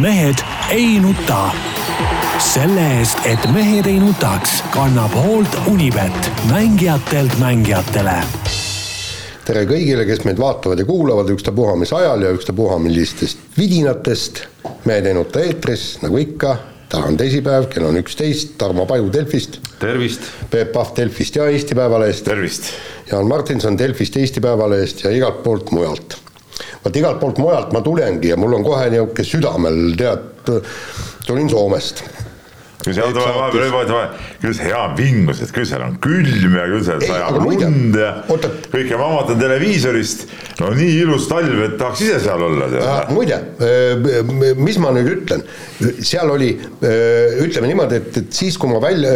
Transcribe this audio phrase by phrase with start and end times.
[0.00, 0.40] mehed
[0.70, 1.50] ei nuta.
[2.38, 8.16] selle eest, et mehed ei nutaks, kannab hoolt Unibet, mängijatelt mängijatele
[9.46, 14.44] tere kõigile, kes meid vaatavad ja kuulavad ükstapuha mis ajal ja ükstapuha millistest vidinatest.
[14.84, 16.56] mehed ei nuta eetris, nagu ikka,
[16.88, 19.58] täna on teisipäev, kell on üksteist, Tarmo Paju Delfist.
[19.78, 20.30] tervist.
[20.50, 22.24] Peep Pahv Delfist ja Eesti Päevalehest.
[22.24, 22.72] tervist.
[23.10, 26.21] Jaan Martinson Delfist, Eesti Päevalehest ja igalt poolt mujalt
[26.84, 30.52] vot igalt poolt mujalt ma tulengi ja mul on kohe niisugune südamel, tead,
[31.26, 32.04] tulin Soomest.
[32.82, 36.66] Seal tuleb vahepeal, vaata vahe, küll see hea vingus, et küll seal on külm ja
[36.70, 38.50] küll seal sajab lund ja oota.
[38.72, 40.26] kõik ja ma vaatan televiisorist,
[40.60, 42.68] no nii ilus talv, et tahaks ise seal olla.
[42.82, 45.44] Äh, muide, äh, mis ma nüüd ütlen,
[46.02, 49.12] seal oli, äh, ütleme niimoodi, et, et siis, kui ma välja,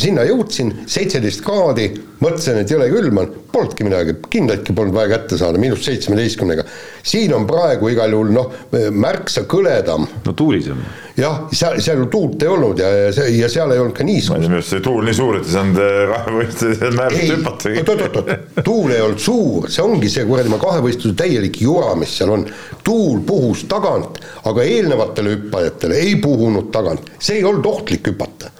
[0.00, 1.90] sinna jõudsin, seitseteist kraadi,
[2.22, 6.64] mõtlesin, et jõle külm on, polnudki midagi, kindlaidki polnud vaja kätte saada, miinus seitsmeteistkümnega.
[7.04, 8.54] siin on praegu igal juhul noh,
[8.90, 10.06] märksa kõledam.
[10.24, 10.80] no tuulisem.
[11.16, 14.06] jah, seal, seal ju tuult ei olnud ja, ja see, ja seal ei olnud ka
[14.06, 14.43] niiskust.
[14.48, 17.74] Minu arust see tuul nii suur, et ei saanud äh, kahevõistluse määrust hüpata.
[17.80, 21.92] oot, oot, oot, tuul ei olnud suur, see ongi see kuradi ma kahevõistluse täielik jura,
[21.98, 22.46] mis seal on.
[22.84, 24.20] tuul puhus tagant,
[24.50, 28.52] aga eelnevatele hüppajatele ei puhunud tagant, see ei olnud ohtlik hüpata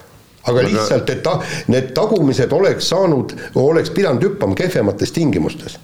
[0.45, 1.39] aga lihtsalt, et ta,
[1.73, 5.79] need tagumised oleks saanud, oleks pidanud hüppama kehvemates tingimustes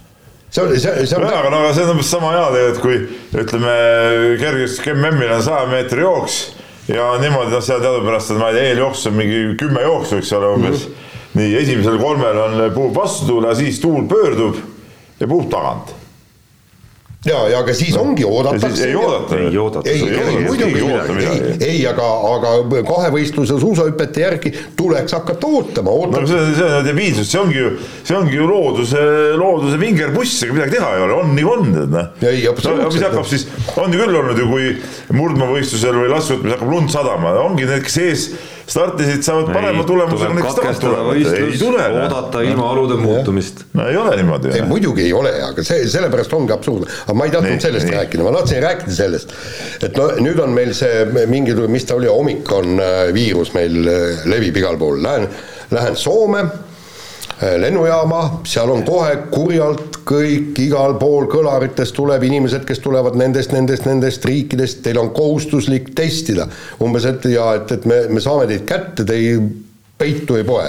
[0.52, 1.26] see on, see, see on.
[1.26, 2.82] aga no aga see on umbes sama hea tegelikult,
[3.32, 3.76] kui ütleme,
[4.42, 6.42] kergejõustik MM-il on saja meetri jooks
[6.96, 10.34] ja niimoodi, noh, seal teadupärast on, ma ei tea, eeljooks on mingi kümme jooksu, eks
[10.38, 10.94] ole, umbes mm.
[10.94, 11.40] -hmm.
[11.40, 14.60] nii, esimesel kolmel on, puhub vastutuul ja siis tuul pöördub
[15.20, 15.96] ja puhub tagant
[17.26, 18.88] ja, ja aga siis ongi, oodatakse.
[18.88, 19.38] ei oodata.
[19.38, 19.90] ei oodata.
[19.90, 20.80] ei, ei, muidugi,
[21.22, 26.24] ei, ei, aga, aga kahevõistluse suusahüpete järgi tuleks hakata ootama, ootama.
[26.24, 27.74] no see, see on debiilsus, see ongi ju,
[28.08, 29.04] see ongi ju looduse,
[29.38, 32.10] looduse vingerpuss, ega midagi teha ei ole, on nagu on, tead noh.
[32.26, 32.98] ei, absoluutselt.
[32.98, 34.72] mis hakkab siis, on ju küll olnud ju, kui
[35.22, 38.26] murdmaavõistlusel või laskesuusatamises hakkab lund sadama, ongi need, kes ees
[38.72, 40.26] startisid, saavad parema tulemuse.
[40.26, 43.66] tuleb katkestada võistlus, oodata ilma olude muutumist.
[43.74, 44.54] no ei ole niimoodi.
[44.56, 46.88] ei, muidugi ei ole, aga see, sellepärast ongi absurd.
[47.12, 47.98] Aga ma ei tahtnud nii, sellest nii.
[48.00, 49.34] rääkida, ma tahtsin rääkida sellest,
[49.84, 54.28] et no nüüd on meil see mingi, mis ta oli, omikron äh, viirus meil äh,
[54.32, 55.28] levib igal pool, lähen,
[55.76, 62.80] lähen Soome äh, lennujaama, seal on kohe kurjalt kõik igal pool kõlarites tuleb inimesed, kes
[62.84, 66.48] tulevad nendest, nendest, nendest riikidest, teil on kohustuslik testida.
[66.80, 69.36] umbes, et ja et, et me, me saame teid kätte, te ei
[70.02, 70.68] peitu ei poe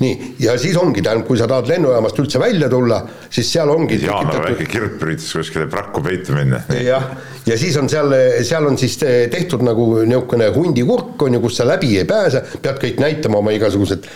[0.00, 3.98] nii, ja siis ongi, tähendab, kui sa tahad lennujaamast üldse välja tulla, siis seal ongi
[4.00, 6.62] Jaan on väike kirp üritas kuskile prakku peitu minna.
[6.80, 7.10] jah,
[7.46, 8.14] ja siis on seal,
[8.46, 12.80] seal on siis tehtud nagu niisugune hundikurk on ju, kus sa läbi ei pääse, pead
[12.80, 14.08] kõik näitama oma igasugused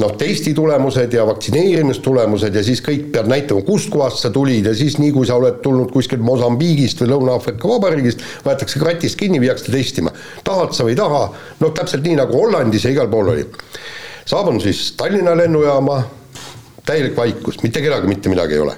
[0.00, 4.98] noh, testi tulemused ja vaktsineerimistulemused ja siis kõik pead näitama, kustkohast sa tulid ja siis
[5.00, 10.12] nii, kui sa oled tulnud kuskilt Mosambiigist või Lõuna-Aafrika Vabariigist, võetakse kratist kinni, viiakse testima.
[10.44, 11.24] tahad sa või ei taha,
[11.64, 13.48] noh, täpselt nii nagu Hollandis ja igal pool oli
[14.28, 15.98] saabun siis Tallinna lennujaama,
[16.86, 18.76] täielik vaikus, mitte kedagi mitte midagi ei ole.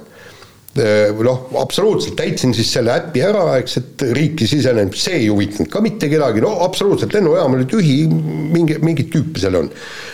[1.23, 5.81] noh, absoluutselt täitsin siis selle äpi ära, eks, et riiki sisenenud, see ei huvitanud ka
[5.85, 9.69] mitte kedagi, no absoluutselt, lennujaam oli tühi, mingi, mingit tüüpi seal on.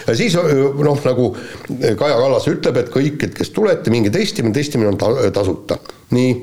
[0.08, 1.30] ja siis noh, nagu
[1.80, 5.80] Kaja Kallas ütleb, et kõik, et kes tulete, minge testima, testimine on ta, tasuta.
[6.12, 6.34] nii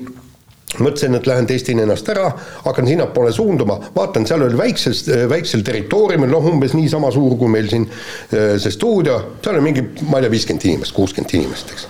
[0.80, 2.30] mõtlesin, et lähen testin ennast ära,
[2.64, 7.70] hakkan sinnapoole suunduma, vaatan, seal oli väikses, väiksel territooriumil, noh, umbes niisama suur kui meil
[7.70, 11.86] siin äh, see stuudio, seal oli mingi, ma ei tea, viiskümmend inimest, kuuskümmend inimest, eks.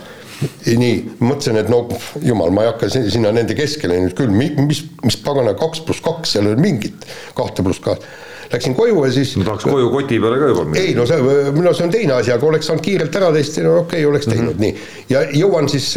[0.77, 0.93] nii,
[1.23, 1.83] mõtlesin, et no
[2.21, 6.35] jumal, ma ei hakka sinna nende keskele nüüd küll, mis, mis pagana kaks pluss kaks,
[6.35, 8.05] seal ei ole mingit kahte pluss kahte
[8.51, 10.83] läksin koju ja siis no tahaks koju koti peale ka juba minna.
[10.83, 11.19] ei no see,
[11.61, 14.29] no see on teine asi, aga oleks saanud kiirelt ära testida, no okei okay,, oleks
[14.29, 14.61] teinud mm -hmm.
[14.61, 15.09] nii.
[15.09, 15.89] ja jõuan siis,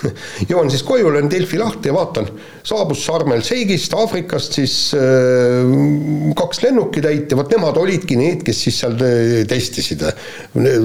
[0.50, 2.30] jõuan siis koju, löön Delfi lahti ja vaatan,
[2.68, 8.62] saabus Sharm el Sheikhist, Aafrikast siis äh, kaks lennukitäit ja vot nemad olidki need, kes
[8.66, 8.96] siis seal
[9.48, 10.04] testisid.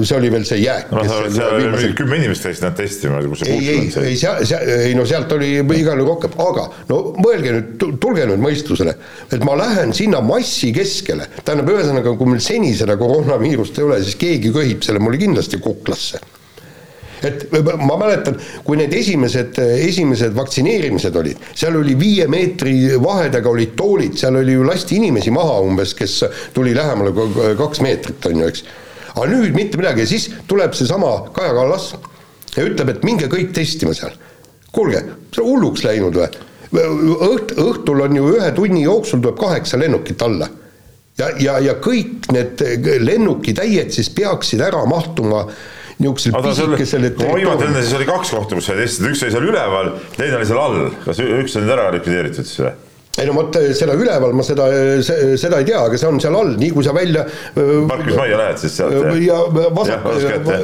[0.04, 0.90] see oli veel see jääk.
[0.92, 1.94] no seal oli viimasel...
[1.98, 5.32] kümme inimest käis nad testima, kus see ei, ei, ei seal, seal, ei no sealt
[5.36, 8.94] oli igal juhul rohkem, aga no mõelge nüüd, tulge nüüd mõistusele,
[9.32, 11.42] et ma lähen sinna massi keskele, keskele.
[11.44, 15.60] tähendab, ühesõnaga, kui meil seni seda koroonaviirust ei ole, siis keegi köhib selle mulle kindlasti
[15.62, 16.20] kuklasse
[17.24, 17.46] et
[17.80, 18.34] ma mäletan,
[18.66, 24.58] kui need esimesed, esimesed vaktsineerimised olid, seal oli viie meetri vahedega olid toolid, seal oli
[24.58, 26.18] ju lasti inimesi maha umbes, kes
[26.52, 27.14] tuli lähemale
[27.56, 28.66] kaks meetrit, on ju, eks.
[29.14, 31.94] aga nüüd mitte midagi ja siis tuleb seesama Kaja Kallas
[32.58, 34.12] ja ütleb, et minge kõik testima seal.
[34.74, 35.00] kuulge,
[35.32, 36.28] see on hulluks läinud või?
[36.74, 40.50] õht-, õhtul on ju ühe tunni jooksul tuleb kaheksa lennukit alla
[41.20, 42.64] ja, ja, ja kõik need
[43.04, 45.44] lennukitäied siis peaksid ära mahtuma
[45.98, 49.46] niisugusele pisikesele ma viimati enne siis oli kaks kohta, kus sai testida, üks oli seal
[49.46, 52.74] üleval, teine oli seal all, kas üks on nüüd ära likvideeritud siis või?
[53.20, 54.66] Ei no vot seda üleval ma seda,
[55.38, 57.22] seda ei tea, aga see on seal all, nii kui sa välja.
[57.54, 58.96] parkimismajja lähed siis sealt.
[59.22, 59.36] ja
[59.76, 60.08] vasak,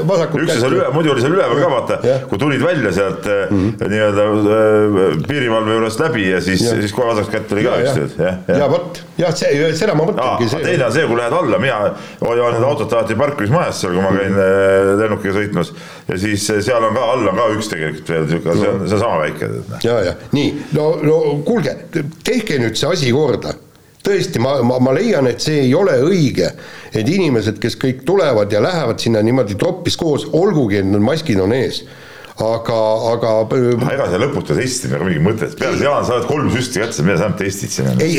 [0.08, 0.42] vasakut.
[0.42, 1.98] üks seal üle, muidu oli seal üleval ka vaata,
[2.30, 3.92] kui tulid välja sealt mm -hmm.
[3.92, 8.18] nii-öelda piirivalve juurest läbi ja siis, siis kohe vasakut kätt oli ka üks.
[8.18, 10.50] ja, ja, ja vot, jah, see, seda ma mõtlengi.
[10.64, 11.78] teine on see, kui lähed alla, mina
[12.20, 14.34] joon need autod alati parkimismajas seal, kui ma käin
[14.98, 15.72] lennukiga sõitmas
[16.08, 19.04] ja siis seal on ka all on ka üks tegelikult veel see on, see on
[19.06, 19.50] sama väike.
[19.86, 21.76] ja, ja nii, no, no kuulge,
[22.24, 23.54] tehke nüüd see asi korda.
[24.00, 26.46] Tõesti, ma, ma, ma leian, et see ei ole õige,
[26.96, 31.40] et inimesed, kes kõik tulevad ja lähevad sinna niimoodi tropis koos, olgugi, et need maskid
[31.42, 31.82] on ees
[32.40, 32.78] aga,
[33.12, 33.32] aga.
[33.92, 37.04] ega see lõputu testimine ei ole mingit mõtet, peale Jaan, sa oled kolm süsti kätte,
[37.06, 37.90] mida sa enam testid siin?
[38.02, 38.18] ei,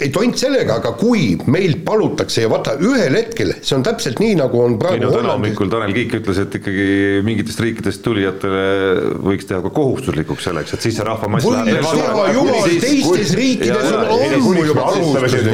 [0.00, 4.36] ei tont sellega, aga kui meilt palutakse ja vaata ühel hetkel, see on täpselt nii,
[4.40, 5.06] nagu on praegu.
[5.06, 6.88] no täna hommikul Tanel Kiik ütles, et ikkagi
[7.26, 8.64] mingitest riikidest tulijatele
[9.24, 11.70] võiks teha ka kohustuslikuks selleks, et siis see rahvamass läheb.
[11.78, 15.48] võiks teha juba, teistes riikides on ammu juba kohustuslik.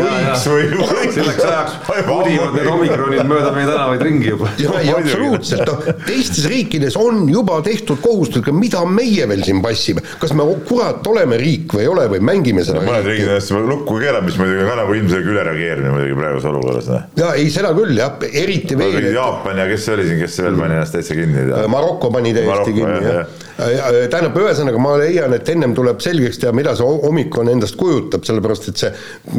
[1.17, 1.79] selleks ajaks
[2.11, 4.51] pudivad need omikronid mööda meie tänavaid ringi juba.
[4.63, 10.05] ja, ja absoluutselt, noh, teistes riikides on juba tehtud kohustuslik, mida meie veel siin passime,
[10.21, 12.87] kas me kurat oleme riik või ei ole või mängime seda no,?
[12.91, 16.93] mõned riigid ennast lukku keerab, mis muidugi on ka nagu ilmselge ülereageerimine muidugi praeguses olukorras.
[16.93, 17.09] Noh.
[17.23, 18.15] ja ei, seda küll jah,
[18.45, 19.11] eriti veel.
[19.17, 21.49] Jaapan ja kes see oli siin, kes veel pani ennast täitsa kinni?
[21.73, 26.53] Maroko pani täiesti kinni jah ja tähendab, ühesõnaga ma leian, et ennem tuleb selgeks teha,
[26.57, 28.91] mida see omikron endast kujutab, sellepärast et see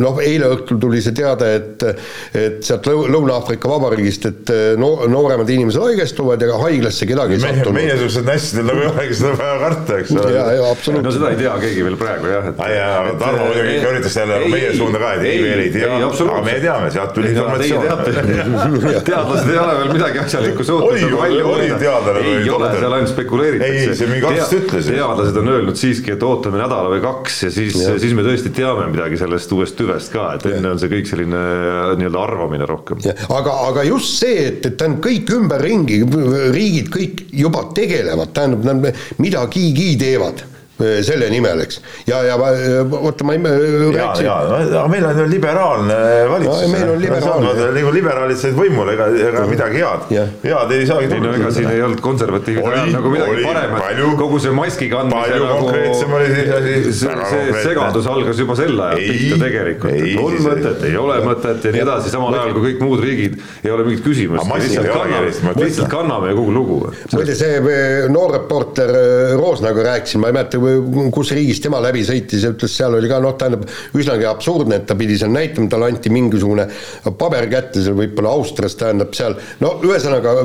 [0.02, 1.86] noh, eile õhtul tuli see teade, et
[2.38, 7.78] et sealt Lõuna-Aafrika Vabariigist, et no nooremad inimesed haigestuvad ja haiglasse kedagi ei sattunud.
[7.78, 10.32] meiesugused nässid meil nagu ei olegi seda vaja karta, eks ole.
[10.34, 11.08] jaa, jaa, absoluutselt.
[11.08, 12.62] no seda ei tea keegi veel praegu jah, et.
[12.74, 15.92] jaa, aga Tarmo muidugi ikka üritas jälle meie suunda ka, et ei veel ei tea,
[15.98, 17.86] aga me teame, sealt tuli informatsioon.
[19.08, 21.18] teadlased ei ole veel midagi asjalikku suutnud.
[21.22, 22.26] oli, oli teadlane.
[22.34, 23.90] ei ole, seal ainult spekuleeritakse.
[23.92, 24.92] ei, see mingi arst ütles.
[24.92, 28.88] teadlased on öelnud siiski, et ootame nädala või kaks ja siis, siis me tõesti teame
[28.92, 31.44] midagi sellest uuest tüvest ka, et enne on see kõik selline
[32.00, 33.02] nii-öelda arvamine rohkem.
[33.28, 36.02] aga, aga just see, et, et tähendab kõik ümberringi,
[36.56, 40.46] riigid kõik juba tegelevad, tähendab, nad midagigi teevad
[40.78, 41.80] selle nimel, eks.
[42.06, 44.26] ja, ja oota, ma ei rääkisin.
[44.26, 45.96] ja, ja, aga meil on ju liberaalne
[46.30, 46.68] valitsus no,.
[46.70, 47.54] meil on liberaalne.
[47.80, 50.06] nagu liberaalid said võimule, ega, ega midagi head,
[50.44, 51.18] head ei saagi tulla.
[51.18, 55.40] ei no ega siin ei olnud konservatiivide ajal nagu midagi paremat, kogu see maski kandmise
[55.42, 55.72] nagu.
[56.20, 56.30] oli
[56.60, 56.94] asi.
[57.00, 61.74] see segadus algas juba sel ajal pihta tegelikult, et on mõtet, ei ole mõtet ja
[61.74, 64.46] nii edasi, samal ajal kui kõik muud riigid ei ole mingit küsimust.
[65.58, 66.80] lihtsalt kanname ja kogu lugu.
[67.18, 67.58] muide, see
[68.14, 68.94] noor reporter
[69.42, 70.62] Roosnaga rääkisin, ma ei mäleta
[71.14, 73.68] kus riigis tema läbi sõitis ja ütles, seal oli ka noh, tähendab
[73.98, 76.68] üsnagi absurdne, et ta pidi seal näitama, talle anti mingisugune
[77.20, 80.36] paber kätte, seal võib-olla Austrias tähendab seal, no ühesõnaga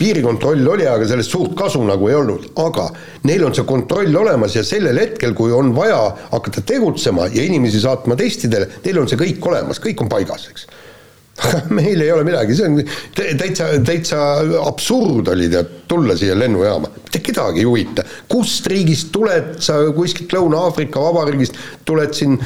[0.00, 2.86] piirikontroll oli, aga sellest suurt kasu nagu ei olnud, aga
[3.28, 7.82] neil on see kontroll olemas ja sellel hetkel, kui on vaja hakata tegutsema ja inimesi
[7.84, 10.70] saatma testidele, neil on see kõik olemas, kõik on paigas, eks
[11.78, 12.80] meil ei ole midagi, see on
[13.40, 14.18] täitsa, täitsa
[14.64, 20.34] absurd oli tead, tulla siia lennujaama, mitte kedagi ei huvita, kust riigist tuled sa, kuskilt
[20.36, 21.58] Lõuna-Aafrika Vabariigist
[21.88, 22.38] tuled siin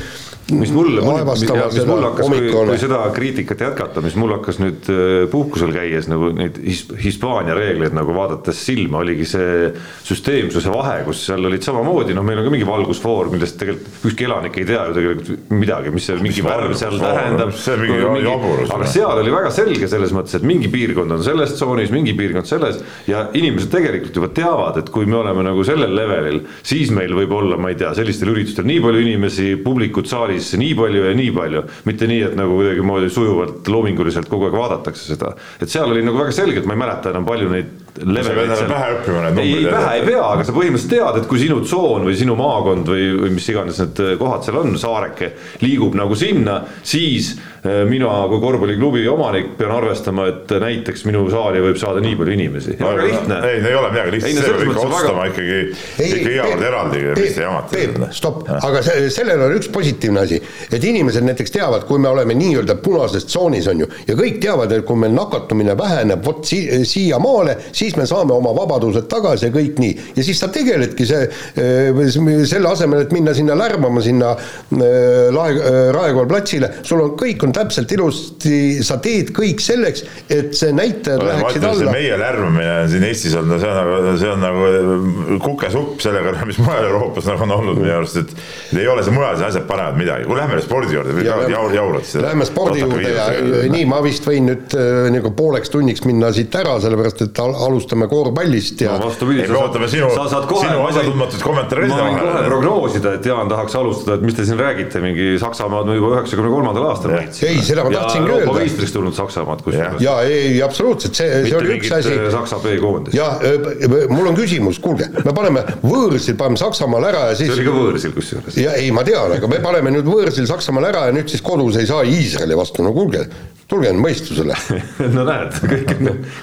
[0.53, 5.13] mis mulle, mis mul hakkas, kui, kui seda kriitikat jätkata, mis mul hakkas nüüd äh,
[5.33, 6.59] puhkusel käies nagu neid
[7.01, 9.71] Hispaania reegleid nagu vaadates silma, oligi see
[10.05, 14.29] süsteemsuse vahe, kus seal olid samamoodi, noh, meil on ka mingi valgusfoor, millest tegelikult ükski
[14.29, 17.55] elanik ei tea ju tegelikult midagi, mis see mingi värv seal tähendab.
[17.81, 18.75] mingi jaburus.
[18.77, 22.51] aga seal oli väga selge selles mõttes, et mingi piirkond on selles tsoonis, mingi piirkond
[22.51, 27.17] selles ja inimesed tegelikult juba teavad, et kui me oleme nagu sellel levelil, siis meil
[27.17, 31.05] võib olla, ma ei tea, sellistel üritustel nii palju inimesi, publikut saalis saalis nii palju
[31.05, 35.35] ja nii palju, mitte nii, et nagu kuidagimoodi sujuvalt loominguliselt kogu aeg vaadatakse seda.
[35.61, 38.71] et seal oli nagu väga selgelt, ma ei mäleta enam palju neid leveleid seal.
[38.71, 39.67] pähe õppima need numbrid.
[39.67, 42.93] ei, pähe ei pea, aga sa põhimõtteliselt tead, et kui sinu tsoon või sinu maakond
[42.95, 45.33] või, või mis iganes need kohad seal on, saareke,
[45.63, 47.35] liigub nagu sinna, siis
[47.65, 52.35] Äh, mina kui korvpalliklubi omanik pean arvestama, et näiteks minu saali võib saada nii palju
[52.35, 52.75] inimesi.
[52.77, 53.39] väga lihtne.
[53.49, 55.61] ei, no ei ole midagi lihtsalt, see peab ikka otsustama ikkagi,
[56.05, 57.79] ikka iga kord eraldi, mis te jamate.
[57.79, 62.11] Peep, stopp, aga see, sellel on üks positiivne asi, et inimesed näiteks teavad, kui me
[62.13, 66.45] oleme nii-öelda punases tsoonis, on ju, ja kõik teavad, et kui meil nakatumine väheneb vot
[66.45, 69.95] si siiamaale, siis me saame oma vabadused tagasi ja kõik nii.
[70.17, 71.29] ja siis sa tegeledki see,
[71.61, 72.01] äh,
[72.49, 75.57] selle asemel, et minna sinna lärmama sinna äh, Lae,
[75.95, 81.23] Raekoja platsile, sul on, kõik on täpselt ilusti, sa teed kõik selleks, et see näitajad
[81.23, 81.95] ma läheksid alla.
[81.95, 86.61] meie lärmamine siin Eestis on, see on nagu, see on nagu kukesupp selle kõrval, mis
[86.63, 89.99] mujal Euroopas nagu on olnud minu arust, et ei ole see mujal, see asjad panevad
[90.01, 92.27] midagi, kui lähme spordi juurde, jaur, jaurad seda.
[92.29, 93.29] Lähme spordi juurde ja
[93.73, 94.77] nii, ma vist võin nüüd
[95.15, 99.59] nagu pooleks tunniks minna siit ära, sellepärast et al alustame korvpallist ja no vastupidi, me
[99.59, 104.37] ootame sinu- sinu asjatundmatuid kommentaare ma võin kohe prognoosida, et Jaan tahaks alustada, et mis
[104.39, 107.25] te siin räägite, mingi Saksamaad me juba üheksakümne kolmandal aastal Jah.
[107.25, 107.51] võitsime.
[107.51, 108.65] Ei, seda ma tahtsingi ja Euroopa öelda.
[108.65, 110.03] meistriks tulnud Saksamaad kusjuures.
[110.05, 113.17] ja ei, absoluutselt, see, see oli üks asi äh, Saksa B-koondist.
[113.19, 117.59] ja öö, mul on küsimus, kuulge, me paneme võõrsil, paneme Saksamaal ära ja see siis
[117.59, 118.61] oli ka võõrsil kusjuures.
[118.61, 121.81] ja ei, ma tean, aga me paneme nüüd võõrsil Saksamaal ära ja nüüd siis kodus
[121.81, 123.27] ei saa Iisraeli vastu, no kuulge,
[123.75, 124.57] tulge nüüd mõistusele.
[125.17, 125.93] no näed, kõik,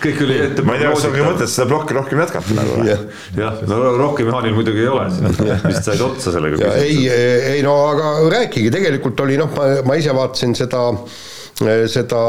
[0.03, 2.77] kõik oli ette ma ei tea, kas ongi mõtet seda plokki rohkem jätkata nagu.
[2.87, 3.03] jah,
[3.37, 5.07] jah, no rohkem Jaanil muidugi ei ole,
[5.65, 6.73] vist said otsa sellega.
[6.81, 7.05] ei,
[7.55, 10.87] ei no aga rääkige, tegelikult oli noh, ma, ma ise vaatasin seda
[11.91, 12.21] seda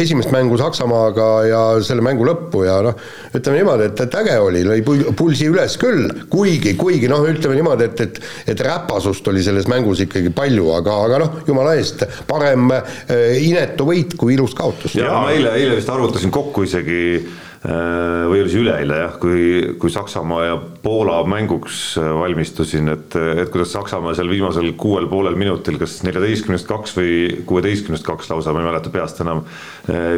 [0.00, 2.98] esimest mängu Saksamaaga ja selle mängu lõppu ja noh,
[3.34, 7.58] ütleme niimoodi, et, et äge oli, lõi pul- pulsi üles küll, kuigi, kuigi noh, ütleme
[7.60, 12.04] niimoodi, et, et et räpasust oli selles mängus ikkagi palju, aga, aga noh, jumala eest,
[12.28, 14.96] parem eh, inetu võit kui ilus kaotus.
[14.98, 19.44] ja ma eile, eile vist arvutasin kokku isegi äh, või oli see üleeile jah, kui,
[19.80, 25.38] kui Saksamaa ja Poola mänguks äh, valmistusin, et, et kuidas Saksamaa seal viimasel kuuel poolel
[25.40, 27.14] minutil, kas neljateistkümnest kaks või
[27.48, 29.40] kuueteistkümnest kaks lausa, ma ei mäleta peast enam,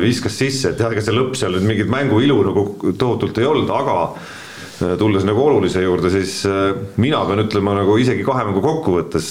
[0.03, 2.67] viskas sisse, et jah, ega see lõpp seal nüüd mingit mängu ilu nagu
[2.99, 7.95] tohutult ei olnud, aga äh, tulles nagu olulise juurde, siis äh, mina pean ütlema nagu
[8.03, 9.31] isegi kahe mängu kokkuvõttes,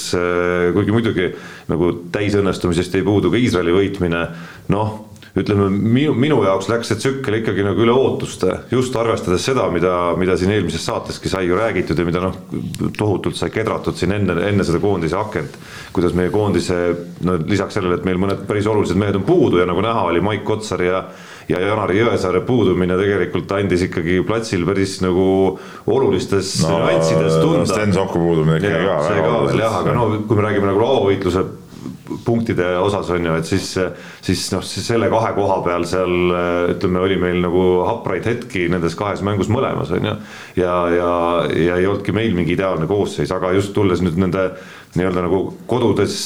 [0.77, 1.27] kuigi muidugi
[1.67, 4.23] nagu täisõnnestumisest ei puudu ka Iisraeli võitmine,
[4.71, 4.95] noh
[5.35, 9.91] ütleme minu, minu jaoks läks see tsükkel ikkagi nagu üle ootuste, just arvestades seda, mida,
[10.19, 12.37] mida siin eelmises saateski sai ju räägitud ja mida noh,
[12.95, 15.59] tohutult sai kedratud siin enne, enne seda koondise akent.
[15.95, 16.79] kuidas meie koondise,
[17.27, 20.23] no lisaks sellele, et meil mõned päris olulised mehed on puudu ja nagu näha oli
[20.23, 21.05] Maik Kotsar ja
[21.49, 25.27] ja Janari Jõesaare puudumine tegelikult andis ikkagi platsil päris nagu
[25.93, 27.67] olulistes no, nüanssides tunda.
[27.69, 28.95] Sten Soku puudumine ikkagi ka.
[29.05, 31.45] see ka veel jah, aga no kui me räägime nagu lauavõitluse
[32.25, 33.67] punktide osas on ju, et siis,
[34.25, 36.15] siis noh, siis selle kahe koha peal seal
[36.75, 40.15] ütleme, oli meil nagu hapraid hetki nendes kahes mängus mõlemas on ju.
[40.61, 41.11] ja, ja,
[41.49, 44.49] ja ei olnudki meil mingi ideaalne koosseis, aga just tulles nüüd nende
[44.99, 46.17] nii-öelda nagu kodudes,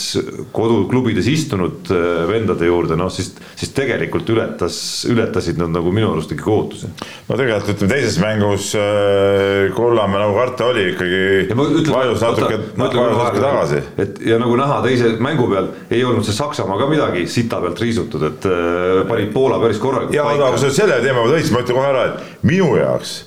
[0.55, 6.33] koduklubides istunud äh, vendade juurde, noh siis, siis tegelikult ületas, ületasid nad nagu minu arust
[6.35, 6.89] ikkagi ootusi.
[7.29, 13.17] no tegelikult ütleme teises mängus äh, Kullamäe nagu karta oli ikkagi ma vajus natuke, vajus
[13.23, 13.81] natuke tagasi.
[14.05, 17.81] et ja nagu näha teise mängu peal ei olnud see Saksamaa ka midagi sita pealt
[17.81, 21.47] riisutud, et äh, panid Poola päris korralikult ja aga kui sa selle teema peale tõid,
[21.47, 23.17] siis ma ütlen kohe ära, et minu jaoks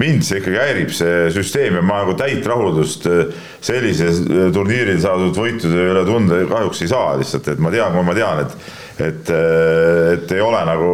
[0.00, 3.26] mind see ikkagi häirib, see süsteem ja ma nagu täit rahuldust äh,
[3.64, 8.08] sellise äh, turniiril saadud võitude üle tunda kahjuks ei saa lihtsalt, et ma tean, kui
[8.08, 10.88] ma tean, et et, et ei ole nagu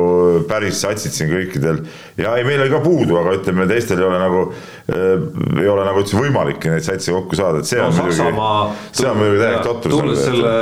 [0.48, 1.80] päris satsid siin kõikidel.
[2.16, 5.82] Ja ei, meil oli ka puudu, aga ütleme, teistel ei ole nagu äh, ei ole
[5.84, 8.60] nagu üldse võimalik neid satse kokku saada, et see on no, muidugi Saksamaa,
[8.96, 9.96] see on muidugi täielik totrus.
[9.98, 10.52] tulles selle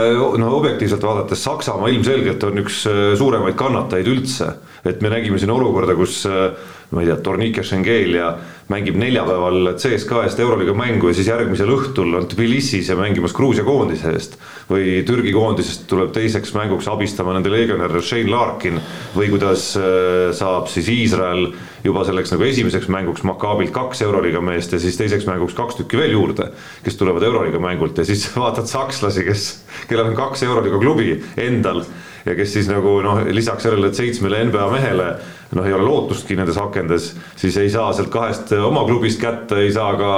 [0.42, 4.50] no objektiivselt vaadates Saksamaa ilmselgelt on üks äh, suuremaid kannatajaid üldse,
[4.82, 6.48] et me nägime siin olukorda, kus äh,
[6.90, 8.32] ma ei tea, Tornike Schengelia
[8.70, 13.62] mängib neljapäeval CSKA eest Euroliiga mängu ja siis järgmisel õhtul on Tbilisis ja mängimas Gruusia
[13.66, 14.36] koondise eest
[14.70, 18.78] või Türgi koondisest tuleb teiseks mänguks abistama nende legionär Shane Larkin
[19.14, 21.48] või kuidas äh, saab siis Iisrael
[21.86, 26.00] juba selleks nagu esimeseks mänguks Makaabilt kaks Euroliiga meest ja siis teiseks mänguks kaks tükki
[26.00, 26.50] veel juurde,
[26.84, 29.46] kes tulevad Euroliiga mängult ja siis vaatad sakslasi, kes,
[29.90, 31.84] kellel on kaks Euroliiga klubi endal
[32.26, 35.10] ja kes siis nagu noh, lisaks sellele, seitsmele NBA mehele
[35.54, 39.72] noh, ei ole lootustki nendes akendes, siis ei saa sealt kahest oma klubist kätte, ei
[39.74, 40.12] saa ka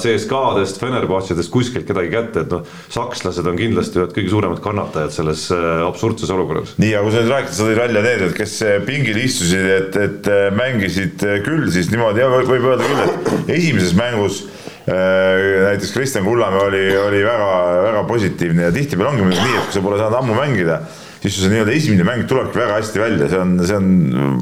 [0.00, 5.46] CSKA-dest, Fenerbahcedest kuskilt kedagi kätte, et noh, sakslased on kindlasti ühed kõige suuremad kannatajad selles
[5.54, 6.76] äh, absurdses olukorras.
[6.80, 8.56] nii, aga kui sa nüüd rääkisid, sa tõid välja need, et kes
[8.88, 13.94] pingil istusid, et, et äh, mängisid küll, siis niimoodi jah, võib öelda küll, et esimeses
[13.98, 14.42] mängus
[14.88, 17.52] äh, näiteks Kristjan Kullamäe oli, oli väga,
[17.90, 20.80] väga positiivne ja tihtipeale ongi nii, et kui sa pole saanud ammu mängida,
[21.28, 23.88] siis see nii-öelda esimene mäng tulebki väga hästi välja, see on, see on,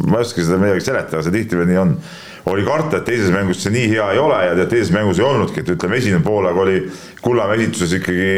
[0.07, 1.95] ma ei oska seda midagi seletada, see tihtipeale nii on.
[2.49, 5.25] oli karta, et teises mängus see nii hea ei ole ja tead, teises mängus ei
[5.27, 6.79] olnudki, et ütleme, esimene poolega oli
[7.21, 8.29] Kullamäe esituses ikkagi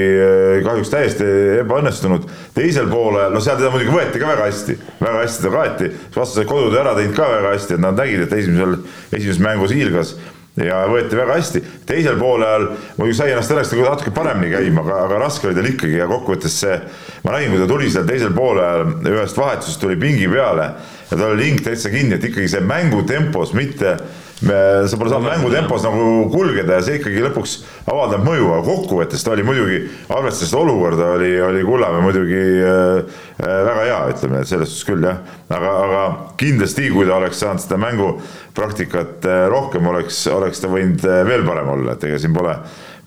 [0.64, 1.28] kahjuks täiesti
[1.60, 2.26] ebaõnnestunud.
[2.56, 6.50] teisel poolel, no seal teda muidugi võeti ka väga hästi, väga hästi teda kaeti, vastased
[6.50, 8.78] kodutöö ära teinud ka väga hästi, et nad nägid, et esimesel,
[9.12, 10.16] esimeses mängus hiilgas
[10.58, 12.66] ja võeti väga hästi, teisel poolel
[12.96, 16.08] muidugi sai ennast õnneks nagu natuke paremini käima, aga, aga raske oli tal ikkagi ja
[16.10, 16.78] kokkuvõttes see,
[17.24, 20.72] ma nägin, kui ta tuli seal teisel poolel ühest vahetusest tuli pingi peale
[21.10, 23.96] ja tal oli hing täitsa kinni, et ikkagi see mängutempos mitte
[24.40, 27.56] sa pole saanud mängutempos nagu kulgeda ja see ikkagi lõpuks
[27.92, 33.82] avaldab mõju, aga kokkuvõttes ta oli muidugi, arvestades olukorda, oli, oli Kullamäe muidugi äh, väga
[33.84, 35.18] hea, ütleme, et selles suhtes küll jah.
[35.52, 36.04] aga, aga
[36.40, 41.96] kindlasti, kui ta oleks saanud seda mängupraktikat rohkem, oleks, oleks ta võinud veel parem olla,
[41.98, 42.54] et ega siin pole,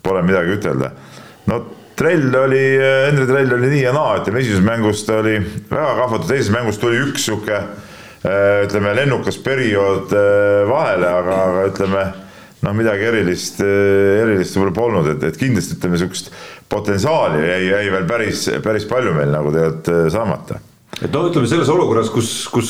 [0.05, 0.91] pole midagi ütelda.
[1.49, 1.63] no
[1.97, 2.61] trell oli,
[3.07, 5.39] Henri Trell oli nii ja naa, ütleme esimeses mängus ta oli
[5.71, 7.73] väga kahvatu, teises mängus tuli üks sihuke äh,
[8.23, 12.03] ütleme lennukas periood äh, vahele, aga, aga ütleme
[12.63, 16.31] noh, midagi erilist, äh, erilist võib-olla polnud, et, et kindlasti ütleme sihukest
[16.71, 20.61] potentsiaali jäi, jäi veel päris, päris palju meil nagu tegelikult saamata
[21.01, 22.69] et no ütleme selles olukorras, kus, kus,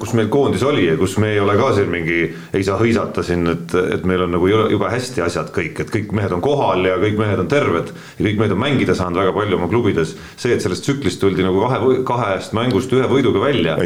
[0.00, 2.18] kus meil koondis oli ja kus me ei ole ka siin mingi,
[2.56, 6.10] ei saa hõisata siin, et, et meil on nagu jube hästi asjad kõik, et kõik
[6.16, 9.34] mehed on kohal ja kõik mehed on terved ja kõik mehed on mängida saanud väga
[9.36, 10.16] palju oma klubides.
[10.34, 13.78] see, et sellest tsüklist tuldi nagu kahe, kahest mängust ühe võiduga välja,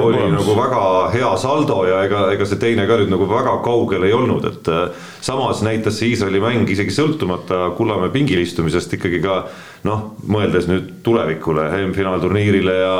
[0.00, 0.82] oli nagu väga
[1.14, 4.72] hea saldo ja ega, ega see teine ka nüüd nagu väga kaugel ei olnud, et
[5.20, 9.40] samas näitas see Iisraeli mäng isegi sõltumata Kullamäe pingil istumisest ikkagi ka
[9.86, 12.96] noh, mõeldes nüüd tulevikule, EM-finaalturniirile ja,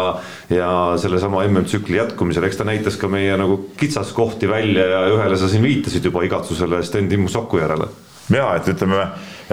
[0.53, 5.51] ja sellesama MM-tsükli jätkumisele, eks ta näitas ka meie nagu kitsaskohti välja ja ühele sa
[5.51, 7.89] siin viitasid juba igatsusele Sten Timmu Soku järele.
[8.31, 9.05] ja et ütleme,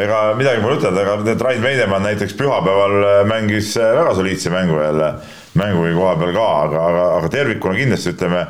[0.01, 5.13] ega midagi pole ütelda, aga need Rain Veidemann näiteks pühapäeval mängis väga soliidse mängu jälle,
[5.53, 8.47] mängu koha peal ka, aga, aga, aga tervikuna kindlasti ütleme,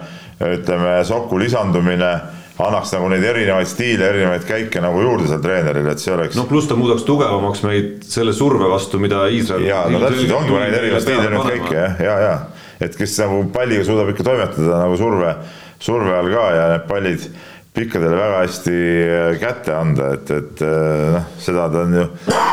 [0.53, 2.13] ütleme Soku lisandumine
[2.61, 6.37] annaks nagu neid erinevaid stiile, erinevaid käike nagu juurde seal treenerile, et see oleks.
[6.37, 9.65] noh, pluss ta muudaks tugevamaks meid selle surve vastu, mida Iisrael.
[9.65, 12.35] ja no täpselt ongi neid erinevaid stiile, erinevaid käike jah, ja, ja, ja
[12.83, 15.33] et kes nagu palliga suudab ikka toimetada nagu surve,
[15.81, 17.27] surve all ka ja need pallid
[17.73, 22.03] pikkadele väga hästi äh, kätte anda, et, et äh, noh, seda ta on ju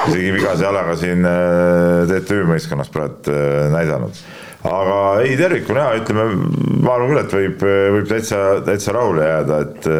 [0.09, 3.37] isegi vigase jalaga siin äh, TTÜ meeskonnas praegu
[3.75, 4.23] näidanud
[4.69, 6.27] aga ei, tervikuna ja ütleme,
[6.81, 9.93] ma arvan küll, et võib, võib täitsa, täitsa rahule jääda, et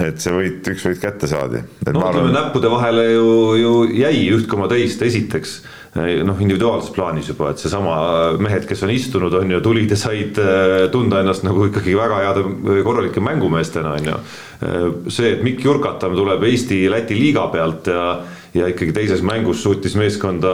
[0.00, 1.60] et see võit, üks võit kätte saadi.
[1.60, 2.32] no ütleme arvan...
[2.32, 3.28] näppude vahele ju,
[3.60, 5.58] ju jäi üht koma teist, esiteks
[5.98, 7.94] noh, individuaalses plaanis juba, et seesama
[8.42, 12.20] mehed, kes on istunud, on ju, tulid ja said äh, tunda ennast nagu ikkagi väga
[12.22, 12.44] heade,
[12.86, 14.18] korralike mängumeestena, on ju.
[14.60, 18.04] Äh, see, et Mikk Jurkatam tuleb Eesti-Läti liiga pealt ja
[18.54, 20.50] ja ikkagi teises mängus suutis meeskonda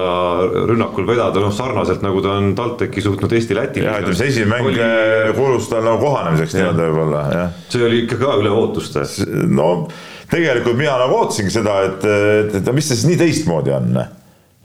[0.68, 3.84] rünnakul vedada, noh sarnaselt nagu ta on TalTechi suutnud Eesti-Läti.
[3.86, 4.90] jah, ütleme see esimene mäng oli...
[5.38, 7.56] Kuulus tal nagu kohanemiseks nii-öelda võib-olla, jah.
[7.72, 9.06] see oli ikka ka üle ootuste.
[9.48, 9.70] no
[10.30, 13.92] tegelikult mina nagu ootasingi seda, et, et, et mis see siis nii teistmoodi on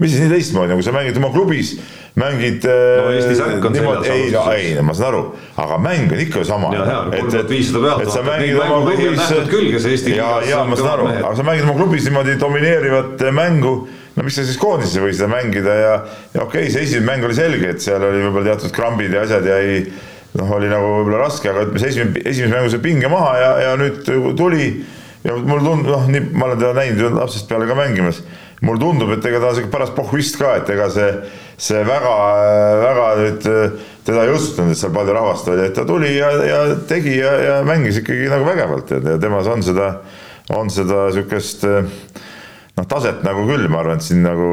[0.02, 1.76] mis siis nii teistmoodi, nagu sa mängid oma klubis,
[2.18, 2.66] mängid.
[2.66, 4.08] no Eesti särk on seljas.
[4.10, 5.24] ei, no ei, ma saan aru,
[5.62, 6.74] aga mäng on ikka ju sama.
[6.74, 7.56] et, et,
[8.02, 9.26] et sa mängid oma klubis.
[9.78, 10.16] kes Eesti.
[10.18, 13.76] ja, ja ma saan aru, aga sa mängid oma klubis niimoodi domineerivat mängu
[14.16, 15.92] no miks sa siis koondises ei või seda mängida ja,
[16.34, 19.24] ja okei okay,, see esimene mäng oli selge, et seal oli võib-olla teatud krambid ja
[19.24, 19.78] asjad jäi
[20.40, 23.52] noh, oli nagu võib-olla raske, aga ütleme, see esimene, esimeses mängus jäi pinge maha ja,
[23.66, 24.02] ja nüüd
[24.40, 24.68] tuli
[25.24, 28.22] ja mulle tundub, noh, nii ma olen teda näinud lapsest peale ka mängimas
[28.62, 31.12] mulle tundub, et ega ta on sihuke paras pohhuist ka, et ega see,
[31.58, 32.16] see väga,
[32.84, 33.48] väga nüüd
[34.06, 37.32] teda ei usutanud, et seal palju rahvast oli, et ta tuli ja, ja tegi ja,
[37.42, 39.94] ja mängis ikkagi nagu vägevalt ja temas on seda,
[40.58, 44.50] on seda sihukest noh, taset nagu küll, ma arvan, et siin nagu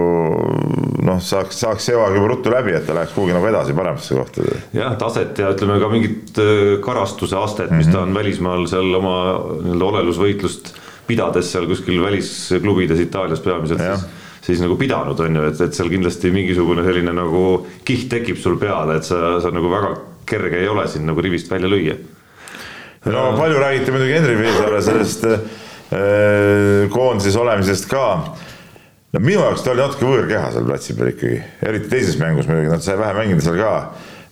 [1.04, 4.44] noh, saaks, saaks hooaeg juba ruttu läbi, et ta läheks kuhugi nagu edasi paremasse kohta.
[4.76, 7.96] jah, taset ja ütleme ka mingit äh, karastuse astet, mis mm -hmm.
[7.96, 9.16] ta on välismaal seal oma
[9.62, 10.74] nii-öelda olelusvõitlust
[11.08, 13.96] pidades seal kuskil välisklubides Itaalias peamiselt ja.
[13.96, 17.42] siis siis nagu pidanud, on ju, et, et seal kindlasti mingisugune selline nagu
[17.84, 19.92] kiht tekib sul peale, et sa, sa nagu väga
[20.28, 21.96] kerge ei ole sind nagu rivist välja lüüa.
[23.12, 28.06] no palju räägiti muidugi Henri Veesaare sellest äh, koondises olemisest ka.
[29.12, 32.72] no minu jaoks ta oli natuke võõrkeha seal platsi peal ikkagi, eriti teises mängus muidugi,
[32.72, 33.74] nad sai vähe mängida seal ka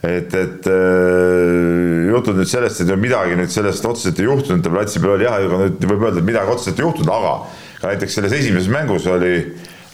[0.06, 5.16] et, et äh, jutud nüüd sellest, et midagi nüüd sellest otseselt ei juhtunud, platsi peal
[5.16, 7.38] oli jah, aga nüüd võib öelda, et midagi otseselt ei juhtunud, aga
[7.80, 9.38] ka näiteks selles esimeses mängus oli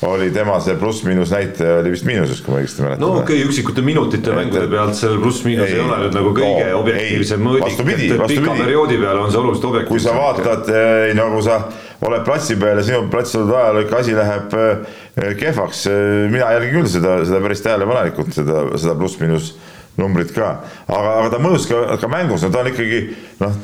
[0.03, 3.03] oli tema see pluss-miinus näitaja oli vist miinuses, kui ma õigesti mäletan.
[3.05, 6.65] no okei okay,, üksikute minutite mängude pealt seal pluss-miinus ei, ei ole nüüd nagu kõige
[6.67, 9.93] no, objektiivsem mõõdik, et, et pika perioodi peale on see oluliselt objektiivsem.
[9.93, 10.73] kui sa vaatad,
[11.07, 11.61] ei no kui sa
[12.03, 16.51] oled platsi peal ja sinu platsil oldud ajal ikka asi läheb eh, kehvaks, eh, mina
[16.57, 19.53] jälgin küll seda, seda päris tähelepanelikult, seda, seda pluss-miinus
[20.01, 20.55] numbrid ka,
[20.89, 23.01] aga, aga ta mõjus ka, ka mängus, no ta on ikkagi
[23.43, 23.57] noh,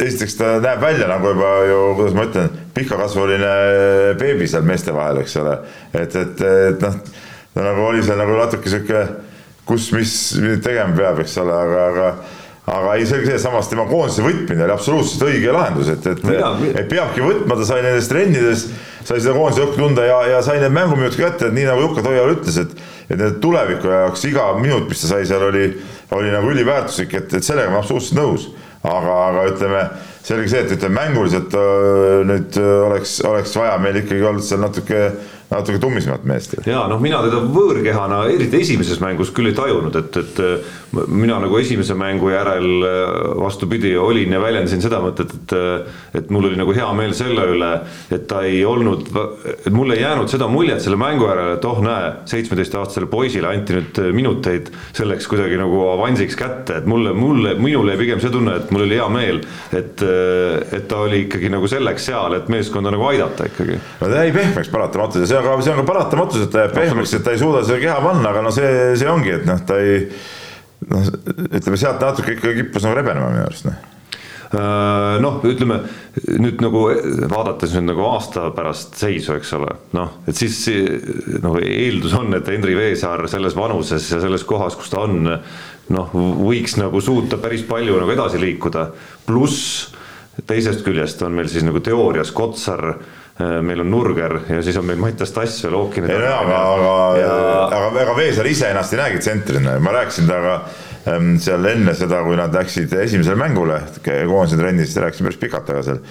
[0.00, 3.54] esiteks ta näeb välja nagu juba ju, kuidas ma ütlen, pikakasvuline
[4.20, 5.58] beebi seal meeste vahel, eks ole.
[5.92, 7.00] et, et, et noh,
[7.52, 9.02] ta nagu oli seal nagu natuke sihuke,
[9.68, 10.14] kus, mis
[10.64, 12.14] tegema peab, eks ole, aga, aga
[12.72, 16.20] aga ei, see oli see, samas tema koondise võtmine oli absoluutselt õige lahendus, et, et,
[16.70, 18.68] et peabki võtma, ta sai nendes trennides,
[19.02, 22.04] sai seda koondise õhku tunda ja, ja sai need mänguminutid kätte, et nii nagu Jukka
[22.06, 22.76] Toial ütles, et
[23.20, 25.66] et tuleviku jaoks iga minut, mis ta sai seal, oli,
[26.16, 28.48] oli nagu üliväärtuslik, et, et sellega ma absoluutselt nõus.
[28.82, 29.82] aga, aga ütleme,
[30.26, 31.54] selge see, et ütleme mänguliselt
[32.26, 35.04] nüüd oleks, oleks vaja meil ikkagi olnud seal natuke
[35.52, 36.56] natuke tummisemat meest.
[36.66, 40.40] ja noh, mina teda võõrkehana eriti esimeses mängus küll ei tajunud, et, et
[40.92, 46.30] mina nagu esimese mängu järel äh, vastupidi olin ja väljendasin seda mõtet, et äh, et
[46.30, 47.70] mul oli nagu hea meel selle üle,
[48.12, 49.08] et ta ei olnud,
[49.52, 53.78] et mul ei jäänud seda muljet selle mängu järel, et oh näe, seitsmeteistaastasele poisile anti
[53.78, 58.58] nüüd minuteid selleks kuidagi nagu avansiks kätte, et mulle, mulle, minul jäi pigem see tunne,
[58.60, 59.40] et mul oli hea meel,
[59.72, 63.80] et, et ta oli ikkagi nagu selleks seal, et meeskonda nagu aidata ikkagi.
[64.02, 66.76] no ta jäi pehmeks paratamatult ja see aga see on ka paratamatus, et ta jääb
[66.76, 69.64] pehmeks, et ta ei suuda seda keha panna, aga no see, see ongi, et noh,
[69.66, 70.06] ta ei
[70.90, 71.08] noh,
[71.52, 73.78] ütleme sealt natuke ikka kippus nagu rebenema minu arust noh
[74.52, 75.80] äh, noh, ütleme
[76.42, 76.84] nüüd nagu
[77.32, 80.58] vaadates nüüd nagu aasta pärast seisu, eks ole, noh, et siis
[81.44, 85.24] noh, eeldus on, et Henri Veesaar selles vanuses ja selles kohas, kus ta on,
[85.92, 88.90] noh, võiks nagu suuta päris palju nagu edasi liikuda.
[89.26, 89.90] pluss
[90.48, 92.94] teisest küljest on meil siis nagu teoorias Kotsar
[93.40, 97.30] meil on Nurger ja siis on meil Mattias Tass veel ei no aga, aga ja...,
[97.64, 100.58] aga, aga Veesaar ise ennast ei näegi tsentrina, ma rääkisin temaga
[101.08, 105.86] ähm, seal enne seda, kui nad läksid esimesele mängule koondise trennis, rääkisin päris pikalt temaga
[105.88, 106.04] seal.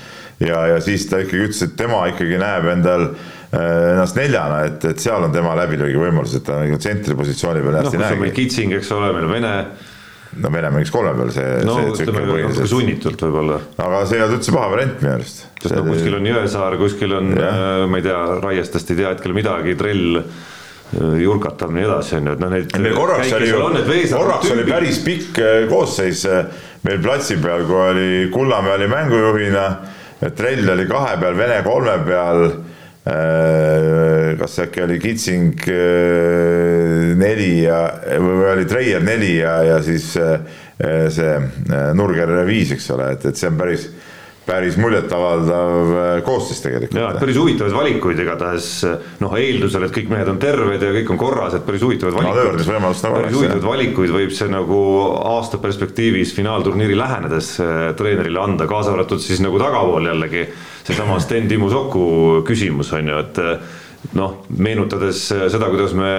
[0.48, 4.90] ja, ja siis ta ikkagi ütles, et tema ikkagi näeb endal äh, ennast neljana, et,
[4.90, 8.18] et seal on tema läbilöögi võimalus, et ta nagu tsentri positsiooni peal ennast no, ei
[8.18, 8.36] näegi.
[8.42, 9.56] Kitsing, eks ole, meil Vene
[10.40, 13.58] no Venemaa mängiks kolme peal, see no ütleme natuke sunnitult võib-olla.
[13.84, 15.44] aga see ei olnud üldse paha variant minu arust.
[15.60, 17.60] sest no kuskil on Jõesaar, kuskil on, äh,
[17.92, 22.38] ma ei tea, Raiestast ei tea hetkel midagi, Trell äh, Jurkatam, nii edasi, on ju,
[22.38, 22.76] et noh, neid.
[22.96, 23.62] korraks oli ju,
[24.16, 26.26] korraks oli päris pikk äh, koosseis
[26.88, 29.66] meil platsi peal, kui oli Kullamäe oli mängujuhina,
[30.38, 32.46] Trell oli kahe peal, Vene kolme peal
[33.04, 37.80] kas äkki oli Kitsing äh, neli ja,
[38.22, 40.38] või oli Treier neli ja, ja siis äh,
[41.10, 41.34] see
[41.98, 43.88] Nurger viis, eks ole, et, et see on päris,
[44.46, 46.98] päris muljetavaldav koosseis tegelikult.
[46.98, 48.70] ja päris huvitavaid valikuid igatahes
[49.22, 52.66] noh, eeldusel, et kõik mehed on terved ja kõik on korras, et päris huvitavaid valikuid
[52.72, 52.92] no,.
[52.92, 54.80] Nagu päris huvitavaid valikuid võib see nagu
[55.36, 57.54] aasta perspektiivis finaalturniiri lähenedes
[58.00, 60.48] treenerile anda, kaasa arvatud siis nagu tagapool jällegi
[60.88, 62.06] seesama Sten Timo Soku
[62.48, 66.10] küsimus on ju, et noh, meenutades seda, kuidas me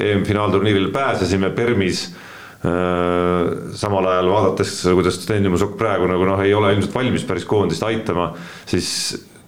[0.00, 2.25] EM-finaalturniiril pääsesime Permis äh,
[2.62, 7.84] samal ajal vaadates, kuidas Sten Sokk praegu nagu noh, ei ole ilmselt valmis päris koondist
[7.86, 8.30] aitama,
[8.66, 8.88] siis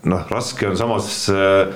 [0.06, 1.72] noh, raske on samas äh,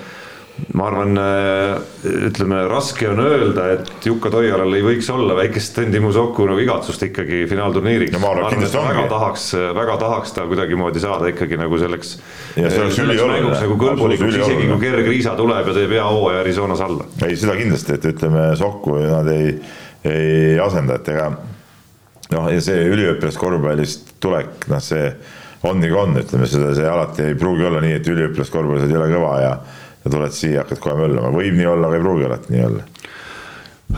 [0.76, 1.80] ma arvan, äh,
[2.28, 6.60] ütleme, raske on öelda, et Jukka Toialal ei võiks olla väikest Sten Timo Soku nagu
[6.62, 8.22] igatsust ikkagi finaalturniiriks no,.
[8.22, 9.46] ma arvan, et väga tahaks,
[9.78, 12.14] väga tahaks ta kuidagimoodi saada ikkagi nagu selleks.
[13.64, 17.08] nagu kõlbulikuks, isegi kui Gerg Riisa tuleb ja teeb hea hooaja Arizonas alla.
[17.26, 19.56] ei, seda kindlasti, et ütleme, Sokku nad ei,
[20.08, 21.28] ei asenda, et ega
[22.32, 25.12] noh, ja see üliõpilaskorvpallist tulek, noh, see
[25.68, 29.08] on kui on, ütleme seda, see alati ei pruugi olla nii, et üliõpilaskorvpallis oled jõle
[29.14, 29.54] kõva ja
[30.02, 32.86] ja tuled siia, hakkad kohe möllama, võib nii olla, aga ei pruugi alati nii olla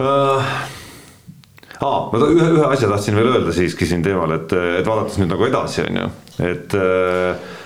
[0.04, 0.56] uh,.
[1.80, 5.32] Aa, ma ühe, ühe asja tahtsin veel öelda siiski siin teemal, et, et vaadates nüüd
[5.32, 6.08] nagu edasi, on ju,
[6.52, 6.80] et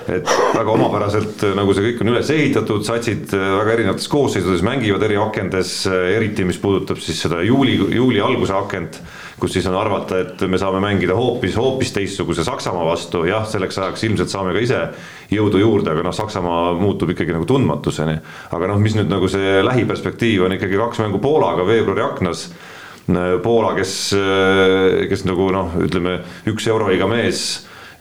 [0.08, 5.18] et väga omapäraselt nagu see kõik on üles ehitatud, satsid väga erinevates koosseisudes mängivad eri
[5.20, 9.02] akendes, eriti mis puudutab siis seda juuli, juuli alguse akent
[9.38, 13.78] kus siis on arvata, et me saame mängida hoopis, hoopis teistsuguse Saksamaa vastu, jah, selleks
[13.78, 14.80] ajaks ilmselt saame ka ise
[15.30, 18.18] jõudu juurde, aga noh, Saksamaa muutub ikkagi nagu tundmatuseni.
[18.56, 22.48] aga noh, mis nüüd nagu see lähiperspektiiv on ikkagi kaks mängu Poolaga veebruari aknas.
[23.08, 23.92] Poola, kes,
[25.08, 26.18] kes nagu noh, ütleme
[26.50, 27.42] üks euroliiga mees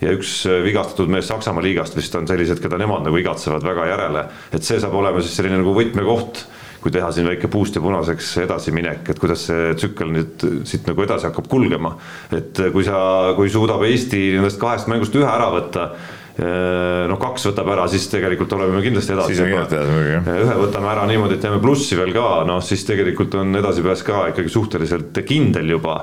[0.01, 4.25] ja üks vigastatud mees Saksamaa liigast vist on sellised, keda nemad nagu igatsevad väga järele,
[4.51, 6.43] et see saab olema siis selline nagu võtmekoht
[6.81, 11.03] kui teha siin väike puust ja punaseks edasiminek, et kuidas see tsükkel nüüd siit nagu
[11.03, 11.95] edasi hakkab kulgema.
[12.31, 15.89] et kui sa, kui suudab Eesti nendest kahest mängust ühe ära võtta
[16.37, 19.33] noh, kaks võtab ära, siis tegelikult oleme kindlasti edasi.
[19.33, 20.41] siis on kindlasti edasi muidugi jah.
[20.45, 24.27] ühe võtame ära niimoodi, et jääme plussi veel ka, noh siis tegelikult on edasipääs ka
[24.33, 26.01] ikkagi suhteliselt kindel juba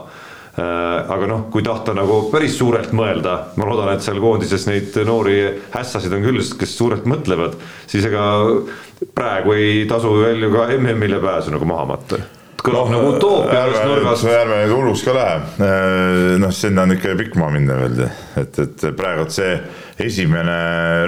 [0.54, 4.94] Äh, aga noh, kui tahta nagu päris suurelt mõelda, ma loodan, et seal koondises neid
[5.02, 5.40] noori
[5.72, 7.56] hässasid on küll, kes suurelt mõtlevad,
[7.90, 8.22] siis ega
[9.18, 12.22] praegu ei tasu veel ju ka MM-ile pääsu nagu maha matta
[12.64, 14.26] kõlab no, nagu utoopia ühest nurgast.
[14.30, 18.04] ärme nüüd hulluks ka lähe, äh, noh, sinna on ikka pikk maa minna veel,
[18.40, 19.58] et, et praegult see
[20.04, 20.56] esimene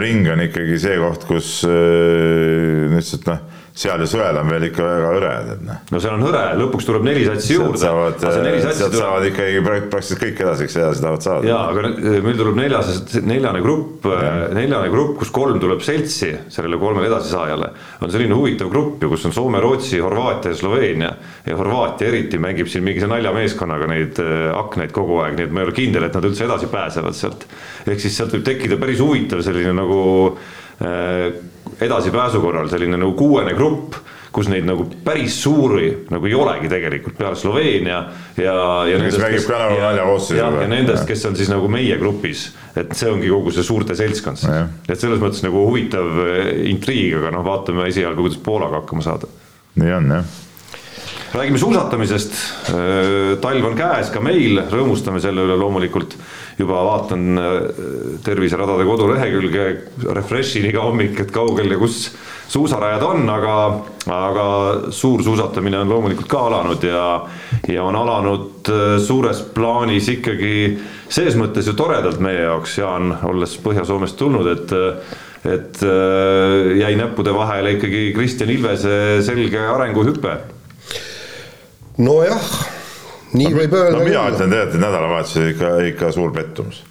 [0.03, 3.41] ring on ikkagi see koht, kus äh, lihtsalt noh,
[3.77, 5.81] seal ju sõel on veel ikka väga hõre, tead noh.
[5.93, 7.81] no seal on hõre, lõpuks tuleb neli satsi juurde.
[7.83, 11.51] sealt saavad, sealt saavad ikkagi praktiliselt kõik edasi, kes edasi tahavad saada.
[11.51, 11.93] jaa, aga
[12.25, 12.91] meil tuleb neljas,
[13.27, 14.09] neljane grupp,
[14.57, 17.71] neljane grupp, kus kolm tuleb seltsi sellele kolmele edasisaajale.
[18.01, 21.13] on selline huvitav grupp ju, kus on Soome, Rootsi, Horvaatia ja Sloveenia.
[21.47, 25.63] ja Horvaatia eriti mängib siin mingi naljameeskonnaga neid äh, aknaid kogu aeg, nii et ma
[25.63, 27.45] ei ole kindel, et nad üldse edasi pääsevad sealt.
[27.87, 30.05] ehk siis sealt võib tekkida päris huvitav selline nagu
[30.77, 31.33] Äh,
[31.81, 33.97] edasipääsu korral selline nagu kuuene grupp,
[34.37, 38.01] kus neid nagu päris suuri nagu ei olegi tegelikult peale Sloveenia
[38.37, 40.41] ja, ja kes mängib ka nagu naljakoosseis.
[40.41, 43.97] ja, ja nendest, kes on siis nagu meie grupis, et see ongi kogu see suurte
[43.97, 44.73] seltskond siis.
[44.89, 49.31] et selles mõttes nagu huvitav äh, intriig, aga noh, vaatame esialgu, kuidas Poolaga hakkama saada.
[49.81, 50.35] nii on jah
[51.37, 52.33] räägime suusatamisest,
[52.69, 56.17] äh, talv on käes ka meil, rõõmustame selle üle loomulikult.
[56.57, 57.57] juba vaatan äh,
[58.25, 59.65] terviseradade kodulehekülge,
[60.17, 62.15] refresh'in iga hommik, et kaugel ja kus
[62.49, 63.57] suusarajad on, aga,
[64.09, 64.47] aga
[64.91, 67.05] suursuusatamine on loomulikult ka alanud ja,
[67.69, 70.57] ja on alanud äh, suures plaanis ikkagi
[71.09, 74.77] ses mõttes ju toredalt meie jaoks, Jaan, olles Põhja-Soomest tulnud, et
[75.47, 75.79] et
[76.75, 80.33] jäi näppude vahele ikkagi Kristjan Ilvese selge arenguhüpe
[82.03, 82.51] nojah,
[83.37, 83.97] nii no, võib öelda.
[83.97, 86.83] no mina ütlen tegelikult, et nädalavahetus ikka, ikka suur pettumus.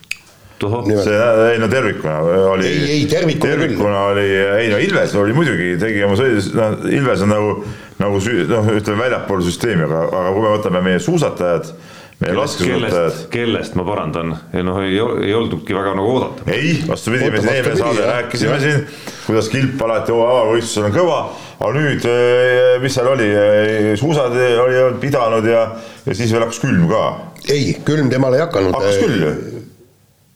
[1.03, 1.17] see,
[1.51, 2.19] ei no tervikuna
[2.51, 2.67] oli.
[2.67, 4.11] ei, ei tervikuna, tervikuna küll.
[4.13, 4.29] oli,
[4.61, 7.57] ei no Ilves oli muidugi, tegi oma sõidus, noh Ilves on nagu,
[8.01, 8.21] nagu
[8.53, 11.73] noh, ütleme väljapool süsteemi, aga, aga kui me võtame meie suusatajad
[12.21, 13.17] meie laskesuusatajad.
[13.33, 14.35] kellest ma parandan,
[14.67, 16.47] noh, ei, ei olnudki väga nagu oodata.
[16.51, 18.87] ei, vastupidi, me siin eelmine saade rääkisime siin,
[19.25, 21.19] kuidas kilp alati avavõistlusel on kõva
[21.55, 25.67] aga nüüd, eh, mis seal oli, eh, suusad oli pidanud ja,
[26.05, 27.05] ja siis veel hakkas külm ka.
[27.47, 28.75] ei, külm temal ei hakanud.
[28.75, 29.63] hakkas küll ju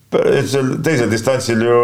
[0.10, 1.82] seal teisel distantsil ju,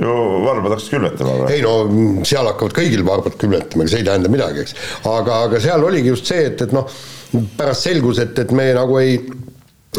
[0.00, 1.50] ju varbad hakkasid külmetama.
[1.54, 4.74] ei no seal hakkavad kõigil varbad külmetama, aga see ei tähenda midagi, eks.
[5.06, 6.88] aga, aga seal oligi just see, et, et noh,
[7.56, 9.20] pärast selgus, et, et me nagu ei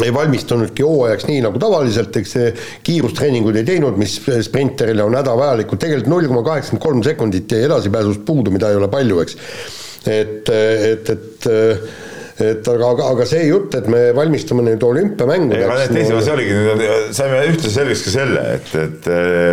[0.00, 2.52] ei valmistunudki hooajaks nii nagu tavaliselt, eks see
[2.86, 4.14] kiirustreeninguid ei teinud, mis
[4.46, 8.88] sprinterile on hädavajalikud, tegelikult null koma kaheksakümmend kolm sekundit jäi edasipääsust puudu, mida ei ole
[8.92, 9.36] palju, eks.
[10.08, 11.52] et, et, et
[12.42, 15.82] et aga, aga, aga see jutt, et me valmistume nüüd olümpiamängudeks.
[15.92, 16.56] teised asi oligi,
[17.14, 19.10] saime ühtlasi selgeks ka selle, et, et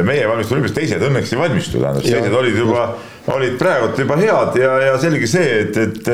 [0.08, 2.88] meie valmistume olümpiaks, teised õnneks ei valmistu, tähendab, teised olid juba,
[3.36, 6.12] olid praegult juba head ja, ja selge see, et, et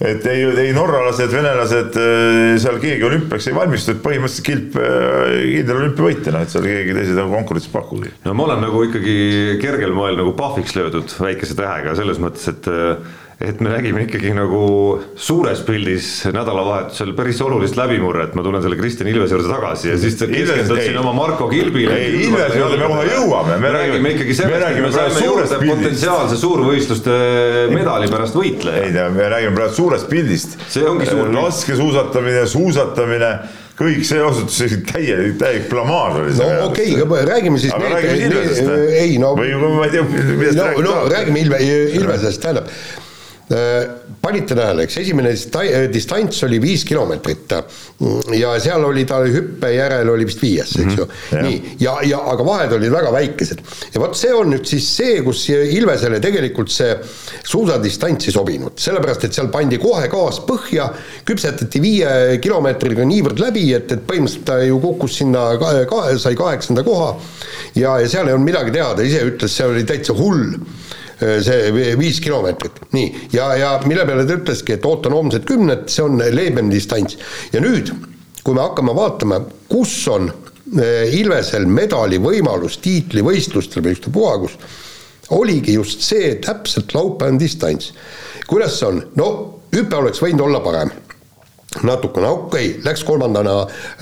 [0.00, 5.34] et ei, ei norralased, venelased, äh, seal keegi olümpiaks ei valmistu, et põhimõtteliselt kilp äh,
[5.58, 8.14] kindel olümpiavõitja, noh et seal keegi teised nagu konkurentsis pakugi.
[8.24, 9.16] no ma olen nagu ikkagi
[9.60, 14.34] kergel moel nagu pahviks löödud väikese tähega selles mõttes, et äh, et me nägime ikkagi
[14.36, 14.64] nagu
[15.16, 20.18] suures pildis nädalavahetusel päris olulist läbimurret, ma tulen selle Kristjan Ilvese juurde tagasi ja siis
[20.20, 21.96] keskendud siin oma Marko Kilbile.
[21.96, 23.56] ei, Ilvese juurde me kohe jõuame.
[23.62, 27.16] me räägime ikkagi sellest, et me saime juurde potentsiaalse suurvõistluste
[27.72, 28.84] medali pärast võitleja.
[28.84, 30.60] ei, me räägime praegu suurest pildist.
[30.68, 31.40] see ongi suur pilt.
[31.40, 33.34] laskesuusatamine, suusatamine
[33.80, 36.40] kõik see osutus täielik, täielik blamaaž oli.
[36.44, 37.72] no okei okay,, räägime siis.
[37.72, 38.74] aga räägime Ilvesest.
[39.00, 39.32] ei no.
[39.40, 40.90] või ma ei tea, millest no, räägime.
[40.90, 43.09] no räägime Ilve, Ilvesest, tähendab Äh,
[44.20, 47.54] panite tähele, eks esimene äh, distants oli viis kilomeetrit
[48.38, 51.14] ja seal oli ta hüppe järel oli vist viies, eks ju mm.
[51.30, 51.46] -hmm.
[51.46, 53.62] nii, ja, ja aga vahed olid väga väikesed.
[53.94, 56.94] ja vot see on nüüd siis see, kus Ilvesele tegelikult see
[57.42, 60.86] suusadistants ei sobinud, sellepärast et seal pandi kohe gaas põhja,
[61.26, 66.38] küpsetati viie kilomeetriga niivõrd läbi, et, et põhimõtteliselt ta ju kukkus sinna ka, ka, sai
[66.38, 67.16] kaheksanda koha
[67.74, 70.99] ja, ja seal ei olnud midagi teha, ta ise ütles, see oli täitsa hull Äh,
[71.20, 76.04] see viis kilomeetrit, nii, ja, ja mille peale ta ütleski, et ootan homset kümnet, see
[76.04, 77.18] on leebem distants.
[77.52, 77.92] ja nüüd,
[78.44, 84.56] kui me hakkame vaatama, kus on äh, Ilvesel medali võimalus tiitlivõistlustel või ükstapuha kus,
[85.36, 87.92] oligi just see täpselt laupäevane distants.
[88.48, 89.30] kuidas see on, no
[89.74, 90.90] hüpe oleks võinud olla parem
[91.84, 93.52] natukene, okei okay,, läks kolmandana,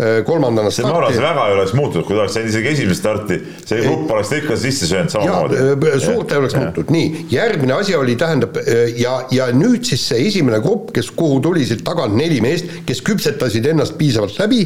[0.00, 3.36] äh, kolmandana see Norras väga ei oleks muutunud, kui ta oleks saanud isegi esimest starti,
[3.68, 5.58] see grupp oleks ta ikka sisse söönud samamoodi.
[5.74, 10.06] Äh, suurt ei oleks muutunud, nii, järgmine asi oli, tähendab äh, ja, ja nüüd siis
[10.08, 14.64] see esimene grupp, kes, kuhu tuli siit tagant neli meest, kes küpsetasid ennast piisavalt läbi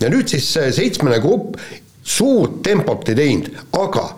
[0.00, 1.60] ja nüüd siis see seitsmene grupp
[2.08, 4.08] suurt tempot ei teinud, aga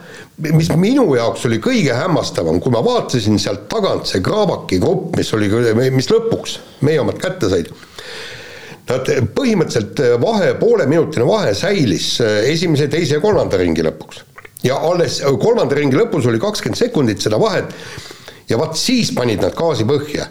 [0.54, 5.34] mis minu jaoks oli kõige hämmastavam, kui ma vaatasin sealt tagant see Graabaki grupp, mis
[5.34, 5.50] oli,
[5.90, 7.74] mis lõpuks meie omad kätte said
[8.90, 14.24] põhimõtteliselt äh, vahe, pooleminutine vahe säilis äh, esimese, teise ja kolmanda ringi lõpuks.
[14.66, 17.72] ja alles äh, kolmanda ringi lõpus oli kakskümmend sekundit seda vahet
[18.50, 20.26] ja vaat siis panid nad gaasi põhja,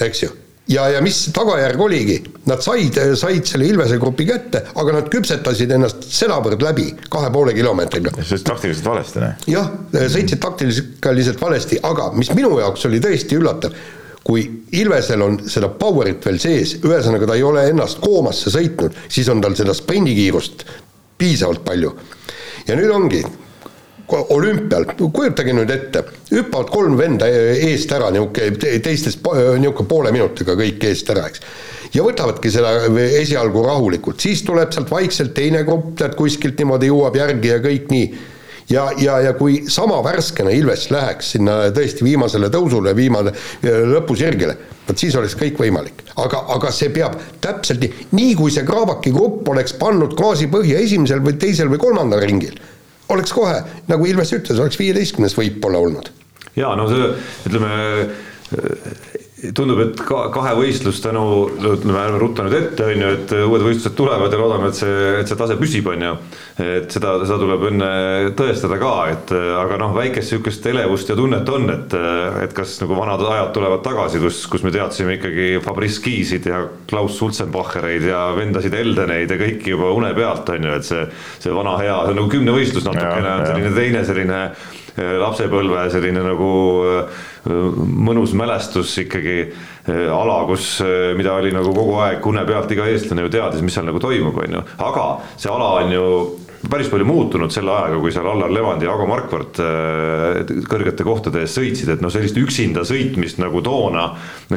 [0.00, 0.30] eks ju
[0.70, 2.18] ja, ja mis tagajärg oligi,
[2.50, 7.54] nad said, said selle Ilvese grupi kätte, aga nad küpsetasid ennast sedavõrd läbi, kahe poole
[7.56, 8.12] kilomeetriga.
[8.18, 9.48] oli taktiliselt valesti, noh.
[9.50, 13.74] jah, sõitsid taktiliselt valesti, aga mis minu jaoks oli tõesti üllatav,
[14.24, 14.44] kui
[14.76, 19.40] Ilvesel on seda power'it veel sees, ühesõnaga ta ei ole ennast koomasse sõitnud, siis on
[19.40, 20.66] tal seda sprindikiirust
[21.20, 21.94] piisavalt palju.
[22.68, 23.22] ja nüüd ongi,
[24.10, 30.84] olümpial, kujutage nüüd ette, hüppavad kolm venda eest ära, niisugune teistest niisugune poole minutiga kõik
[30.90, 31.44] eest ära, eks.
[31.94, 32.74] ja võtavadki seda
[33.20, 37.88] esialgu rahulikult, siis tuleb sealt vaikselt teine grupp, tead kuskilt niimoodi jõuab järgi ja kõik
[37.94, 38.12] nii
[38.70, 43.32] ja, ja, ja kui sama värskena Ilves läheks sinna tõesti viimasele tõusule, viimane
[43.64, 44.56] lõpusirgele,
[44.88, 46.04] vot siis oleks kõik võimalik.
[46.16, 50.80] aga, aga see peab täpselt nii, nii kui see Kravaki grupp oleks pannud gaasi põhja
[50.84, 52.56] esimesel või teisel või kolmandal ringil,
[53.10, 56.10] oleks kohe, nagu Ilves ütles, oleks viieteistkümnes võit pole olnud.
[56.56, 57.14] jaa, no see,
[57.50, 57.74] ütleme
[59.56, 61.24] tundub, et ka kahe võistlus tänu,
[61.56, 64.96] ütleme, ärme rutta nüüd ette, on ju, et uued võistlused tulevad ja loodame, et see,
[65.20, 66.12] et see tase püsib, on ju.
[66.60, 67.90] et seda, seda tuleb enne
[68.36, 71.96] tõestada ka, et aga noh, väikest sihukest elevust ja tunnet on, et,
[72.44, 76.62] et kas nagu vanad ajad tulevad tagasi, kus, kus me teadsime ikkagi Fabrice Kiisid ja
[76.90, 81.06] Klaus Sulzenbachereid ja vendasid Eldeneid ja kõiki juba une pealt, on ju, et see,
[81.40, 86.22] see vana hea, see on nagu kümnevõistlus natukene on selline teine selline eh, lapsepõlve selline
[86.24, 86.50] nagu
[86.88, 87.24] äh,
[88.08, 92.88] mõnus mälestus ikkagi äh, ala, kus, äh, mida oli nagu kogu aeg une pealt iga
[92.90, 96.06] eestlane ju teadis, mis seal nagu toimub, on ju, aga see ala on ju
[96.68, 101.40] päris palju muutunud selle ajaga, kui seal Allar Levand ja Ago Markvart äh, kõrgete kohtade
[101.40, 104.10] ees sõitsid, et noh, sellist üksinda sõitmist nagu toona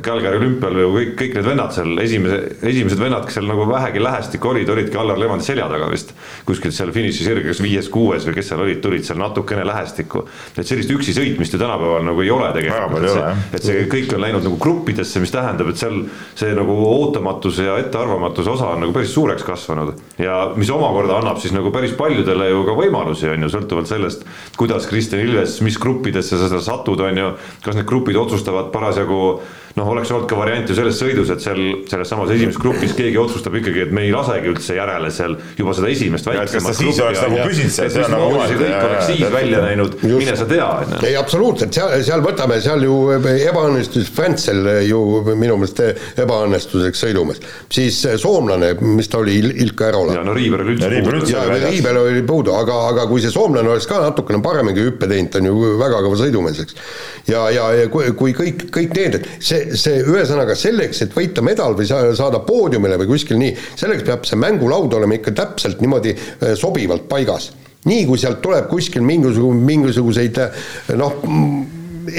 [0.04, 4.04] Calgary olümpial ju kõik, kõik need vennad seal, esimese, esimesed vennad, kes seal nagu vähegi
[4.04, 6.12] lähestik olid, olidki Allar Levandi selja taga vist.
[6.44, 10.26] kuskilt seal finišisirges viies-kuues või kes seal olid, tulid seal natukene lähestikku.
[10.58, 14.18] et sellist üksi sõitmist ju tänapäeval nagu ei ole tegelikult, et see, et see kõik
[14.18, 16.04] on läinud nagu gruppidesse, mis tähendab, et seal
[16.36, 21.40] see nagu ootamatuse ja ettearvamatuse osa on nagu päris suureks kasvanud ja mis omakorda annab
[21.40, 24.26] siis nagu päris päris paljudele ju ka võimalusi, on ju, sõltuvalt sellest,
[24.58, 27.32] kuidas Kristjan Ilves, mis gruppidesse sa satud, on ju,
[27.64, 29.42] kas need grupid otsustavad parasjagu
[29.74, 33.18] noh, oleks olnud ka variant ju selles sõidus, et seal selles samas esimeses grupis keegi
[33.18, 37.00] otsustab ikkagi, et me ei lasegi üldse järele seal juba seda esimest väiksemat gruppi.
[38.14, 40.68] nagu nagu kõik oleks siis välja näinud, mine sa tea,
[41.02, 45.82] ei, absoluutselt, seal, seal võtame, seal ju ebaõnnestus Frenzel ju minu meelest
[46.22, 47.42] ebaõnnestuseks sõidumees.
[47.74, 50.20] siis soomlane, mis ta oli, Ilka Ärola.
[50.20, 51.66] ja no Riiber oli üldse puudu.
[51.66, 55.42] Riiber oli puudu, aga, aga kui see soomlane oleks ka natukene paremini hüppe teinud, ta
[55.42, 56.78] on ju väga kõva sõidumees, eks.
[57.32, 61.16] ja, ja, ja kui, kui kõik, kõik need, et see see, see ühesõnaga selleks, et
[61.16, 65.82] võita medal või saada poodiumile või kuskil nii, selleks peab see mängulaud olema ikka täpselt
[65.84, 67.52] niimoodi äh, sobivalt paigas.
[67.86, 70.66] nii kui sealt tuleb kuskil mingisugune, mingisuguseid äh,
[71.00, 71.20] noh,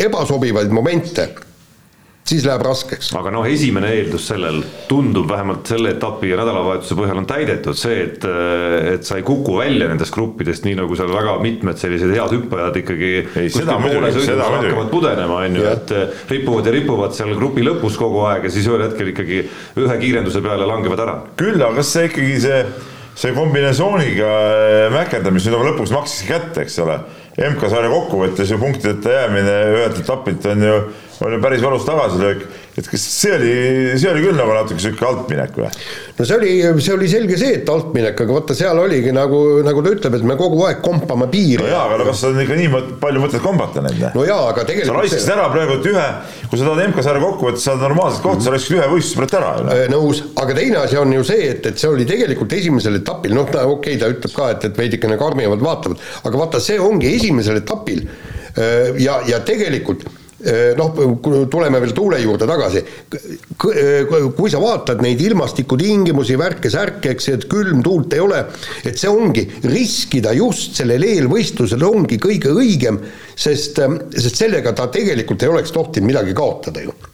[0.04, 1.28] ebasobivaid momente
[2.24, 3.10] siis läheb raskeks.
[3.18, 7.98] aga noh, esimene eeldus sellel tundub vähemalt selle etapi ja nädalavahetuse põhjal on täidetud see,
[8.06, 8.24] et,
[8.94, 12.80] et sa ei kuku välja nendest gruppidest, nii nagu seal väga mitmed sellised head hüppajad
[12.80, 13.12] ikkagi.
[14.56, 15.94] hakkavad pudenema, on ju, et
[16.32, 19.44] ripuvad ja ripuvad seal grupi lõpus kogu aeg ja siis ühel hetkel ikkagi
[19.84, 21.20] ühe kiirenduse peale langevad ära.
[21.36, 22.62] küll, aga kas see ikkagi see,
[23.20, 24.32] see kombinesooniga
[24.96, 27.02] mäkerdamine nüüd lõpuks maksis kätte, eks ole
[27.34, 30.76] MK-sarja kokkuvõttes ju punktideta jäämine ühelt etapilt on ju
[31.22, 32.42] oli päris valus tagasilöök,
[32.78, 33.52] et kas see oli,
[34.00, 35.68] see oli küll nagu natuke sihuke altminek või?
[36.18, 39.84] no see oli, see oli selge see, et altminek, aga vaata, seal oligi nagu, nagu
[39.84, 41.62] ta ütleb, et me kogu aeg kompame piiri.
[41.62, 44.02] no jaa, aga no kas on ikka nii palju mõtet kombata neid?
[44.16, 45.36] no jaa, aga tegelikult sa raiskasid see...
[45.36, 46.08] ära praegu, ühe,
[46.50, 48.48] kui sa tahad MK-sarja kokku võtta, saad normaalset kohta mm, -hmm.
[48.48, 49.78] sa raiskasid ühe võistluse praegu ära.
[49.78, 53.36] Äh, nõus, aga teine asi on ju see, et, et see oli tegelikult esimesel etapil,
[53.38, 57.14] noh, okei okay,, ta ütleb ka, et, et veidikene karmimalt vaatavad, aga vaata, see ongi
[57.14, 60.06] esimesel etapil äh, ja, ja tegelikult
[60.78, 60.98] noh,
[61.50, 62.82] tuleme veel tuule juurde tagasi,
[63.58, 68.42] kui sa vaatad neid ilmastikutingimusi, värke-särke, eks, et külm tuult ei ole,
[68.84, 73.00] et see ongi, riskida just sellel eelvõistlusel ongi kõige õigem,
[73.34, 73.80] sest,
[74.18, 76.94] sest sellega ta tegelikult ei oleks tohtinud midagi kaotada ju.
[76.94, 77.13] Äh,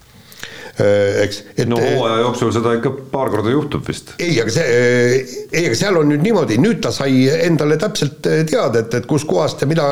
[1.24, 1.42] eks.
[1.66, 4.14] no hooaja jooksul seda ikka paar korda juhtub vist.
[4.18, 8.26] ei, aga see, äh, ei, aga seal on nüüd niimoodi, nüüd ta sai endale täpselt
[8.30, 9.88] äh, teada, et, et kuskohast ja mida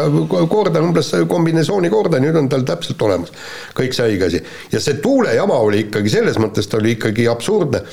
[0.51, 3.35] korda, umbes kombinatsiooni korda, nüüd on tal täpselt olemas
[3.79, 4.42] kõik see õige asi.
[4.72, 7.85] ja see tuulejama oli ikkagi selles mõttes, ta oli ikkagi absurdne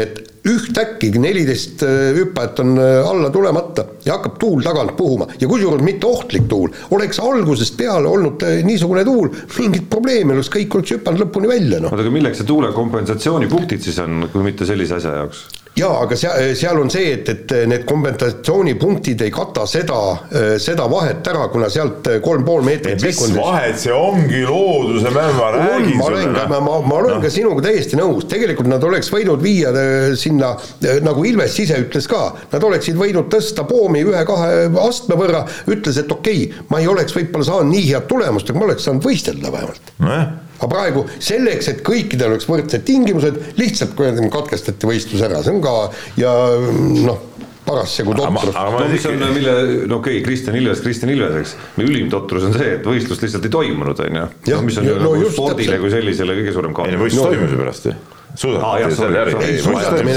[0.00, 5.48] et ühtäkki neliteist äh, hüppajat on äh, alla tulemata ja hakkab tuul tagant puhuma ja
[5.48, 9.30] kusjuures mitte ohtlik tuul, oleks algusest peale olnud äh, niisugune tuul,
[9.60, 11.92] mingit probleemi oleks, kõik oleks hüpanud lõpuni välja, noh.
[11.94, 15.46] oota, aga milleks see tuule kompensatsioonipunktid siis on, kui mitte sellise asja jaoks?
[15.78, 20.00] Jaa, aga seal, seal on see, et, et need kompensatsioonipunktid ei kata seda,
[20.62, 24.44] seda vahet ära, kuna sealt kolm pool meetrit mis sekundis vahet see ongi?
[24.44, 27.20] Looduse mäng, ma räägin ma olen ka, ma, ma, ma olen no.
[27.24, 31.78] ka sinuga täiesti nõus, tegelikult nad oleks võinud viia äh, sinna, äh, nagu Ilves ise
[31.82, 36.82] ütles ka, nad oleksid võinud tõsta poomi ühe-kahe astme võrra, ütles, et okei okay,, ma
[36.82, 39.94] ei oleks võib-olla saanud nii head tulemust, aga ma oleks saanud võistelda vähemalt.
[40.04, 40.18] No
[40.58, 43.96] aga praegu selleks, et kõikidel oleks võrdsed tingimused, lihtsalt
[44.32, 45.74] katkestati võistlus ära, see on ka
[46.20, 46.32] ja
[47.04, 47.20] noh,
[47.64, 48.54] parasjagu totrus.
[48.54, 49.54] no mis on, mille,
[49.90, 53.48] no okei okay,, Kristjan Ilves, Kristjan Ilves, eks, ülim totrus on see, et võistlust lihtsalt
[53.48, 54.26] ei toimunud, on ju.
[54.66, 56.92] mis on ju no, nagu spordile kui sellisele kõige suurem kahju.
[56.92, 57.96] ei no võistlus no, toimus ju pärast ju
[58.34, 60.14] suusatamine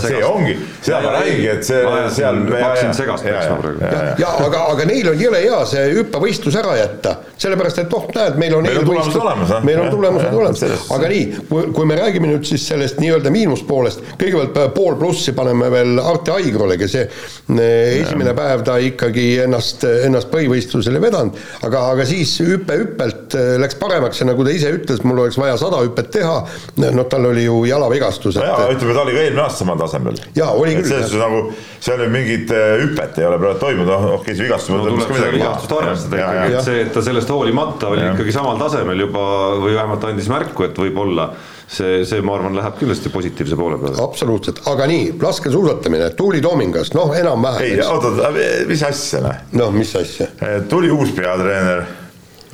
[0.00, 1.80] see ongi, seda ma räägingi, et see
[2.16, 2.40] seal.
[2.44, 3.78] ma hakkasin segast peksma praegu.
[4.20, 8.36] ja aga, aga neil on jõle hea see hüppevõistlus ära jätta, sellepärast et noh, näed,
[8.40, 10.64] meil on eelvõistlus, meil on tulemused olemas,
[10.96, 15.70] aga nii, kui, kui me räägime nüüd siis sellest nii-öelda miinuspoolest, kõigepealt pool plussi paneme
[15.72, 22.36] veel Arte Aigrole, kes esimene päev ta ikkagi ennast, ennast põhivõistlusele vedanud, aga, aga siis
[22.44, 26.36] hüpe hüppelt läks paremaks ja nagu ta ise ütles, mul oleks vaja sada hüpet teha,
[26.84, 28.38] noh, tal oli ju jalavigastus.
[28.40, 30.18] jaa, ütleme, ta oli ka eelmine aasta samal tasemel.
[30.36, 30.88] jaa, oli küll.
[30.88, 31.42] selles suhtes nagu
[31.80, 35.14] seal nüüd mingit äh, hüpet ei ole praegu toimunud, noh, okei, see vigastus no, tuleb
[35.14, 38.12] seda vigastust arvestada ikkagi, et see, et ta sellest hoolimata oli ja.
[38.14, 39.24] ikkagi samal tasemel juba
[39.62, 41.30] või vähemalt andis märku, et võib-olla
[41.70, 43.96] see, see, ma arvan, läheb kindlasti positiivse poole peale.
[44.02, 47.64] absoluutselt, aga nii, laskesuusatamine, Tuuli Toomingas, noh, enam-vähem.
[47.66, 48.32] ei, oota,
[48.68, 49.42] mis asja, noh?
[49.62, 50.30] noh, mis asja?
[50.68, 51.86] tuli uus peatreener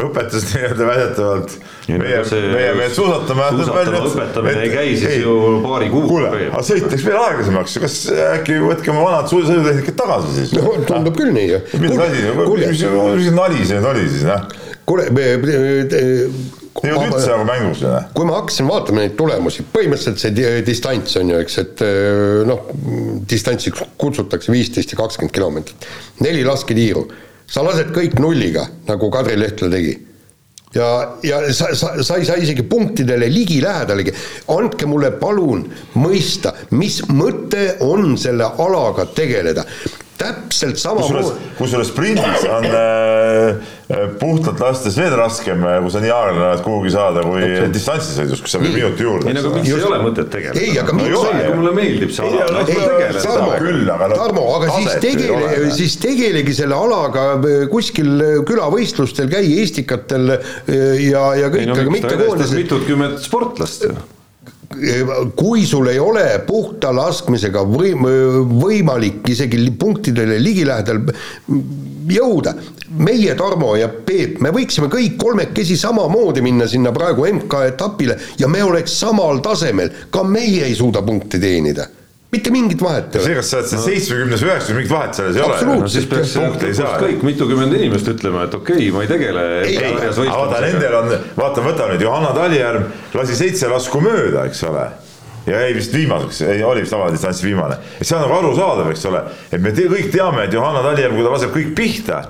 [0.02, 1.54] õpetas nii-öelda väidetavalt
[1.88, 2.18] meie,
[2.52, 3.48] meie mehed suusatama.
[3.54, 6.08] suusatama õpetamine ei käi siis ei, ju paari kuuga.
[6.10, 7.96] kuule, aga sõitaks veel aeglasemaks, kas
[8.34, 10.54] äkki võtke oma vanad sõidutehnikad tagasi siis?
[10.58, 11.62] no tundub küll nii ju.
[11.80, 12.84] mis asi, mis,
[13.22, 14.46] mis nali see nüüd oli siis, noh?
[14.86, 15.08] kuule,
[16.84, 17.92] ei olnud üldse nagu mängus ju.
[18.16, 21.84] kui ma hakkasin vaatama neid tulemusi, põhimõtteliselt see distants on ju, eks, et
[22.48, 22.66] noh,
[23.30, 25.88] distantsiks kutsutakse viisteist ja kakskümmend kilomeetrit,
[26.20, 27.06] neli lasketiiru
[27.46, 29.94] sa lased kõik nulliga, nagu Kadri Lehtla tegi.
[30.74, 30.88] ja,
[31.22, 34.12] ja sa, sa, sa ei saa isegi punktidele ligilähedalegi.
[34.48, 39.64] andke mulle palun mõista, mis mõte on selle alaga tegeleda
[40.20, 46.12] täpselt sama kusjuures, kusjuures sprindis on äh, puhtalt lastes veel raskem, äh, kui sa nii
[46.14, 49.30] aeglane oled kuhugi saada, kui distantsisõidus, kus sa pead minuti juurde.
[49.30, 50.64] ei, aga miks ei ole mõtet tegeleda?
[50.64, 52.64] ei, aga miks no, kui mulle meeldib see ala.
[53.26, 58.12] Tarmo, küll, aga no, Tarmo, aga siis tegele, siis tegelegi selle alaga äh, kuskil
[58.48, 62.58] külavõistlustel, käi Estikatel ja, ja kõik, aga mitte koondises.
[62.64, 63.96] mitutkümmend sportlast ju
[65.36, 71.02] kui sul ei ole puhta laskmisega või, võimalik isegi punktidele ligilähedal
[72.12, 72.54] jõuda,
[73.02, 78.62] meie, Tarmo ja Peep, me võiksime kõik kolmekesi samamoodi minna sinna praegu MK-etapile ja me
[78.64, 81.88] oleks samal tasemel, ka meie ei suuda punkte teenida
[82.34, 83.28] mitte mingit vahet ei ole.
[83.28, 85.78] see, kas sa oled seal seitsmekümnes üheksakümnes, mingit vahet selles ei ole.
[85.82, 86.96] no siis peaks punkte ei saa.
[87.02, 89.44] kõik mitukümmend inimest ütlema, et okei okay,, ma ei tegele.
[89.62, 94.64] ei, aga vaata, nendel on, vaata, võta nüüd Johanna Talijärv lasi seitse lasku mööda, eks
[94.66, 94.88] ole
[95.46, 97.78] ja jäi vist viimaseks, ei oli vist avadistantsi viimane.
[98.00, 99.22] see on nagu arusaadav, eks ole,
[99.52, 102.22] et me te, kõik teame, et Johanna Talijärv, kui ta laseb kõik pihta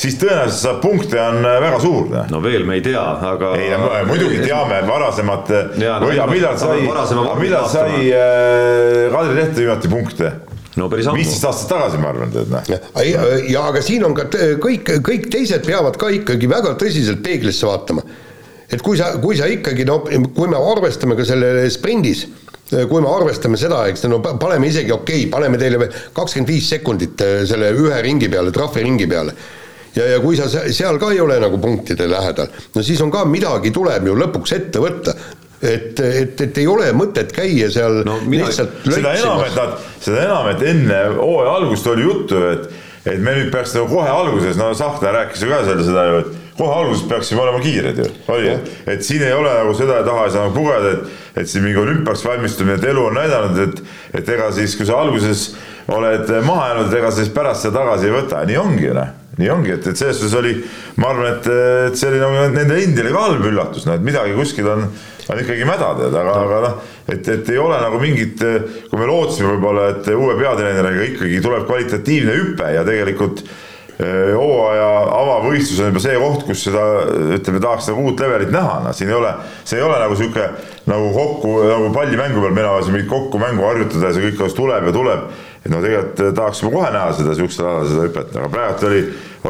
[0.00, 2.14] siis tõenäoliselt saab punkte on äh, väga suur.
[2.30, 3.52] no veel me ei tea, aga.
[3.60, 3.72] ei,
[4.08, 5.52] muidugi teame varasemat,
[6.04, 6.86] või millal sai,
[7.40, 10.32] millal sai äh, Kadri Leht viimati punkte?
[10.78, 11.20] no päris ammu.
[11.20, 12.72] viisteist aastat tagasi, ma arvan, tead noh.
[12.72, 14.28] ja, ja aga siin on ka
[14.62, 18.04] kõik, kõik teised peavad ka ikkagi väga tõsiselt peeglisse vaatama.
[18.70, 22.28] et kui sa, kui sa ikkagi no, kui me arvestame ka selle sprindis
[22.70, 26.68] kui me arvestame seda, eks no paneme isegi okei okay,, paneme teile veel kakskümmend viis
[26.70, 29.34] sekundit äh, selle ühe ringi peale, trahviringi peale
[29.96, 33.24] ja, ja kui sa seal ka ei ole nagu punktide lähedal, no siis on ka
[33.28, 35.16] midagi tuleb ju lõpuks ette võtta.
[35.60, 39.74] Et, et, et ei ole mõtet käia seal no, mina, lihtsalt seda enam, et nad,
[40.00, 42.70] seda enam, et enne hooaja algust oli juttu, et
[43.04, 46.18] et me nüüd peaks nagu kohe alguses, no Sahkna rääkis ju ka seal seda ju,
[46.22, 48.56] et kohe alguses peaksime olema kiired ju, oli,
[48.92, 51.80] et siin ei ole nagu seda taha ei saa nagu pugeda, et, et siin mingi
[51.80, 53.82] olümpiaks valmistumine, et elu on näidanud, et,
[54.20, 55.50] et ega siis, kui sa alguses
[55.92, 59.52] oled maha jäänud, ega siis pärast seda tagasi ei võta, nii ongi ju noh nii
[59.52, 60.52] ongi, et, et selles suhtes oli,
[61.00, 61.48] ma arvan, et,
[61.90, 64.84] et see oli nagu nende endile ka halb üllatus, no et midagi kuskil on,
[65.30, 68.44] on ikkagi mäda tead, aga, aga noh, et, et ei ole nagu mingit,
[68.90, 73.44] kui me lootsime võib-olla, et uue peatreeneriga ikkagi tuleb kvalitatiivne hüpe ja tegelikult
[74.00, 76.84] hooaja avavõistlus on juba see koht, kus seda
[77.36, 79.32] ütleme, tahaks nagu uut levelit näha, noh siin ei ole,
[79.68, 80.46] see ei ole nagu sihuke
[80.88, 84.56] nagu kokku nagu pallimängu peal, mina siin mingit kokku mängu harjutada ja see kõik alles
[84.56, 85.26] tuleb ja tuleb
[85.60, 89.00] et no tegelikult tahaks juba kohe näha seda siuksel alal seda hüpet, aga praegu oli,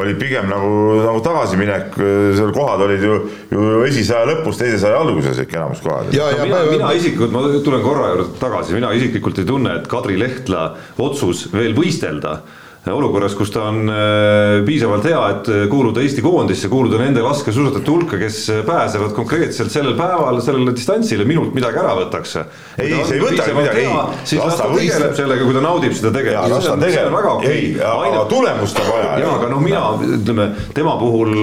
[0.01, 0.71] oli pigem nagu,
[1.05, 1.99] nagu tagasiminek,
[2.37, 3.19] seal kohad olid ju,
[3.51, 6.11] ju esisaja lõpus, teise saja alguses ikka enamus kohad.
[6.11, 10.19] No, mina, mina isiklikult, ma tulen korra juurde tagasi, mina isiklikult ei tunne, et Kadri
[10.19, 10.65] Lehtla
[10.99, 12.41] otsus veel võistelda
[12.89, 18.17] olukorras, kus ta on äh, piisavalt hea, et kuuluda Eesti koondisse, kuuluda nende laskesuusatajate hulka,
[18.17, 22.45] kes pääsevad konkreetselt sellel päeval sellele distantsile, minult midagi ära võtakse.
[22.81, 24.23] ei, see ei võtagi midagi, ei.
[24.31, 26.55] siis las ta tegeleb sellega, kui ta naudib seda tegemist.
[26.55, 27.67] las ta tegeleb, okay..
[27.85, 29.11] aga tulemust on vaja.
[29.25, 29.83] jaa, aga noh, mina
[30.17, 31.35] ütleme tema puhul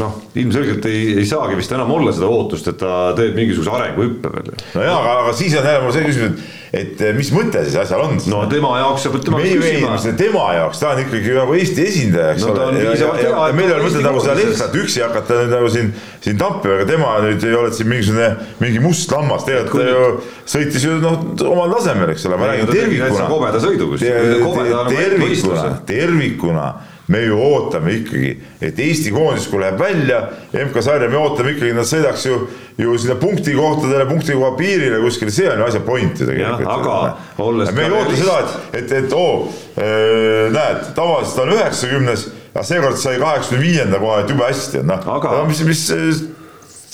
[0.00, 4.34] noh, ilmselgelt ei, ei saagi vist enam olla seda ootust, et ta teeb mingisuguse arenguhüppe
[4.36, 4.52] veel.
[4.74, 7.62] no jaa, aga, aga siis on jälle mul see küsimus, et et eh, mis mõte
[7.66, 8.16] siis asjal on?
[8.30, 10.14] no tema jaoks sa pead tema käest küsima.
[10.18, 13.50] tema jaoks, ta on ikkagi nagu Eesti esindaja, eks no, ole.
[13.54, 15.92] meil ei ole mõtet nagu seda lihtsalt üksi hakata nüüd nagu siin,
[16.24, 18.30] siin tampima, aga tema nüüd ei ole siin mingisugune,
[18.62, 20.08] mingi must lammas, tegelikult ta ju
[20.56, 21.20] sõitis ju noh,
[21.52, 23.28] omal tasemel, eks ole, ma räägin tervikuna.
[23.30, 24.90] kobeda sõidu kusjuures.
[24.90, 26.68] tervikuna, tervikuna
[27.06, 28.30] me ju ootame ikkagi,
[28.64, 30.20] et Eesti koondis, kui läheb välja
[30.52, 32.38] MK-sarja, me ootame ikkagi, nad sõidaks ju,
[32.80, 36.70] ju sinna punktikohtadele, punktikoha piirile kuskile, see on ju asja point ju tegelikult.
[36.72, 37.74] aga olles.
[37.76, 39.34] me ei oota seda, et, et, et oo
[39.76, 44.88] äh,, näed, tavaliselt on üheksakümnes, aga seekord sai kaheksakümne viienda koha, et jube hästi, et
[44.88, 45.84] noh aga..., mis, mis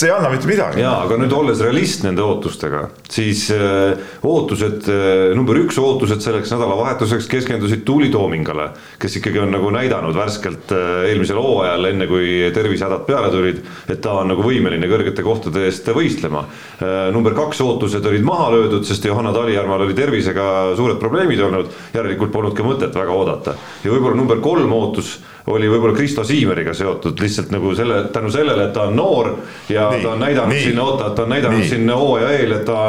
[0.00, 0.80] see ei anna mitte midagi.
[0.80, 6.52] jaa, aga nüüd olles realist nende ootustega, siis äh, ootused äh,, number üks ootused selleks
[6.54, 8.70] nädalavahetuseks keskendusid Tuuli Toomingale,
[9.00, 13.60] kes ikkagi on nagu näidanud värskelt äh, eelmisel hooajal, enne kui tervisehädad peale tulid,
[13.92, 16.46] et ta on nagu võimeline kõrgete kohtade eest võistlema
[17.12, 20.44] number kaks ootused olid maha löödud, sest Johanna Talijärval oli tervisega
[20.78, 23.56] suured probleemid olnud, järelikult polnud ka mõtet väga oodata.
[23.84, 25.18] ja võib-olla number kolm ootus
[25.50, 29.30] oli võib-olla Kristo Siimeriga seotud lihtsalt nagu selle, tänu sellele, et ta on noor
[29.70, 31.70] ja nii, ta on näidanud nii, siin, oota, ta on näidanud nii.
[31.70, 32.82] siin hooaja eel, et ta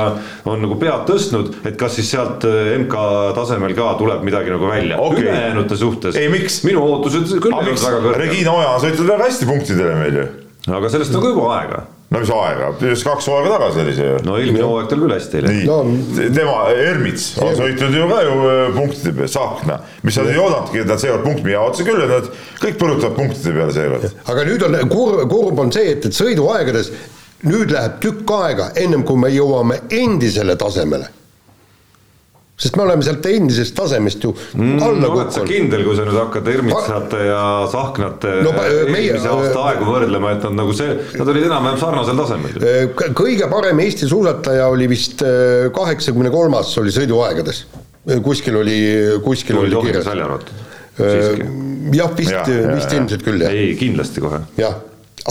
[0.49, 3.05] on nagu pead tõstnud, et kas siis sealt äh, MK
[3.38, 5.26] tasemel ka tuleb midagi nagu välja okay..
[5.26, 6.20] ülejäänute suhtes.
[6.68, 8.22] minu ootused küll ei olnud väga kõrged.
[8.26, 10.30] Regina Oja on sõitnud väga hästi punktidele meil ju.
[10.78, 14.09] aga sellest on ka juba aega no mis aega, just kaks hooaega tagasi oli see
[14.09, 14.18] ju.
[14.28, 15.70] no eelmine hooaeg tal küll hästi läinud.
[15.70, 16.57] No, tema,
[16.88, 20.91] Ermits on sõitnud ju ka ju äh, punktide peale, Tsahkna, mis nad ei oodanudki, et
[20.91, 22.28] nad seekord punkti, mina ootasin küll, et nad
[22.66, 24.20] kõik põrutavad punktide peale seekord.
[24.36, 26.91] aga nüüd on kurb, kurb on see, et, et sõiduaegades
[27.47, 31.09] nüüd läheb tükk aega, ennem kui me jõuame endisele tasemele
[32.62, 35.18] sest me oleme sealt endisest tasemest ju mm, alla kukkunud.
[35.18, 39.88] oled sa kindel, kui sa nüüd hakkad Ermitsate ja Sahknate no, eelmise meie, aasta aegu
[39.89, 42.59] võrdlema, et nad nagu see, nad olid enam-vähem sarnasel tasemel?
[43.18, 45.24] kõige parem Eesti suusataja oli vist
[45.76, 47.64] kaheksakümne kolmas oli sõiduaegades.
[48.26, 48.78] kuskil oli,
[49.26, 50.12] kuskil oli, oli kirjas.
[51.97, 52.45] jah, vist ja,,
[52.76, 53.57] vist ilmselt küll, jah.
[53.57, 54.43] ei, kindlasti kohe.
[54.62, 54.78] jah,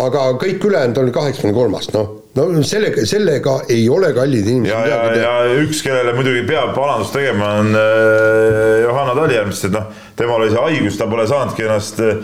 [0.03, 4.83] aga kõik ülejäänud oli kaheksakümne kolmas, noh no sellega, sellega ei ole kallid inimesed ja,
[4.87, 9.89] ja, ja üks, kellele muidugi peab parandust tegema, on äh, Johanna Talijärv, sest et noh,
[10.19, 12.23] temal oli see haigus, ta pole saanudki ennast äh,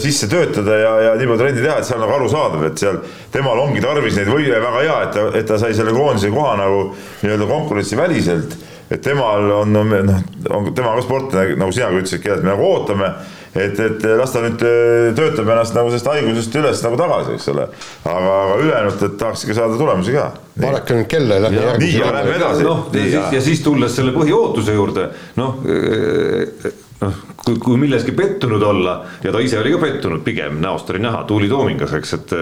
[0.00, 3.00] sisse töötada ja, ja nii palju trenni teha, et see on nagu arusaadav, et seal
[3.34, 6.56] temal ongi tarvis neid võime väga hea, et ta, et ta sai selle koondise koha
[6.62, 6.84] nagu
[7.20, 8.60] nii-öelda konkurentsiväliselt
[8.92, 10.18] et temal on, noh,
[10.52, 13.12] on tema ka sportlane, nagu sina ka ütlesid, kellelt me nagu ootame
[13.54, 17.50] et, et las ta nüüd äh, töötab ennast nagu sellest haigusest üles nagu tagasi, eks
[17.52, 17.66] ole.
[18.04, 20.28] aga, aga ülejäänud, et tahaks ikka saada tulemusi ka.
[20.62, 21.98] vaadake nüüd kella ja lähme järgmise.
[21.98, 22.68] nii, lähme edasi.
[22.68, 26.72] noh, ja, ja, ja siis tulles selle põhiootuse juurde, noh äh,
[27.02, 28.94] noh, kui, kui milleski pettunud olla
[29.24, 32.34] ja ta ise oli ka pettunud pigem, näost oli näha, Tuuli Toomingas, eks, et,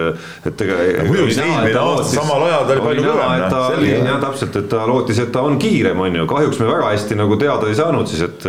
[0.49, 0.77] et ega.
[1.07, 4.05] muidugi eelmine aasta samal ajal ta oli palju kõvem.
[4.05, 7.19] jah, täpselt, et ta lootis, et ta on kiirem, on ju, kahjuks me väga hästi
[7.19, 8.47] nagu teada ei saanud siis, et,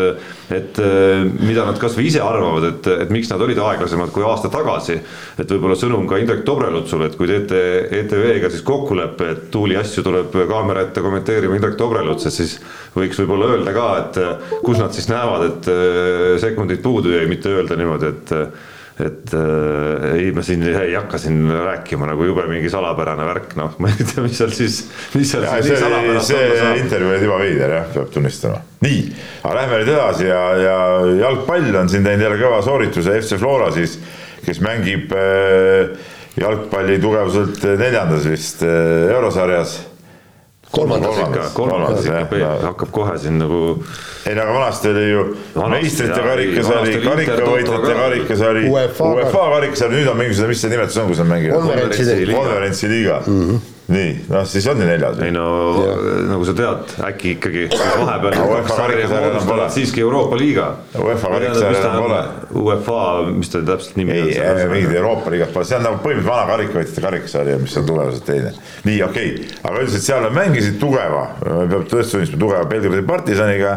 [0.52, 0.80] et
[1.42, 4.98] mida nad kasvõi ise arvavad, et, et miks nad olid aeglasemad kui aasta tagasi.
[5.38, 7.62] et võib-olla sõnum ka Indrek Tobrelutsule, et kui teete
[8.02, 12.58] ETV-ga siis kokkuleppe, et Tuuli asju tuleb kaamera ette kommenteerima Indrek Tobreluts, et siis
[12.96, 15.72] võiks võib-olla öelda ka, et kus nad siis näevad, et
[16.42, 18.36] sekundit puudu jäi, mitte öelda niimoodi, et
[19.02, 23.74] et äh, ei, ma siin ei hakka siin rääkima nagu jube mingi salapärane värk, noh,
[23.82, 24.80] ma ei tea, mis seal siis,
[25.16, 28.62] mis seal ja, siis nii salapärast see intervjuu oli ebaveider jah, peab tunnistama.
[28.86, 29.04] nii,
[29.42, 30.80] aga lähme nüüd edasi ja, ja
[31.26, 33.98] jalgpall on siin teinud jälle kõva soorituse, FC Flora siis,
[34.46, 35.94] kes mängib äh,
[36.38, 39.80] jalgpalli tugevuselt neljandas vist äh, eurosarjas
[40.72, 43.60] kolmandas ikka, kolmandas ikka, Peep hakkab kohe siin nagu.
[44.26, 45.26] ei no aga vanasti oli ju
[45.74, 51.30] meistrite karikasari, karikavõitjate karikasari, UEFA karikasari, nüüd on mingisugune, mis see nimetus on, kus nad
[51.34, 51.70] mängivad?
[52.32, 53.44] konverentsiliiga mm.
[53.44, 55.18] -hmm nii, noh siis on ju neljas.
[55.24, 55.44] ei no
[55.82, 55.94] ja.
[56.30, 60.68] nagu sa tead, äkki ikkagi vahepeal kaks sarja moodustavad siiski Euroopa liiga.
[60.98, 62.20] UEFA kariksarja enam pole.
[62.62, 63.00] UEFA,
[63.32, 64.30] mis ta täpselt nimi on?
[64.30, 68.28] ei, mingit Euroopa liigat pole, see on nagu põhimõtteliselt vana karikavõitjate kariksari, mis on tulevaselt
[68.28, 68.54] teine.
[68.86, 73.74] nii, okei okay., aga üldiselt seal mängisid tugeva, peab tõesti tunnistama, tugeva Belgradi partisaniga,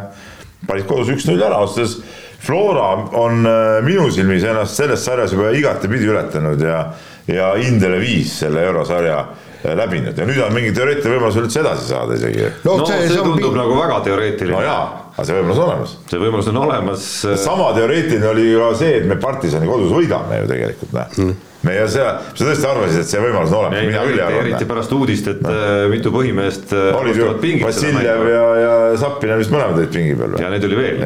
[0.70, 5.50] panid kodus üks-null ära, ausalt öeldes Flora on äh, minu silmis ennast selles sarjas juba
[5.56, 6.84] igatepidi ületanud ja,
[7.26, 9.24] ja Indrele viis selle eurosarja
[9.64, 12.52] läbinud ja nüüd on mingi teoreetiline võimalus üldse edasi saada isegi.
[12.66, 13.60] no, no see, see tundub on...
[13.64, 14.56] nagu väga teoreetiline.
[14.58, 14.86] no jaa,
[15.16, 15.98] aga see võimalus on olemas.
[16.12, 17.10] see võimalus on olemas.
[17.44, 21.74] sama teoreetiline oli ka see, et me partisani kodus võidame ju tegelikult, näe mm me
[21.74, 22.04] ja see,
[22.38, 24.50] sa tõesti arvasid, et see võimalus on olemas, mina küll ei arvanud.
[24.52, 25.54] eriti pärast uudist, et no.
[25.54, 27.32] Äh, mitu põhimeest olid ju
[27.64, 30.44] Vassiljev ja, ja Zappinen vist mõlemad olid pingi peal või?
[30.46, 31.02] ja neid oli veel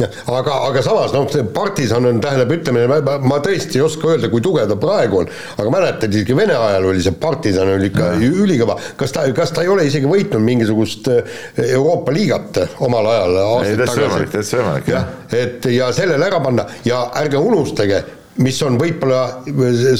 [0.00, 4.30] aga, aga samas noh, see partisan on, tähendab, ütleme, ma, ma tõesti ei oska öelda,
[4.32, 8.12] kui tugev ta praegu on, aga mäletad, isegi Vene ajal oli see partisan oli ikka
[8.16, 8.78] ülikõva.
[8.98, 13.84] kas ta, kas ta ei ole isegi võitnud mingisugust äh, Euroopa liigat omal ajal aastaid
[13.84, 14.30] tagasi?
[14.32, 15.10] täitsa võimalik, jah.
[15.42, 18.00] et ja sellele ära panna ja ärge unustage,
[18.42, 19.42] mis on võib-olla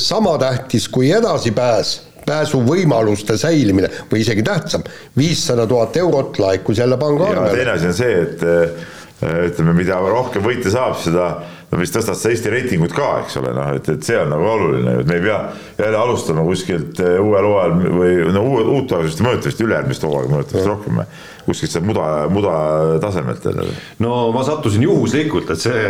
[0.00, 4.84] sama tähtis kui edasipääs pääsuvõimaluste säilimine või isegi tähtsam,
[5.18, 7.56] viissada tuhat eurot laekus jälle pangaarvele.
[7.58, 8.68] teine asi on see, et Äh,
[9.22, 11.32] ütleme, mida rohkem võite saab, seda
[11.72, 14.44] no vist tõstad sa Eesti reitingut ka, eks ole, noh, et, et see on nagu
[14.54, 15.38] oluline, et me ei pea
[15.78, 20.04] jälle alustama kuskilt äh, uuel hooajal või no uut, hooaega vist ei mõjuta vist ülejärgmist
[20.06, 21.00] hooaega mõjutab vist rohkem,
[21.46, 22.52] kuskilt sealt muda, muda
[23.02, 23.48] tasemelt
[24.04, 25.88] no ma sattusin juhuslikult, et see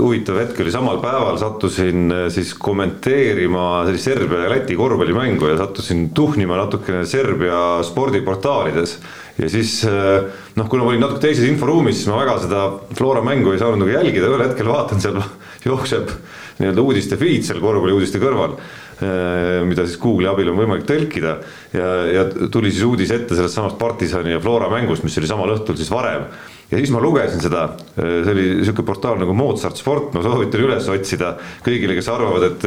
[0.00, 6.08] huvitav hetk oli samal päeval, sattusin siis kommenteerima sellist Serbia ja Läti korvpallimängu ja sattusin
[6.16, 8.98] tuhnima natukene Serbia spordiportaalides
[9.38, 10.28] ja siis eh,
[10.58, 12.62] noh, kuna ma olin natuke teises inforuumis, siis ma väga seda
[12.98, 15.18] Flora mängu ei saanud nagu jälgida, ühel hetkel vaatan, seal
[15.68, 16.12] jookseb
[16.60, 21.36] nii-öelda uudiste feed seal korvpalliuudiste kõrval eh, mida siis Google'i abil on võimalik tõlkida.
[21.74, 25.56] Ja, ja tuli siis uudis ette sellest samast Partisani ja Flora mängust, mis oli samal
[25.56, 26.28] õhtul siis varem
[26.72, 30.86] ja siis ma lugesin seda, see oli niisugune portaal nagu Mozart Sport, ma soovitan üles
[30.88, 32.64] otsida kõigile, kes arvavad, et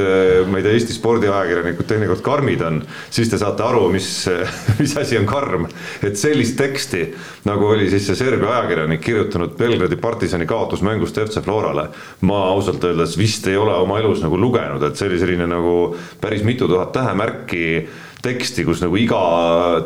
[0.51, 2.79] ma ei tea, Eesti spordiajakirjanikud teinekord karmid on,
[3.09, 4.09] siis te saate aru, mis,
[4.79, 5.65] mis asi on karm.
[6.05, 7.03] et sellist teksti,
[7.49, 11.89] nagu oli siis see Serbia ajakirjanik kirjutanud Belgradi partisani kaotusmängust FC Florale,
[12.29, 15.95] ma ausalt öeldes vist ei ole oma elus nagu lugenud, et see oli selline nagu
[16.21, 17.65] päris mitu tuhat tähemärki
[18.26, 19.21] teksti, kus nagu iga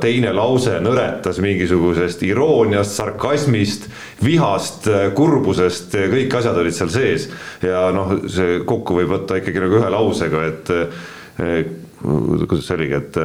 [0.01, 3.89] teine lause nõretas mingisugusest irooniast, sarkasmist,
[4.23, 7.29] vihast, kurbusest, kõik asjad olid seal sees.
[7.65, 11.61] ja noh, see kokku võib võtta ikkagi nagu ühe lausega, et eh,
[11.99, 13.17] kuidas see oligi, et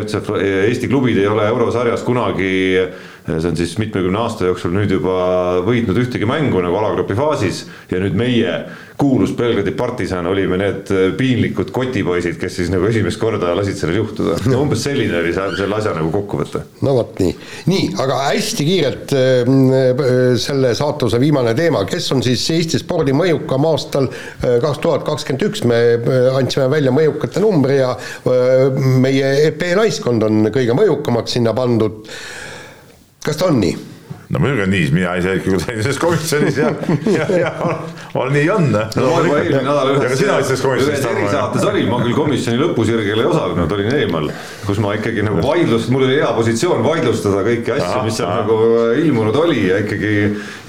[0.00, 2.52] FC Eesti klubid ei ole eurosarjas kunagi
[3.26, 5.16] see on siis mitmekümne aasta jooksul nüüd juba
[5.66, 7.64] võitnud ühtegi mängu nagu alagrupi faasis.
[7.90, 8.54] Ja nüüd meie
[9.00, 14.34] kuulus Belgradi partisan olime need piinlikud kotipoisid, kes siis nagu esimest korda lasid sellel juhtuda.
[14.58, 16.60] umbes selline oli selle asja nagu kokkuvõte.
[16.84, 17.32] no vot nii,
[17.72, 19.54] nii, aga hästi kiirelt äh,
[20.42, 25.46] selle saatuse viimane teema, kes on siis Eesti spordi mõjukam aastal äh, kaks tuhat kakskümmend
[25.48, 27.94] üks, me äh, andsime välja mõjukate numbri ja
[29.00, 32.04] meie EP naiskond on kõige mõjukamaks sinna pandud
[33.24, 33.76] kas ta on nii?
[34.30, 36.72] no muidugi on nii, mina ise ikkagi selles komisjonis ja,
[37.18, 37.52] ja, ja
[38.14, 38.70] ma nii on.
[38.72, 43.74] no ma juba eelmine nädal ühes, ühes erisaates olin, ma küll komisjoni lõpusirgel ei osalenud,
[43.76, 44.30] olin eemal,
[44.66, 48.56] kus ma ikkagi nagu vaidlust, mul oli hea positsioon vaidlustada kõiki asju, mis seal nagu
[48.80, 50.14] äh, ilmunud oli ja ikkagi,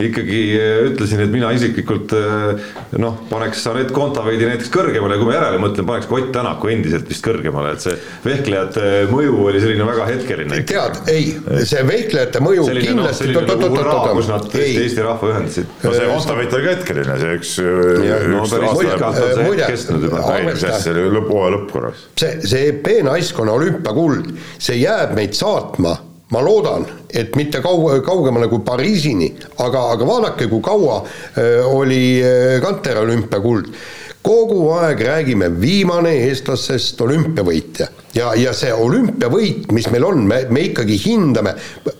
[0.08, 2.68] ikkagi äh, ütlesin, et mina isiklikult äh,
[3.02, 7.24] noh, paneks Anett Kontaveidi näiteks kõrgemale, kui ma järele mõtlen, paneks Ott Tänaku endiselt vist
[7.26, 10.62] kõrgemale, et see vehklejate mõju oli selline väga hetkeline.
[10.70, 11.34] tead, ei,
[11.66, 15.74] see vehklejate mõju selline, kindlasti no, nagu kus nad tõesti Eesti rahva ühendasid.
[15.82, 21.09] no see Kontaveit oli ka hetkeline, see üks, üks aasta kestnud juba, eelmise asja oli
[21.17, 22.05] lõpp, hooaja lõpp korraks.
[22.19, 25.97] see, see EP naiskonna olümpiakuld, see jääb meid saatma
[26.32, 29.32] ma loodan, et mitte kaua, kaugemale kui Pariisini,
[29.63, 33.73] aga, aga vaadake, kui kaua äh, oli äh, Kanter olümpiakuld.
[34.21, 37.88] Kogu aeg räägime viimane eestlastest olümpiavõitja.
[38.13, 41.55] Ja, ja see olümpiavõit, mis meil on, me, me ikkagi hindame,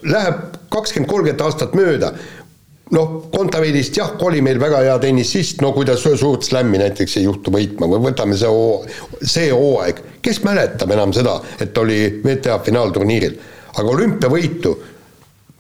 [0.06, 2.14] läheb kakskümmend, kolmkümmend aastat mööda,
[2.96, 7.28] noh, Kontaveidist jah, oli meil väga hea tennisist, no kui ta suurt slämmi näiteks ei
[7.28, 8.84] juhtu võitma või võtame see hoo-,
[9.22, 13.38] see hooaeg, kes mäletab enam seda, et oli WTA finaalturniiril,
[13.78, 14.76] aga olümpiavõitu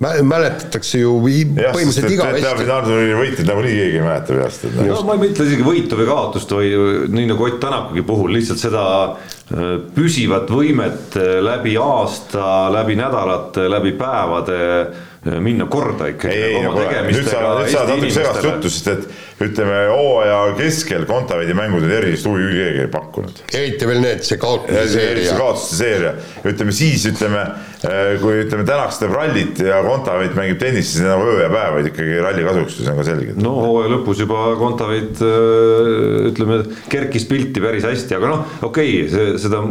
[0.01, 2.53] mäletatakse ju põhimõtteliselt igavesti.
[2.63, 4.63] finaalturniiri võitjaid nagunii keegi ei mäleta peast.
[4.73, 5.05] no just.
[5.05, 6.71] ma ei mõtle isegi võitu või kaotust või
[7.13, 13.67] nii nagu Ott Tänakugi puhul, lihtsalt seda äh, püsivat võimet äh, läbi aasta, läbi nädalate,
[13.69, 16.33] läbi päevade äh, minna korda ikkagi.
[16.33, 19.03] ei, ei, nüüd sa, nüüd sa natuke segast juttu, sest et
[19.45, 23.43] ütleme, hooaja keskel Kontaveidi mängud nüüd erilist huvi keegi ei pakkunud.
[23.53, 25.27] eriti veel need, see kaotuste seeria.
[25.27, 27.43] see kaotuste seeria, ütleme siis ütleme,
[27.85, 31.77] äh, kui ütleme tänaks teeb rallit ja Kontaveit mängib tennist, siis nagu öö ja päev,
[31.77, 33.37] vaid ikkagi ralli kasuks, see on ka selge.
[33.37, 39.13] no hooaja lõpus juba Kontaveit äh, ütleme, kerkis pilti päris hästi, aga noh, okei okay,,
[39.13, 39.61] see, seda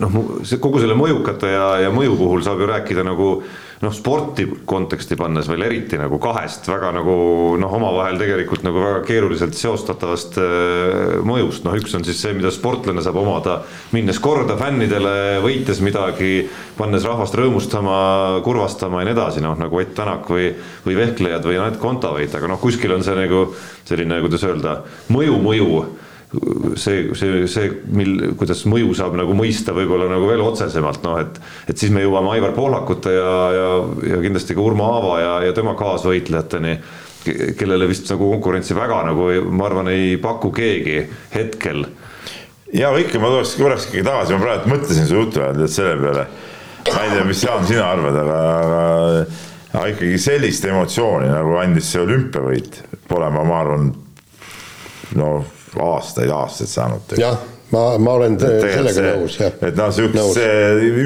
[0.00, 3.32] noh, see kogu selle mõjukate ja, ja mõju puhul saab ju rääkida nagu
[3.80, 7.14] noh, sporti konteksti pannes veel eriti nagu kahest väga nagu
[7.60, 12.52] noh, omavahel tegelikult nagu väga keeruliselt seostatavast äh, mõjust, noh, üks on siis see, mida
[12.52, 13.60] sportlane saab omada,
[13.96, 15.14] minnes korda fännidele,
[15.44, 16.44] võites midagi,
[16.76, 17.96] pannes rahvast rõõmustama,
[18.44, 20.50] kurvastama ja nii edasi, noh nagu Ott Tänak või,
[20.84, 23.46] või vehklejad või Anett Kontaveit, aga noh, kuskil on see nagu
[23.88, 24.80] selline, kuidas öelda,
[25.12, 25.82] mõju, mõju
[26.76, 31.40] see, see, see, mil, kuidas mõju saab nagu mõista võib-olla nagu veel otsesemalt, noh et,
[31.70, 33.70] et siis me jõuame Aivar Pohlakute ja, ja,
[34.12, 36.76] ja kindlasti ka Urmo Aava ja, ja tema kaasvõitlejateni,
[37.58, 41.02] kellele vist nagu konkurentsi väga nagu ma arvan, ei paku keegi
[41.34, 41.84] hetkel.
[42.78, 46.26] ja ikka ma tuleks korraks ikkagi tagasi, ma praegu mõtlesin su jutu ajal selle peale.
[46.94, 48.82] ma ei tea, mis Jaan, sina arvad, aga, aga,
[49.74, 53.90] aga ikkagi sellist emotsiooni nagu andis see olümpiavõit, pole ma, ma arvan,
[55.18, 55.32] no
[55.78, 57.16] aastaid, aastaid saanud.
[57.20, 57.36] jah,
[57.74, 59.58] ma, ma olen sellega see, nõus, jah.
[59.68, 60.40] et noh, siukest,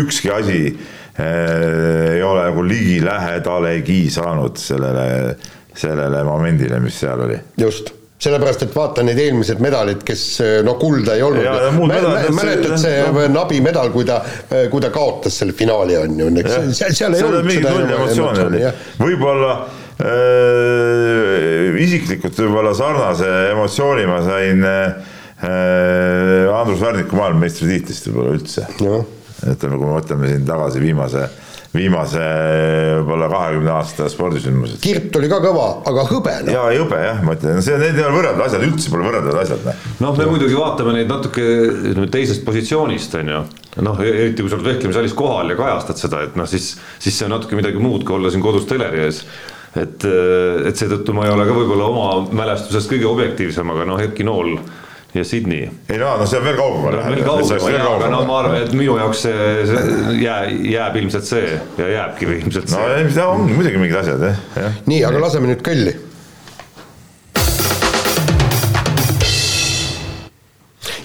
[0.01, 5.37] ükski asi äh, ei ole nagu ligilähedalegi saanud sellele,
[5.75, 7.39] sellele momendile, mis seal oli.
[7.61, 7.95] just
[8.25, 10.23] sellepärast, et vaata neid eelmised medalid, kes
[10.65, 11.45] no kulda ei olnud.
[12.33, 13.29] mäletad see ja.
[13.29, 14.21] Nabi medal, kui ta,
[14.71, 18.63] kui ta kaotas selle finaali on ju, seal, seal ei olnud seda emotsiooni.
[19.03, 19.57] võib-olla
[21.85, 28.67] isiklikult võib-olla sarnase emotsiooni ma sain äh, Andrus Värniku maailmameistritiitlist võib-olla üldse.
[28.75, 31.29] ütleme, kui me võtame siin tagasi viimase
[31.75, 34.79] viimase võib-olla kahekümne aasta spordisündmused.
[34.85, 36.55] Kirt oli ka kõva, aga hõbe no..
[36.55, 39.65] jaa, hõbe jah, ma ütlen, see, need ei ole võrreldavad asjad, üldse pole võrreldavad asjad.
[39.67, 43.41] noh, noh me muidugi vaatame neid natuke teisest positsioonist, on ju.
[43.89, 47.27] noh, eriti kui sa oled vehklemishallis kohal ja kajastad seda, et noh, siis, siis see
[47.27, 49.25] on natuke midagi muud, kui olla siin kodus teleri ees
[49.75, 52.09] et, äh, et seetõttu ma ei ole ka võib-olla oma
[52.45, 54.57] mälestusest kõige objektiivsem, aga noh, Erki Nool
[55.15, 55.69] ja Sydney.
[55.89, 56.97] ei no, no see on veel kaugemal.
[57.07, 60.41] veel kaugemal jaa, aga no ma arvan, et minu jaoks see, see jää,
[60.73, 62.81] jääb ilmselt see ja jääbki ilmselt see.
[62.81, 64.73] no ilmselt on muidugi mingid asjad jah ja..
[64.91, 65.95] nii, aga laseme nüüd kõlli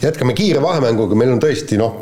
[0.01, 1.99] jätkame kiire vahemänguga, meil on tõesti noh,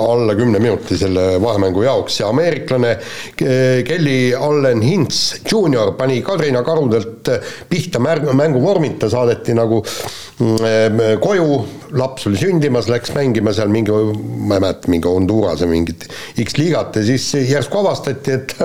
[0.00, 2.94] alla kümne minuti selle vahemängu jaoks ja ameeriklane
[3.36, 7.30] Kelly Allen Hintz Junior pani Kadrina karudelt
[7.70, 11.58] pihta mängu vormita, saadeti nagu mm, koju,
[12.00, 16.08] laps oli sündimas, läks mängima seal mingi, ma ei mäleta, mingi Hondurase mingit
[16.40, 18.56] X-liigat ja siis järsku avastati, et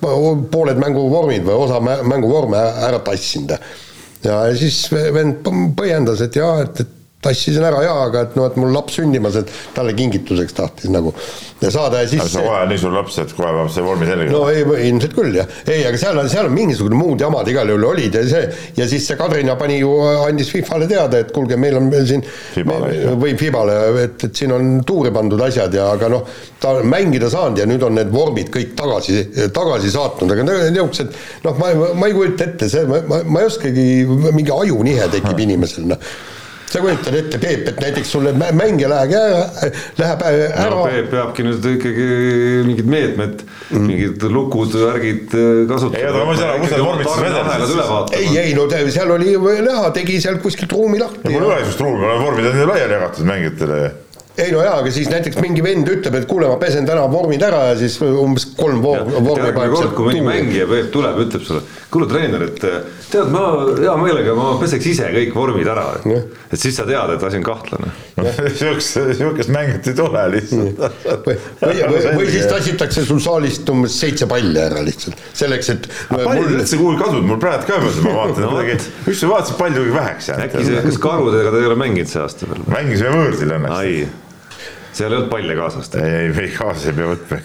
[0.00, 3.56] pooled mänguvormid või osa mänguvorme ära tassinud.
[4.24, 5.44] Ja siis vend
[5.76, 6.94] põhjendas, et jaa, et, et
[7.24, 11.12] tassisin ära jaa, aga et noh, et mul laps sündimas, et talle kingituseks tahtis nagu
[11.64, 12.20] saada ja siis.
[12.20, 14.28] aga sa kohe nii suur laps, et kohe peab see vormi selga.
[14.34, 17.72] no ei, ilmselt küll jah, ei, aga seal on, seal on mingisugune muud jamad igal
[17.72, 18.42] juhul olid ja see
[18.76, 19.94] ja siis see Kadrina pani ju,
[20.26, 24.52] andis Fifale teada, et kuulge, meil on siin Fibale, me, või Fibale, et, et siin
[24.54, 26.28] on tuuri pandud asjad ja aga noh,
[26.62, 29.24] ta on mängida saanud ja nüüd on need vormid kõik tagasi,
[29.56, 31.16] tagasi saatnud, aga niisugused
[31.48, 33.90] noh, ma, ma ei kujuta ette, see, ma, ma, ma ei oskagi,
[34.30, 36.10] mingi ajunihe tekib inimesel, noh
[36.66, 39.42] sa kujutad ette, Peep, et näiteks sulle mängija läheb ära,
[40.00, 42.06] läheb ära no, Peep peabki nüüd ikkagi
[42.66, 46.00] mingid meetmed mm., mingid lukud, värgid äh, kasutama.
[46.00, 46.34] ei, ma
[46.66, 47.06] ei vormid
[48.56, 49.36] no seal oli
[49.68, 51.22] näha, tegi seal kuskilt ruumi lahti.
[51.28, 53.80] mul ei ole niisugust ruumi, vormid on ju laiali jagatud mängijatele
[54.36, 57.42] ei no jaa, aga siis näiteks mingi vend ütleb, et kuule, ma pesen täna vormid
[57.46, 61.62] ära ja siis umbes kolm vor-, vormi paneb sealt kui mõni mängija tuleb, ütleb sulle,
[61.92, 63.46] kuule treener, et tead, ma
[63.78, 65.86] hea meelega, ma peseks ise kõik vormid ära.
[66.04, 67.92] et siis sa tead, et asi on kahtlane.
[68.60, 70.84] sihukest, sihukest mängijat ei tule lihtsalt.
[71.24, 75.88] või, või, või, või siis tassitakse sul saalist umbes seitse palli ära lihtsalt, selleks, et
[76.12, 76.58] pallid mul...
[76.58, 80.30] üldse kuhugi kadunud, mul praegu ka ma vaatan no, kuidagi, just sa vaatasid, palju väheks
[80.32, 80.46] jäänud.
[80.50, 82.64] äkki see, kas karudega ta ei ole mänginud see aasta veel?
[82.76, 84.24] mängisime võõrsil õnneks
[84.96, 85.90] seal ei olnud palle kaasas?
[86.00, 87.38] ei, ei kaasas ei pea võtma,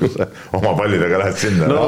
[0.00, 1.68] kus sa oma pallidega lähed sinna.
[1.70, 1.80] no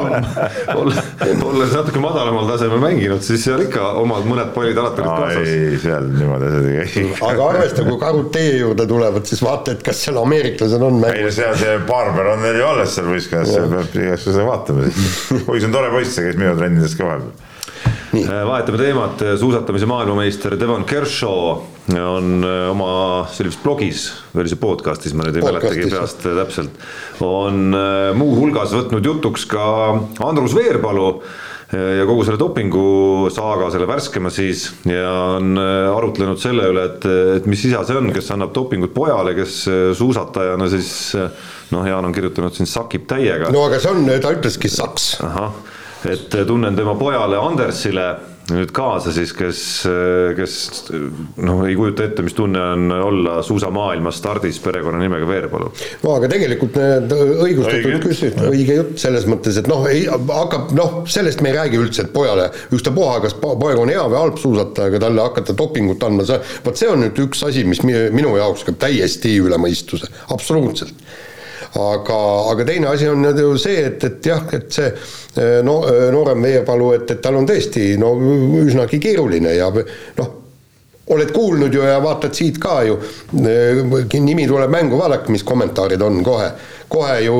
[1.49, 5.53] olles natuke madalamal tasemel mänginud, siis seal ikka omad mõned pallid alati olid kaasas.
[5.53, 7.07] ei, seal niimoodi asjad ei käi.
[7.31, 11.23] aga arvesta, kui karud teie juurde tulevad, siis vaata, et kas seal ameeriklased on mängus.
[11.23, 15.43] ei, seal see Barber on veel ju alles seal võistkonnas, seal peab juhuks vaatama siis.
[15.49, 17.53] poiss on tore poiss, see käis minu trennides ka vahepeal
[18.15, 21.57] Äh, vahetame teemat, suusatamise maailmameister Devon Kershaw
[21.93, 22.91] on äh, oma
[23.33, 26.79] sellises blogis või oli see podcast'is, ma nüüd ei mäletagi peast täpselt,
[27.25, 29.65] on äh, muuhulgas võtnud jutuks ka
[30.25, 31.11] Andrus Veerpalu
[31.75, 32.81] ja kogu selle dopingu
[33.33, 37.07] saaga, selle värskema siis ja on arutlenud selle üle, et,
[37.39, 39.57] et mis isa see on, kes annab dopingut pojale, kes
[39.97, 40.91] suusatajana siis
[41.73, 43.49] noh, Jaan on kirjutanud siin sakib täiega.
[43.51, 45.15] no aga see on, ta ütleski saks.
[45.25, 45.57] ahah
[46.05, 48.07] et tunnen tema pojale Andersile
[48.51, 49.59] nüüd kaasa siis, kes,
[50.37, 50.55] kes
[51.41, 55.71] noh, ei kujuta ette, mis tunne on olla suusamaailma stardis perekonnanimega Veerpalu.
[56.03, 60.97] no aga tegelikult need õigustatud küsimused, õige jutt selles mõttes, et noh, ei hakkab noh,
[61.09, 64.93] sellest me ei räägi üldse, et pojale ükstapuha, kas poeg on hea või halb suusataja,
[64.93, 68.67] aga talle hakata dopingut andma, see, vot see on nüüd üks asi, mis minu jaoks
[68.67, 70.93] käib täiesti üle mõistuse, absoluutselt
[71.75, 72.17] aga,
[72.51, 76.47] aga teine asi on ju see, et, et jah, et see eh, no eh, noorem
[76.47, 78.13] Veepalu, et, et tal on tõesti no
[78.61, 80.31] üsnagi keeruline ja noh,
[81.15, 82.95] oled kuulnud ju ja vaatad siit ka ju,
[83.43, 83.83] eh,
[84.23, 86.49] nimi tuleb mängu, vaadake, mis kommentaarid on kohe,
[86.89, 87.37] kohe ju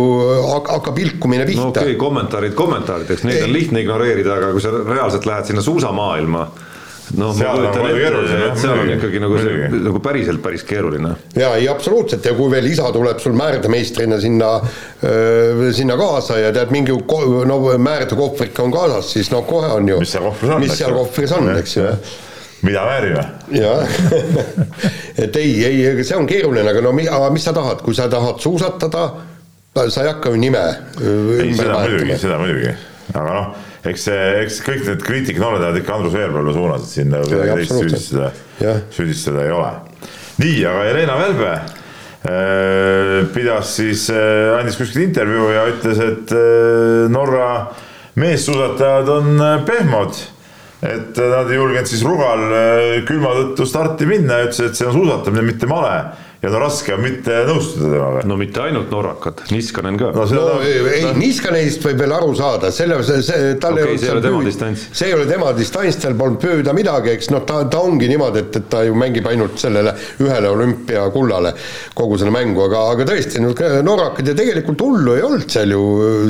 [0.52, 1.64] hakkab ilkumine pihta.
[1.64, 5.64] no okei okay,, kommentaarid kommentaarideks, neid on lihtne ignoreerida, aga kui sa reaalselt lähed sinna
[5.66, 6.50] suusamaailma
[7.18, 11.14] noh, ma kujutan ette, et seal on ikkagi nagu see nagu päriselt päris keeruline.
[11.38, 12.26] ja ei, absoluutselt.
[12.26, 14.52] Ja kui veel isa tuleb sul määrdemeistrina sinna,
[15.76, 16.96] sinna kaasa ja tead, mingi
[17.50, 17.60] no
[17.90, 20.00] määrdekohvrik on kaasas, siis no kohe on ju.
[20.04, 21.92] mis seal kohvris on, mis seal kohvris on, eks ju
[22.66, 23.24] mida väärime.
[23.52, 23.88] jah
[25.24, 28.42] et ei, ei, see on keeruline, aga no aga mis sa tahad, kui sa tahad
[28.42, 29.06] suusatada,
[29.90, 30.66] sa ei hakka ju nime
[30.98, 32.76] ei, seda muidugi, seda muidugi,
[33.14, 37.10] aga noh eks see, eks kõik need kriitikanooled lähevad ikka Andrus Veerpalu suunas, et siin
[37.14, 38.30] nagu kedagi teist süüdistada,
[38.96, 39.72] süüdistada ei ole.
[40.42, 47.10] nii, aga Helena Välbe äh, pidas siis äh,, andis kuskil intervjuu ja ütles, et äh,
[47.14, 47.50] Norra
[48.20, 50.24] meessuusatajad on pehmod.
[50.86, 52.44] Et nad ei julgenud siis Rugal
[53.08, 55.96] külma tõttu starti minna ja ütles, et see on suusatamine, mitte male
[56.46, 58.24] ja no raske on mitte nõustuda temaga.
[58.30, 60.12] no mitte ainult norrakad, Niskanen ka.
[60.16, 64.12] no, no ei, ei, Niskanenist võib veel aru saada, selle, see, see, tal okay, ei
[64.12, 67.64] olnud seal püüd, see ei ole tema distants, tal polnud püüda midagi, eks noh, ta,
[67.72, 71.56] ta ongi niimoodi, et, et ta ju mängib ainult sellele ühele olümpiakullale
[71.98, 73.42] kogu selle mängu, aga, aga tõesti,
[73.86, 75.82] norrakad ja tegelikult hullu ei olnud seal ju,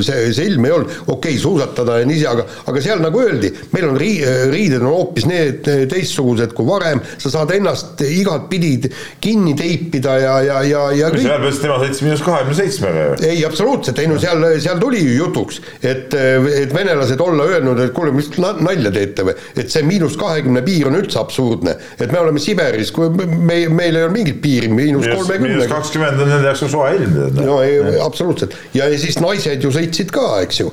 [0.06, 3.52] see, see ilm ei olnud, okei okay,, suusatada ja niiviisi, aga, aga seal nagu öeldi,
[3.74, 8.76] meil on rii-, riided on hoopis need teistsugused kui varem, sa saad ennast igatpidi
[9.22, 11.24] kinni teipida, sõita ja, ja, ja, ja kõik.
[11.24, 13.14] sellepärast tema sõitis miinus kahekümne seitsmega ju.
[13.28, 17.94] ei, absoluutselt, ei no seal, seal tuli ju jutuks, et, et venelased olla öelnud, et
[17.96, 22.22] kuule, mis nalja teete või, et see miinus kahekümne piir on üldse absurdne, et me
[22.22, 25.56] oleme Siberis, kui me, meil ei ole mingit piiri, miinus kolmekümne.
[25.56, 27.18] miinus kakskümmend on nende jaoks soe ilm.
[27.40, 30.72] no ei, absoluutselt ja, ja siis naised ju sõitsid ka, eks ju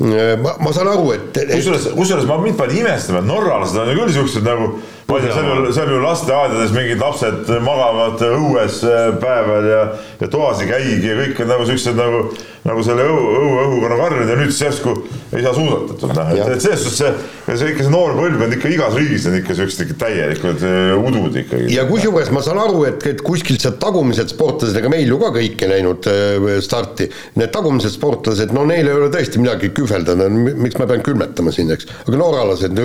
[0.00, 1.50] ma, ma saan aru, et, et....
[1.58, 4.70] kusjuures, kusjuures ma mind pani imestama, et norralased on ju küll siuksed nagu
[5.10, 9.82] ma ei tea, seal ju, seal ju lasteaedades mingid lapsed magavad õues äh, päeval ja,
[10.22, 12.22] ja toas ei käigi ja kõik on nagu siuksed nagu,
[12.66, 14.92] nagu selle õu, õu, õhuga nagu harjunud ja nüüd siis järsku
[15.32, 18.72] ei saa suusatatud, noh, et, et selles suhtes see, see ikka see noor põlvkond ikka
[18.74, 21.70] igas riigis on ikka siuksed täielikud äh, udud ikkagi.
[21.72, 25.32] ja kusjuures ma saan aru, et, et kuskilt sealt tagumised sportlased, ega meil ju ka
[25.38, 27.08] kõik ei läinud äh, starti,
[27.40, 31.72] need tagumised sportlased, no neil ei ole tõesti midagi kühveldada, miks ma pean külmetama siin,
[31.72, 32.76] eks, aga norralased,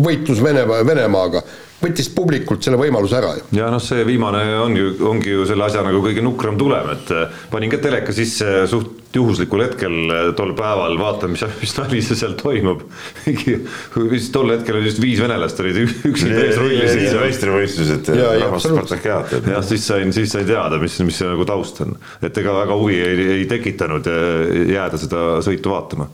[0.00, 1.44] võitlus Vene, Venemaaga
[1.80, 3.44] võttis publikult selle võimaluse ära ju.
[3.56, 7.42] ja noh, see viimane ongi, ongi ju selle asja nagu kõige nukram tulem, et äh,
[7.52, 12.18] panin ka teleka sisse suht juhuslikul hetkel äh, tol päeval, vaatan, mis, mis nali see
[12.20, 12.84] seal toimub.
[14.12, 17.18] vist tol hetkel oli vist viis venelast olid üksinda ees rullisid.
[17.24, 18.14] meistrivõistlused,
[18.44, 19.36] rahvaspartakiaad.
[19.40, 22.80] jah, siis sain, siis sain teada, mis, mis see nagu taust on, et ega väga
[22.80, 26.10] huvi ei, ei tekitanud äh, jääda seda sõitu vaatama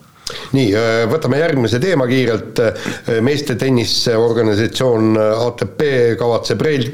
[0.54, 2.60] nii, äh, võtame järgmise teema kiirelt.
[2.62, 2.90] Äh,
[3.24, 5.84] meeste tenniseorganisatsioon äh, ATP
[6.20, 6.90] kavatseb reil-,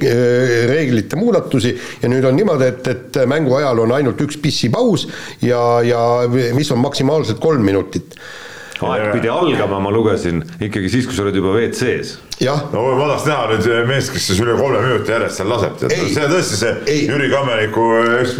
[0.70, 5.06] reeglite muudatusi ja nüüd on niimoodi, et, et mängu ajal on ainult üks pissipaus
[5.42, 6.02] ja, ja
[6.56, 8.16] mis on maksimaalselt kolm minutit
[8.88, 12.18] aeg pidi algama, ma lugesin ikkagi siis, kui sa oled juba WC-s.
[12.72, 15.94] no ma tahaks näha nüüd meest, kes siis üle kolme minuti järjest seal laseb, tead,
[15.94, 17.02] see on tõesti see ei.
[17.10, 17.84] Jüri Kammeriku
[18.20, 18.34] eks,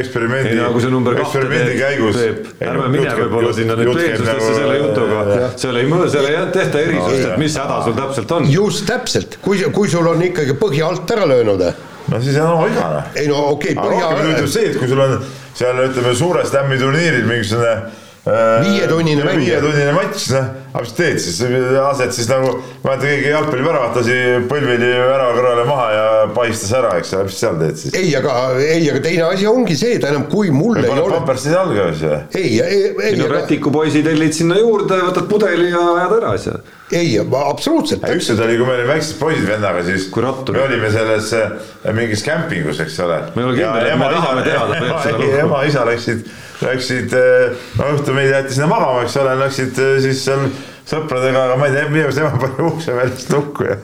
[0.00, 0.52] eksperimendi.
[0.54, 5.26] ei no kui sa number kahte teed, ärme mine võib-olla sinna nüüd peensustesse selle jutuga,
[5.60, 8.48] seal ei, seal ei tehta erisust, et mis häda sul täpselt on.
[8.52, 11.66] just täpselt, kui, kui sul on ikkagi põhja alt ära löönud.
[12.06, 13.04] no siis on oma viga.
[13.14, 14.14] ei no okei okay,, põhja.
[14.14, 15.20] rohkem ju see, et kui sul on
[15.56, 19.38] seal ütleme suure stämmi turniiril mingisugune Äh, viietunnine mäng.
[19.38, 21.36] viietunnine matš, noh, aga mis teed siis,
[21.76, 24.16] lased siis nagu, ma mäletan, keegi jalgpalliväravat lasi
[24.50, 27.94] põlvili värava kõrvale maha ja paistas ära, eks ole, mis seal teed siis?
[27.94, 31.04] ei, aga, ei, aga teine asi ongi see, tähendab, kui mul ei ole.
[31.14, 32.22] pampersid jalga siis või?
[32.40, 33.20] ei, ei, ei.
[33.20, 36.58] no Rätiku poisi tellid sinna juurde, võtad pudeli ja ajad ära asja
[36.90, 38.04] ei, absoluutselt.
[38.14, 41.54] ükskord oli, kui me olime väiksed poisid vennaga, siis me olime selles äh,
[41.94, 43.22] mingis kämpingus, eks ole.
[43.34, 44.82] me ei ole kindel, et me tahame teada,
[45.42, 46.26] ema, isa läksid
[46.62, 50.46] läksid, eh, no õhtul meid jäeti sinna magama, eks ole, läksid eh, siis seal
[50.86, 53.78] sõpradega, aga ma ei tea, minu arust ema pani ukse väljast lukku ja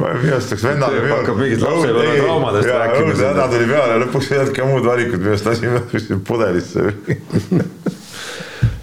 [0.00, 1.02] minu arust läks vennale.
[1.10, 3.18] hakkab mingit lapsepõlve traumadest rääkima.
[3.24, 6.94] häda tuli peale ja lõpuks ei olnud ka muud valikut, minu arust lasime pudelisse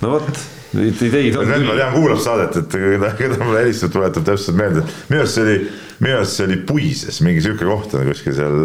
[0.01, 0.45] no vot
[0.75, 1.79] ideid on Sven, ma küll.
[1.79, 4.83] tean, kuulab saadet, et keda, keda mulle helistab, tuletab täpselt meelde.
[5.07, 5.57] minu arust see oli,
[6.03, 8.57] minu arust see oli Puises, mingi sihuke koht on kuskil seal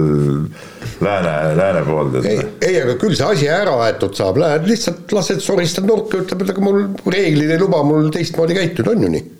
[1.04, 2.10] lääne, lääne pool.
[2.22, 6.42] ei, ei, aga küll see asi ära aetud saab, lähed lihtsalt lased, soristad nurka, ütleb,
[6.42, 9.30] et aga mul reeglid ei luba mul teistmoodi käituda, on ju nii?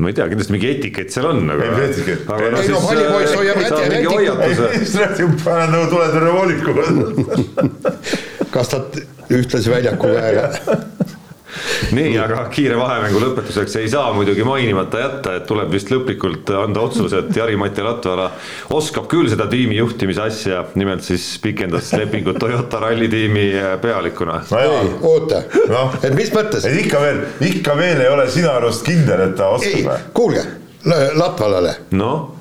[0.00, 1.68] ma ei tea, kindlasti mingi etikett seal on, aga.
[1.70, 2.24] Ei, etikett.
[2.26, 3.60] aga Ei, no siis, pallipoiss äh, hoiab
[4.10, 4.70] hoiatuse.
[4.80, 6.70] siis räägib, panen nagu tuletõrje vooliku.
[8.56, 8.98] kastad
[9.34, 10.48] ühtlasi väljaku ära.
[11.96, 16.84] nii, aga kiire vahemängu lõpetuseks ei saa muidugi mainimata jätta, et tuleb vist lõplikult anda
[16.84, 18.30] otsus, et Jari-Mati Latvala
[18.74, 23.48] oskab küll seda tiimi juhtimise asja, nimelt siis pikendas lepingut Toyota rallitiimi
[23.82, 24.40] pealikuna.
[24.50, 25.94] no oota Noh.
[26.02, 26.66] et mis mõttes?
[26.68, 29.98] et ikka veel, ikka veel ei ole sinu arust kindel, et ta ei oskab või?,
[30.16, 30.44] kuulge,
[31.16, 32.34] Latvalale, noh,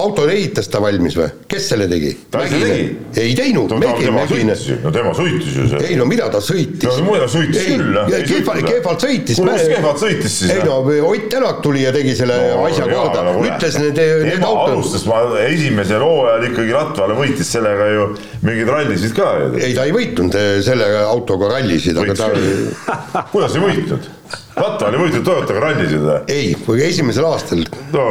[0.00, 1.28] auto ehitas ta valmis või?
[1.50, 2.10] kes selle tegi?
[2.30, 2.86] Ta ise tegi.
[3.22, 4.56] ei teinud, no tema Mägine.
[4.82, 5.84] no tema sõitis ju seal.
[5.86, 6.88] ei no mida ta sõitis?
[6.88, 8.24] no muidu sõitis küll, jah.
[8.30, 9.40] kehvalt, kehvalt sõitis.
[9.40, 10.54] kes kehvalt sõitis siis?
[10.54, 10.80] ei no
[11.14, 15.22] Ott Tänak tuli ja tegi selle no, asja korda, ütles need, need autod, alustas, ma
[15.44, 18.08] esimesel hooajal ikkagi Latvala võitis sellega ju
[18.44, 23.64] mingeid rallisid ka ei ta ei võitnud eh, selle autoga rallisid, aga ta kuidas ei
[23.64, 24.12] võitnud?
[24.54, 26.18] Latval ei võitnud Toyotaga rallisid või?
[26.30, 27.64] ei, kui esimesel aastal,
[27.94, 28.04] no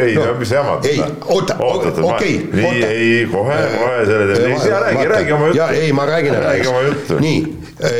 [0.00, 0.86] ei no,, mis sa jamad?
[0.88, 1.02] ei,
[1.34, 5.60] oota, okei, nii, ei, kohe, kohe selle teeme, ei, räägi, räägi oma juttu.
[5.60, 7.20] ja ei, ma räägin räägi oma juttu.
[7.20, 7.38] nii,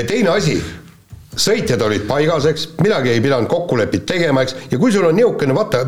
[0.08, 0.56] teine asi,
[1.36, 5.56] sõitjad olid paigas, eks, midagi ei pidanud kokkulepet tegema, eks, ja kui sul on niisugune,
[5.56, 5.84] vaata,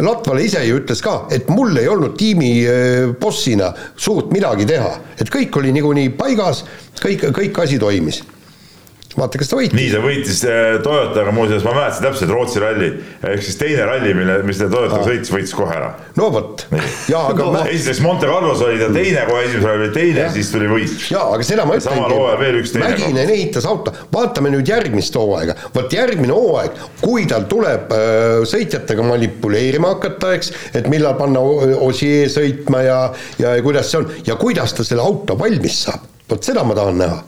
[0.00, 2.52] Latvala ise ju ütles ka, et mul ei olnud tiimi
[3.20, 6.64] bossina suurt midagi teha, et kõik oli niikuinii paigas,
[7.00, 8.22] kõik, kõik asi toimis.
[9.18, 9.74] vaata, kas ta võitis.
[9.74, 12.90] nii, ta võitis äh, Toyotaga muuseas, ma mäletasin täpselt Rootsi ralli,
[13.32, 15.90] ehk siis teine ralli, mille, mis ta Toyotaga sõitis, võitis kohe ära.
[16.18, 16.66] no vot,
[17.10, 20.52] jaa, aga no, ma, esiteks Monte Carlos oli ta teine, kohe esimesel oli teine, siis
[20.54, 20.94] tuli võit.
[21.10, 24.70] jaa, aga seda ma Samal hooajal veel üks ütlengi, teine Mäginen ehitas auto, vaatame nüüd
[24.70, 31.18] järgmist hooaega, vot järgmine hooaeg, kui tal tuleb äh, sõitjatega manipuleerima hakata, eks, et millal
[31.18, 33.00] panna O- Ossier sõitma ja,
[33.40, 34.08] ja kuidas see on.
[34.26, 37.20] Ja kuidas ta selle auto valmis saab, vot seda ma tahan näha.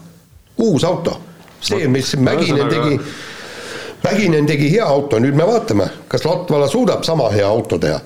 [0.63, 1.17] uus auto,
[1.63, 3.01] see, mis Mäginen tegi,
[4.03, 8.01] Mäginen tegi hea auto, nüüd me vaatame, kas Latvala suudab sama hea auto teha.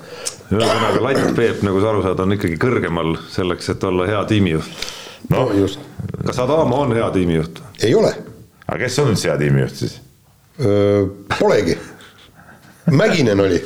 [0.52, 4.88] ühesõnaga latt Peep, nagu sa aru saad, on ikkagi kõrgemal selleks, et olla hea tiimijuht.
[5.30, 5.80] no just,
[6.24, 7.62] kas Adamo on hea tiimijuht?
[7.82, 8.14] ei ole
[8.66, 10.00] aga kes on üldse hea tiimijuht siis?
[11.38, 11.76] Polegi.
[12.90, 13.60] Mäginen oli,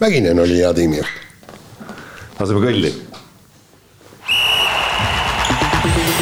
[0.00, 1.22] Mäginen oli hea tiimijuht.
[2.40, 2.92] laseme kõlli.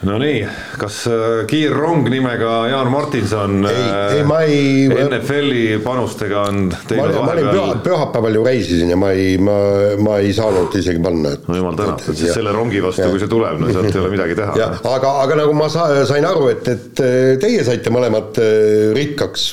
[0.00, 0.38] Nonii,
[0.80, 6.78] kas äh, kiirrong nimega Jaan Martinson Ei, äh, ei, ma ei- NFL-i panustega on ma
[6.88, 9.58] teinud ma olin püha, vahepeal, pühapäeval ju reisisin ja ma ei, ma,
[10.00, 13.20] ma ei saanud isegi panna, et no jumal tänatud, siis Ja- selle rongi vastu, kui
[13.20, 14.70] see tuleb, no sealt ei ole midagi teha.
[14.94, 17.04] aga, aga nagu ma sa, sain aru, et, et
[17.44, 19.50] teie saite mõlemad äh, rikkaks,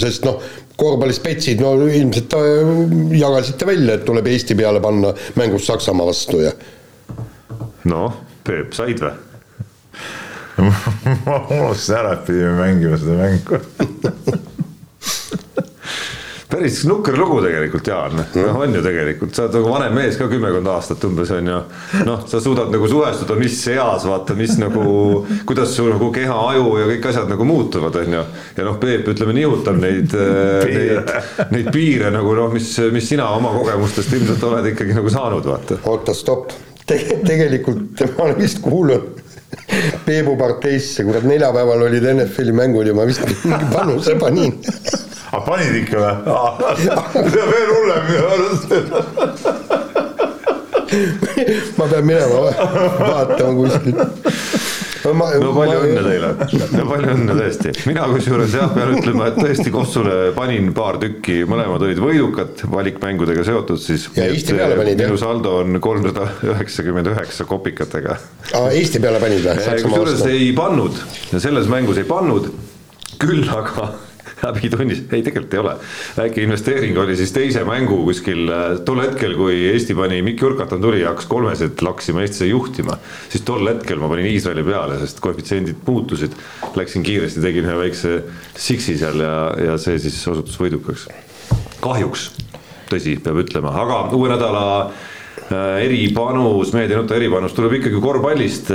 [0.00, 0.40] sest noh,
[0.80, 2.76] korvpallispetsid, no ilmselt äh,
[3.20, 6.56] jagasite välja, et tuleb Eesti peale panna mängus Saksamaa vastu ja
[7.92, 9.18] noh, Peep, said või?
[10.64, 13.60] Ma unustasin ära, et pidime mängima seda mängu.
[16.50, 20.26] päris nukker lugu tegelikult, Jaan, noh on ju tegelikult, sa oled nagu vanem mees ka
[20.30, 21.58] kümmekond aastat umbes on ju.
[22.08, 24.82] noh, sa suudad nagu suhestuda, mis eas vaata, mis nagu,
[25.48, 28.24] kuidas su nagu keha, aju ja kõik asjad nagu muutuvad, on ju.
[28.58, 30.16] ja noh, Peep, ütleme nihutab neid,
[30.66, 31.14] neid,
[31.54, 35.80] neid piire nagu noh, mis, mis sina oma kogemustest ilmselt oled ikkagi nagu saanud, vaata.
[35.92, 36.52] oota, stopp,
[36.90, 39.20] tegelikult ma olen vist kuulnud
[40.06, 44.52] Peebu parteisse, kurat neljapäeval olid NFL-i mängud ja ma vist mingi panuse panin.
[45.30, 46.14] aga panid ikka või?
[46.80, 48.68] see on veel hullem minu arust.
[51.78, 52.38] ma pean minema
[53.00, 53.98] vaatama kuskilt.
[55.04, 56.30] No palju õnne teile,
[56.74, 61.40] no palju õnne tõesti, mina kusjuures jah, pean ütlema, et tõesti Kossule panin paar tükki,
[61.50, 64.08] mõlemad olid võidukad valikmängudega seotud siis.
[64.18, 65.10] Ja Eesti peale panid, jah?
[65.10, 68.18] minu saldo on kolmsada üheksakümmend üheksa kopikatega.
[68.74, 69.56] Eesti peale panid või?
[69.64, 71.02] Saksamaa kusjuures ei pannud,
[71.38, 72.52] selles mängus ei pannud,
[73.20, 73.92] küll aga
[74.40, 75.74] häbi tunnis, ei tegelikult ei ole.
[76.16, 80.82] väike investeering oli siis teise mängu kuskil äh, tol hetkel, kui Eesti pani, Mikk Jurkatan
[80.82, 82.96] tuli ja hakkas kolmesid laksima Eestisse juhtima,
[83.28, 86.36] siis tol hetkel ma panin Iisraeli peale, sest koefitsiendid muutusid.
[86.76, 88.16] Läksin kiiresti, tegin ühe väikse
[88.56, 89.36] siksi seal ja,
[89.70, 91.08] ja see siis osutus võidukaks.
[91.84, 92.30] kahjuks,
[92.90, 95.00] tõsi, peab ütlema, aga uue nädala äh,
[95.84, 98.72] eripanus, meedianuta eripanus tuleb ikkagi korvpallist,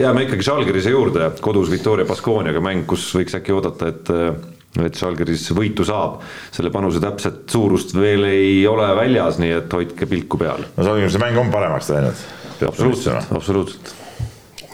[0.00, 4.98] jääme ikkagi Žalgirise juurde, kodus Victoria Baskooniaga mäng, kus võiks äkki oodata, et äh, et
[4.98, 6.20] Žalgiris võitu saab.
[6.52, 10.66] selle panuse täpset suurust veel ei ole väljas, nii et hoidke pilku peal.
[10.76, 12.26] no Žalgirise mäng on paremaks läinud.
[12.66, 13.94] absoluutselt, absoluutselt.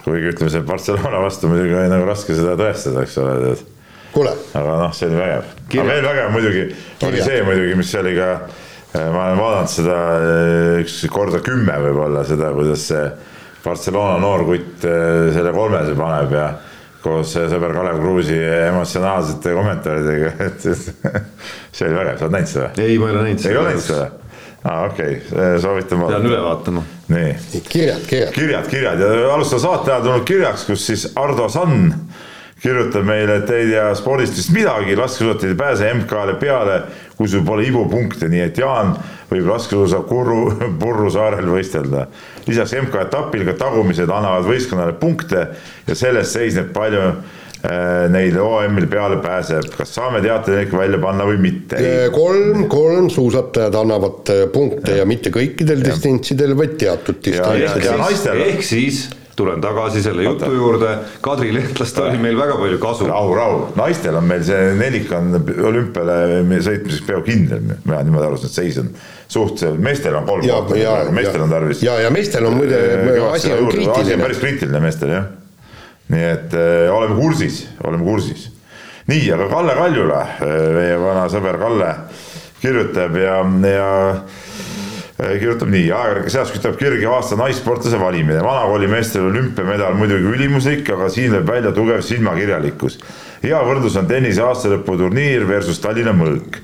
[0.02, 3.64] kuigi ütleme, see Barcelona vastu muidugi oli nagu raske seda tõestada, eks ole, tead.
[4.16, 4.34] kuule.
[4.58, 5.54] aga noh, see oli vägev.
[5.70, 6.66] aga veel vägev muidugi
[7.08, 8.32] oli see muidugi, mis oli ka,
[8.90, 13.08] eh, ma olen vaadanud seda eh, üks korda kümme võib-olla seda, kuidas see
[13.64, 16.48] Barcelona noorkutt eh, selle kolmese paneb ja
[17.04, 22.68] koos sõber Kalev Kruusi emotsionaalsete kommentaaridega, et see oli vägev, sa oled näinud seda?
[22.80, 23.52] ei, ma ei ole näinud seda.
[23.52, 24.10] ei ole näinud seda?
[24.64, 26.20] aa ah, okei okay., soovitan vaadata.
[26.20, 26.84] pean üle vaatama.
[27.12, 27.32] nii.
[27.68, 28.32] kirjad, kirjad.
[28.32, 31.92] kirjad, kirjad ja alustan saate ajal tulnud kirjaks, kus siis Ardo Sann
[32.64, 36.80] kirjutab meile, et ei tea spordist vist midagi, laskesuusatajad ei pääse MK-le peale,
[37.18, 38.94] kui sul pole ibupunkte, nii et Jaan
[39.30, 40.42] võib laskesuusa Kurru,
[40.80, 42.08] Purru saarel võistelda.
[42.48, 45.48] lisaks MK-etapil ka tagumised annavad võistkonnale punkte
[45.86, 51.26] ja selles seisneb palju äh, neil OM-il peale pääseb, kas saame teateid ikka välja panna
[51.28, 51.82] või mitte?
[52.16, 58.46] kolm, kolm suusatajad annavad äh, punkte ja, ja mitte kõikidel distantsidel, vaid teatud distantsidel.
[58.48, 59.04] ehk siis
[59.36, 60.90] tulen tagasi selle jutu juurde,
[61.24, 63.08] Kadri Lehtlast oli meil väga palju kasu.
[63.10, 65.34] rahu, rahu, naistel on meil see nelik on
[65.70, 66.18] olümpiale
[66.64, 68.90] sõitmiseks peaaegu kindel, mina niimoodi aru saan, et seis on
[69.28, 71.82] suhteliselt, meestel on kolm kohta, meestel on tarvis.
[71.86, 72.80] ja, ja meestel on muide,
[73.30, 74.00] asi on kriitiline.
[74.00, 75.30] asi on päris kriitiline meestel jah.
[76.14, 78.48] nii et äh, oleme kursis, oleme kursis.
[79.10, 81.92] nii, aga Kalle Kaljula, äh, meie vana sõber Kalle
[82.64, 83.88] kirjutab ja, ja
[85.14, 91.08] kirjutab nii, ajakirjanike seas kütab kirgi aasta naissportlase valimine, vanakooli meestel olümpiamedal muidugi ülimuslik, aga
[91.12, 92.98] siin lööb välja tugev silmakirjalikkus.
[93.44, 96.58] hea võrdlus on tennise aastalõputurniir versus Tallinna mõõk.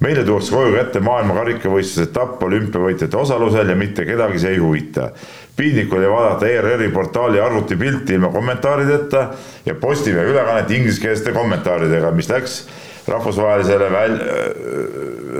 [0.00, 5.10] meile tuuakse koju kätte maailma karikavõistluse etapp olümpiavõitjate osalusel ja mitte kedagi see ei huvita.
[5.56, 9.30] piinlik oli vaadata ERR-i portaali arvutipilti ilma kommentaarideta
[9.64, 12.66] ja Postimehe ülekannet ingliskeelsete kommentaaridega, mis läks
[13.08, 14.20] rahvusvahelisele väl-,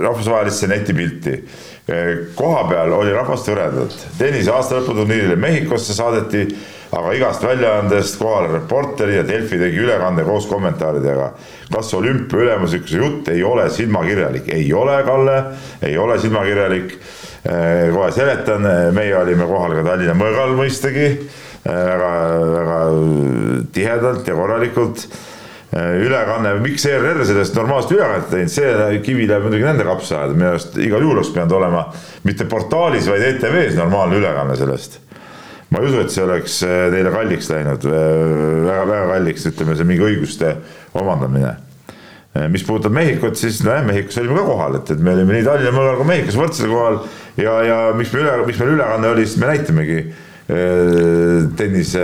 [0.01, 1.43] rahvusvahelisse netipilti
[2.35, 3.97] koha peal oli rahvast hõredalt.
[4.17, 6.47] tennise aastalõputurniirile Mehhikosse saadeti
[6.95, 11.31] aga igast väljaandest kohale reporteri ja Delfi tegi ülekande koos kommentaaridega.
[11.73, 14.49] kas olümpia ülemuslikkuse jutt ei ole silmakirjalik?
[14.49, 15.43] ei ole, Kalle,
[15.81, 16.97] ei ole silmakirjalik.
[17.93, 21.09] kohe seletan, meie olime kohal ka Tallinna mõõgal mõistagi
[21.65, 22.11] väga,
[22.55, 22.79] väga
[23.73, 25.07] tihedalt ja korralikult
[25.73, 30.77] ülekanne, miks ERR sellest normaalset ülekannet teinud, see kivi läheb muidugi nende kapsaaeda, minu arust
[30.79, 31.81] igal juhul oleks pidanud olema
[32.27, 35.01] mitte portaalis, vaid ETV-s normaalne ülekanne sellest.
[35.73, 39.87] ma ei usu, et see oleks äh, teile kalliks läinud, väga-väga äh, kalliks, ütleme see
[39.89, 40.53] mingi õiguste
[40.93, 41.55] omandamine.
[42.51, 45.73] mis puudutab Mehhikut, siis nojah, Mehhikos olime ka kohal, et, et me olime nii Tallinna
[45.75, 47.01] mõõgal kui Mehhikos võrdsel kohal.
[47.39, 49.99] Ja, ja miks me üle, miks meil ülekanne oli, siis me näitamegi.
[50.03, 52.01] Äh, tennise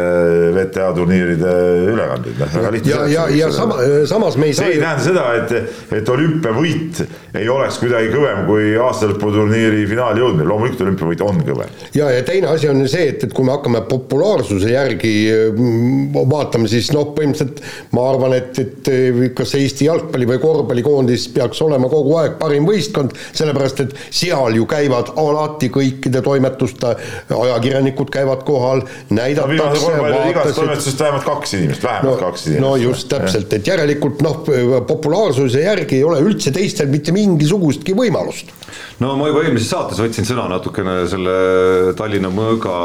[0.56, 1.52] WTA turniiride
[1.92, 2.92] ülekandeid, noh väga lihtne.
[2.92, 3.76] ja, ja, ja sama,
[4.10, 4.66] samas me ei saa.
[4.66, 7.04] see ei tähenda seda, et, et olümpiavõit
[7.38, 11.76] ei oleks kuidagi kõvem kui aastalõputurniiri finaali jõudmine, loomulikult olümpiavõit on kõvem.
[11.94, 15.14] ja, ja teine asi on see, et, et kui me hakkame populaarsuse järgi
[15.52, 17.62] mm, vaatama, siis noh, põhimõtteliselt
[17.94, 18.92] ma arvan, et, et
[19.38, 24.66] kas Eesti jalgpalli või korvpallikoondis peaks olema kogu aeg parim võistkond, sellepärast et seal ju
[24.66, 26.98] käivad alati kõikide toimetuste
[27.38, 30.30] ajakirjanikud käivad käivad kohal, näidatakse no,.
[30.30, 32.62] igast toimetusest vähemalt kaks inimest, vähemalt no, kaks inimest.
[32.62, 34.44] no just täpselt, et järelikult noh,
[34.88, 38.54] populaarsuse järgi ei ole üldse teistel mitte mingisugustki võimalust.
[39.00, 42.78] no ma juba eelmises saates võtsin sõna natukene selle Tallinna mõõga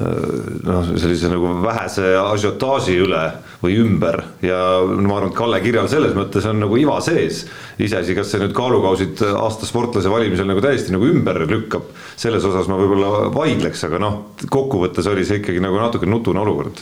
[0.00, 3.24] noh, sellise nagu vähese asiotaaži üle
[3.62, 7.44] või ümber ja ma arvan, et Kalle kirjal selles mõttes on nagu iva sees.
[7.80, 11.90] iseasi, kas see nüüd kaalukausid aasta sportlase valimisel nagu täiesti nagu ümber lükkab,
[12.20, 16.80] selles osas ma võib-olla vaidleks, aga noh, kokkuvõttes oli see ikkagi nagu natuke nutune olukord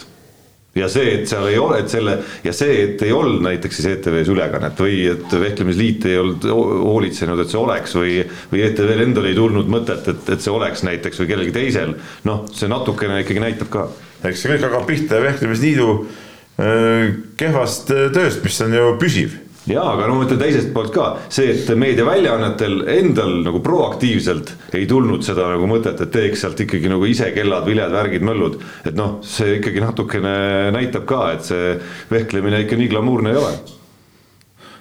[0.79, 3.89] ja see, et seal ei ole, et selle ja see, et ei olnud näiteks siis
[3.93, 8.15] ETV-s ülekannet või et Vehklemisliit ei olnud hoolitsenud, et see oleks või,
[8.53, 11.93] või ETV-l endal ei tulnud mõtet, et, et see oleks näiteks või kellelgi teisel.
[12.29, 13.89] noh, see natukene ikkagi näitab ka.
[14.23, 19.37] eks see kõik hakkab pihta Vehklemisliidu äh, kehvast äh, tööst, mis on ju püsiv
[19.69, 24.87] jaa, aga no ma ütlen teisest poolt ka see, et meediaväljaannetel endal nagu proaktiivselt ei
[24.89, 28.59] tulnud seda nagu mõtet, et teeks sealt ikkagi nagu ise kellad, viljad, värgid, möllud.
[28.85, 30.37] et noh, see ikkagi natukene
[30.75, 31.75] näitab ka, et see
[32.11, 33.53] vehklemine ikka nii glamuurne ei ole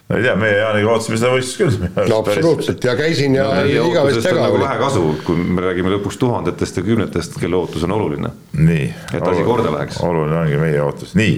[0.09, 1.89] no ei tea, meie Jaaniga ootasime seda võistlust küll.
[2.09, 4.65] no absoluutselt ja käisin ja no, igavesti äge nagu oli.
[4.65, 8.33] vähe kasu, kui me räägime lõpuks tuhandetest ja kümnetest, kelle ootus on oluline.
[8.57, 10.01] et asi korda läheks.
[10.05, 11.37] oluline ongi meie ootus, nii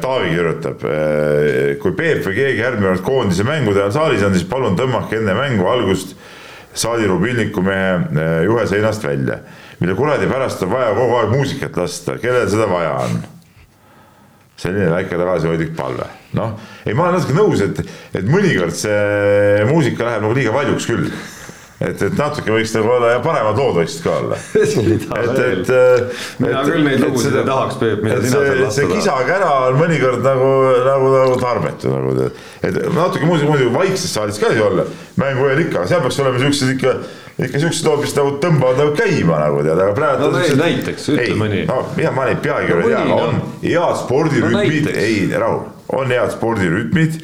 [0.00, 4.46] Taavi kirjutab, äh, kui Peep või keegi järgmine kord koondise mängude ajal saalis on, siis
[4.48, 6.14] palun tõmmake enne mängu algust
[6.76, 9.40] saadi rubilniku mehe äh, juhe seinast välja.
[9.80, 13.24] mille kuradi pärast on vaja kogu aeg muusikat lasta, kellel seda vaja on?
[14.56, 16.06] selline väike tagasihoidlik palve.
[16.36, 16.54] noh,
[16.86, 17.80] ei, ma olen natuke nõus, et,
[18.14, 21.10] et mõnikord see muusika läheb nagu liiga valjuks küll
[21.80, 24.38] et, et natuke võiks nagu olla ja paremad lood võiksid ka olla.
[25.22, 25.72] et, et.
[26.42, 28.76] mina küll neid lugusid ei tahaks, Peep, mida sina seal lasta tahad.
[28.78, 30.50] see kisa-kära on mõnikord nagu,
[30.86, 32.16] nagu, nagu tarbetu nagu,
[32.64, 34.88] et natuke muidugi, muidugi vaikses saalis ka ei olla,
[35.20, 36.96] mängu eel ikka, seal peaks olema siuksed ikka
[37.36, 40.30] ikka siuksed lood, mis nagu tõmbavad nagu käima nagu tead, aga praegu.
[40.32, 41.66] no ei, näiteks, ütle mõni.
[41.68, 45.60] no mina, ma neid peagi ei tea, aga on head spordirütmid no,, ei rahu,
[46.00, 47.20] on head spordirütmid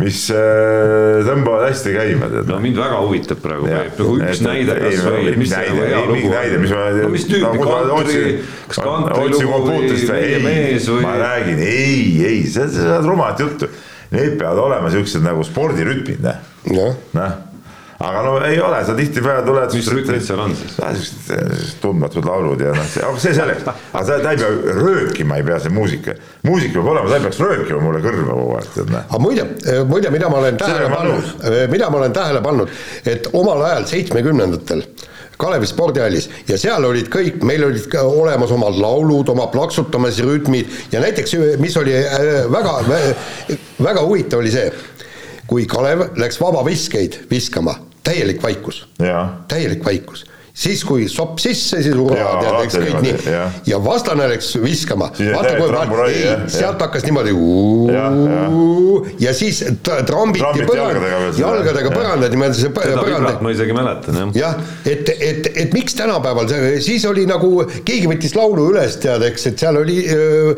[0.00, 2.28] mis äh, tõmbavad hästi käima.
[2.48, 6.34] no mind väga huvitab praegu, Peep, nagu üks näide kasvõi, mis see nagu hea lugu
[6.34, 6.98] on.
[6.98, 8.26] no mis tüüpi no,, kantri,
[8.72, 11.06] kas kantri lugu või meie mees või?
[11.06, 13.70] ma räägin, ei, ei, sa ajad rumalat juttu.
[14.14, 16.94] Need peavad olema siuksed nagu spordirütmid, noh.
[17.16, 17.53] noh
[18.08, 19.74] aga no ei ole, sa tihtipeale tuled.
[19.74, 20.76] mis rütmid seal on siis?
[20.76, 25.46] siuksed tundmatud laulud ja noh, aga see selleks, aga ta, ta ei pea röökima, ei
[25.46, 26.16] pea see muusika.
[26.46, 29.08] muusika peab olema, ta ei peaks röökima mulle kõrva kogu aeg, tead näe.
[29.08, 29.48] aga muide,
[29.90, 31.34] muide, mida ma olen tähele pannud,
[31.72, 32.78] mida ma olen tähele pannud,
[33.14, 34.86] et omal ajal seitsmekümnendatel
[35.36, 41.02] Kalevi spordihallis ja seal olid kõik, meil olid ka olemas omad laulud, oma plaksutamisrütmid ja
[41.02, 42.76] näiteks, mis oli äh, väga,
[43.82, 44.68] väga huvitav oli see,
[45.50, 47.74] kui Kalev läks vabaviskeid viskama,
[48.04, 48.88] täielik vaikus.
[49.48, 53.38] täielik vaikus siis kui sopp sisse, siis hurraa, tead, eks kõik nii.
[53.66, 55.08] ja vastane läks viskama.
[55.10, 57.32] vaata, kui vaat-, ei, sealt hakkas niimoodi
[57.90, 58.04] ja,
[59.18, 63.42] ja siis trambiti põrandale, jalgadega põrandad niimoodi see põrand.
[63.42, 64.30] ma isegi mäletan, jah.
[64.38, 67.50] jah, et, et, et miks tänapäeval see, siis oli nagu,
[67.82, 70.54] keegi võttis laulu üles, tead, eks, et seal oli öö,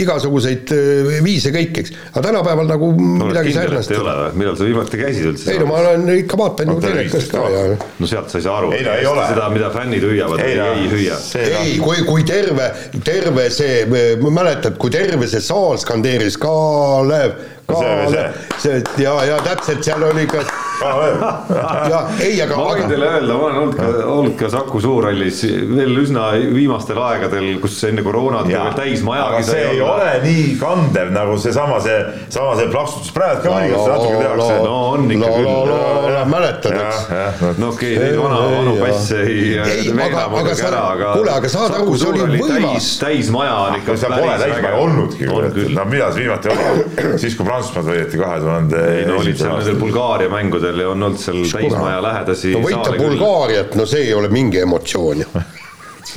[0.00, 1.94] igasuguseid öö, viise kõik, eks.
[2.10, 3.94] aga tänapäeval nagu no, midagi sarnast.
[4.34, 5.54] millal sa viimati käisid üldse?
[5.54, 7.64] ei no ma olen ikka vaatan ju telekast ka ja.
[7.78, 8.74] no sealt sa ei saa aru.
[8.74, 11.18] ei no ei ole seda, mida fännid hüüavad ei, ei hüüa.
[11.42, 12.70] ei, kui, kui terve,
[13.04, 13.84] terve see,
[14.24, 17.36] mäletad, kui terve see saal skandeeris Kalev,
[17.68, 18.18] Kalev,
[18.62, 20.44] see ja, ja täpselt seal oli ka
[20.78, 25.42] ja ei, aga ma võin teile öelda, ma olen olnud ka, olnud ka Saku Suurhallis
[25.72, 29.26] veel üsna viimastel aegadel, kus enne koroonat veel täismaja.
[29.32, 31.98] aga see ei ole nii kandev nagu seesama, see,
[32.34, 34.58] sama see plaksutus praegu ka mõnikord natuke tehakse.
[34.64, 36.20] no on ikka küll.
[36.28, 37.58] mäletad, eks.
[37.58, 41.12] no okei neid vana, vanu passe ei veena muidugi ära, aga.
[41.18, 42.90] kuule, aga saad aru, see oli võimas.
[43.02, 44.74] täismaja on ikka päris äge.
[44.84, 48.84] olnudki, no millal see viimati oli, siis kui Prantsusmaad võideti kahe tuhande.
[48.98, 52.52] ei no olid seal nendel Bulgaaria mängudel mängudel ja on olnud seal täismaja lähedasi.
[52.52, 55.28] no võita Bulgaariat, no see ei ole mingi emotsioon ju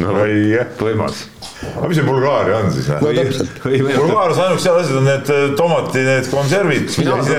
[0.02, 0.14] no
[0.80, 1.26] võimas.
[1.76, 2.90] aga mis see Bulgaaria on siis?
[2.90, 3.58] no täpselt.
[3.64, 6.94] Bulgaarias ainukesed head asjad on need äh, tomati, need konservid,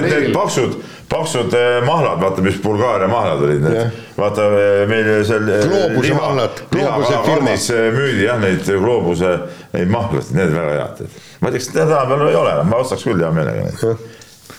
[0.04, 0.76] need paksud,
[1.10, 3.98] paksud äh, mahlad, vaata, mis Bulgaaria mahlad olid need.
[4.18, 9.36] vaata äh, meil seal Gloobuse mahlad, Gloobuse firmas müüdi jah, neid Gloobuse,
[9.72, 11.20] neid mahlasid, need väga head.
[11.40, 14.10] ma ei tea, kas tänapäeval ei ole, ma ostaks küll hea meelega neid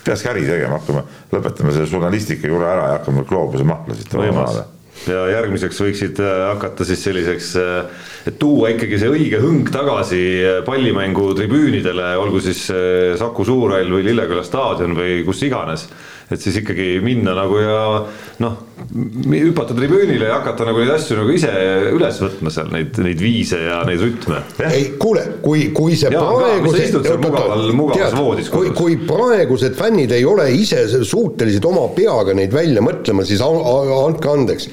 [0.03, 1.03] peakski äri tegema, hakkame,
[1.33, 4.47] lõpetame selle žurnalistika juurde ära ja hakkame gloobuse mahlasid tooma
[5.09, 10.21] ja järgmiseks võiksid äh, hakata siis selliseks, äh, et tuua ikkagi see õige hõng tagasi
[10.39, 12.65] äh, pallimängu tribüünidele, olgu siis
[13.19, 15.87] Saku Suurhall või Lilleküla staadion või kus iganes
[16.33, 17.79] et siis ikkagi minna nagu ja
[18.43, 18.57] noh,
[19.31, 21.51] hüpata tribüünile ja hakata nagu neid asju nagu ise
[21.93, 24.41] üles võtma seal neid, neid viise ja neid rütme.
[24.69, 26.99] ei kuule, kui, kui see ja, praegused,
[28.53, 34.33] kui, kui praegused fännid ei ole ise suutelised oma peaga neid välja mõtlema, siis andke
[34.33, 34.69] andeks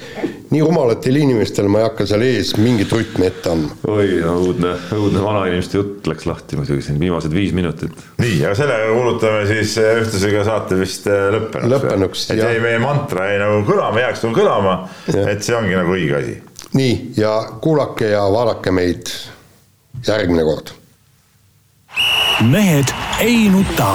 [0.51, 3.75] nii rumalatele inimestele ma ei hakka seal ees mingit rütmi ette andma.
[3.87, 7.93] oi, õudne, õudne vanainimeste jutt läks lahti muidugi siin viimased viis minutit.
[8.19, 11.71] nii, aga sellega kuulutame siis eh, ühtlasi ka saate vist eh, lõppenuks.
[11.75, 12.35] lõppenuks, jah.
[12.35, 14.75] et jäi meie mantra jäi nagu kõlama, jääks nagu kõlama,
[15.23, 16.35] et see ongi nagu õige asi.
[16.75, 19.13] nii, ja kuulake ja vaadake meid
[20.07, 20.75] järgmine kord.
[22.51, 22.91] mehed
[23.23, 23.93] ei nuta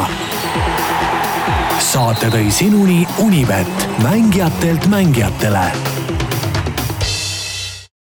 [1.85, 5.69] saate tõi sinuni Unibet, mängijatelt mängijatele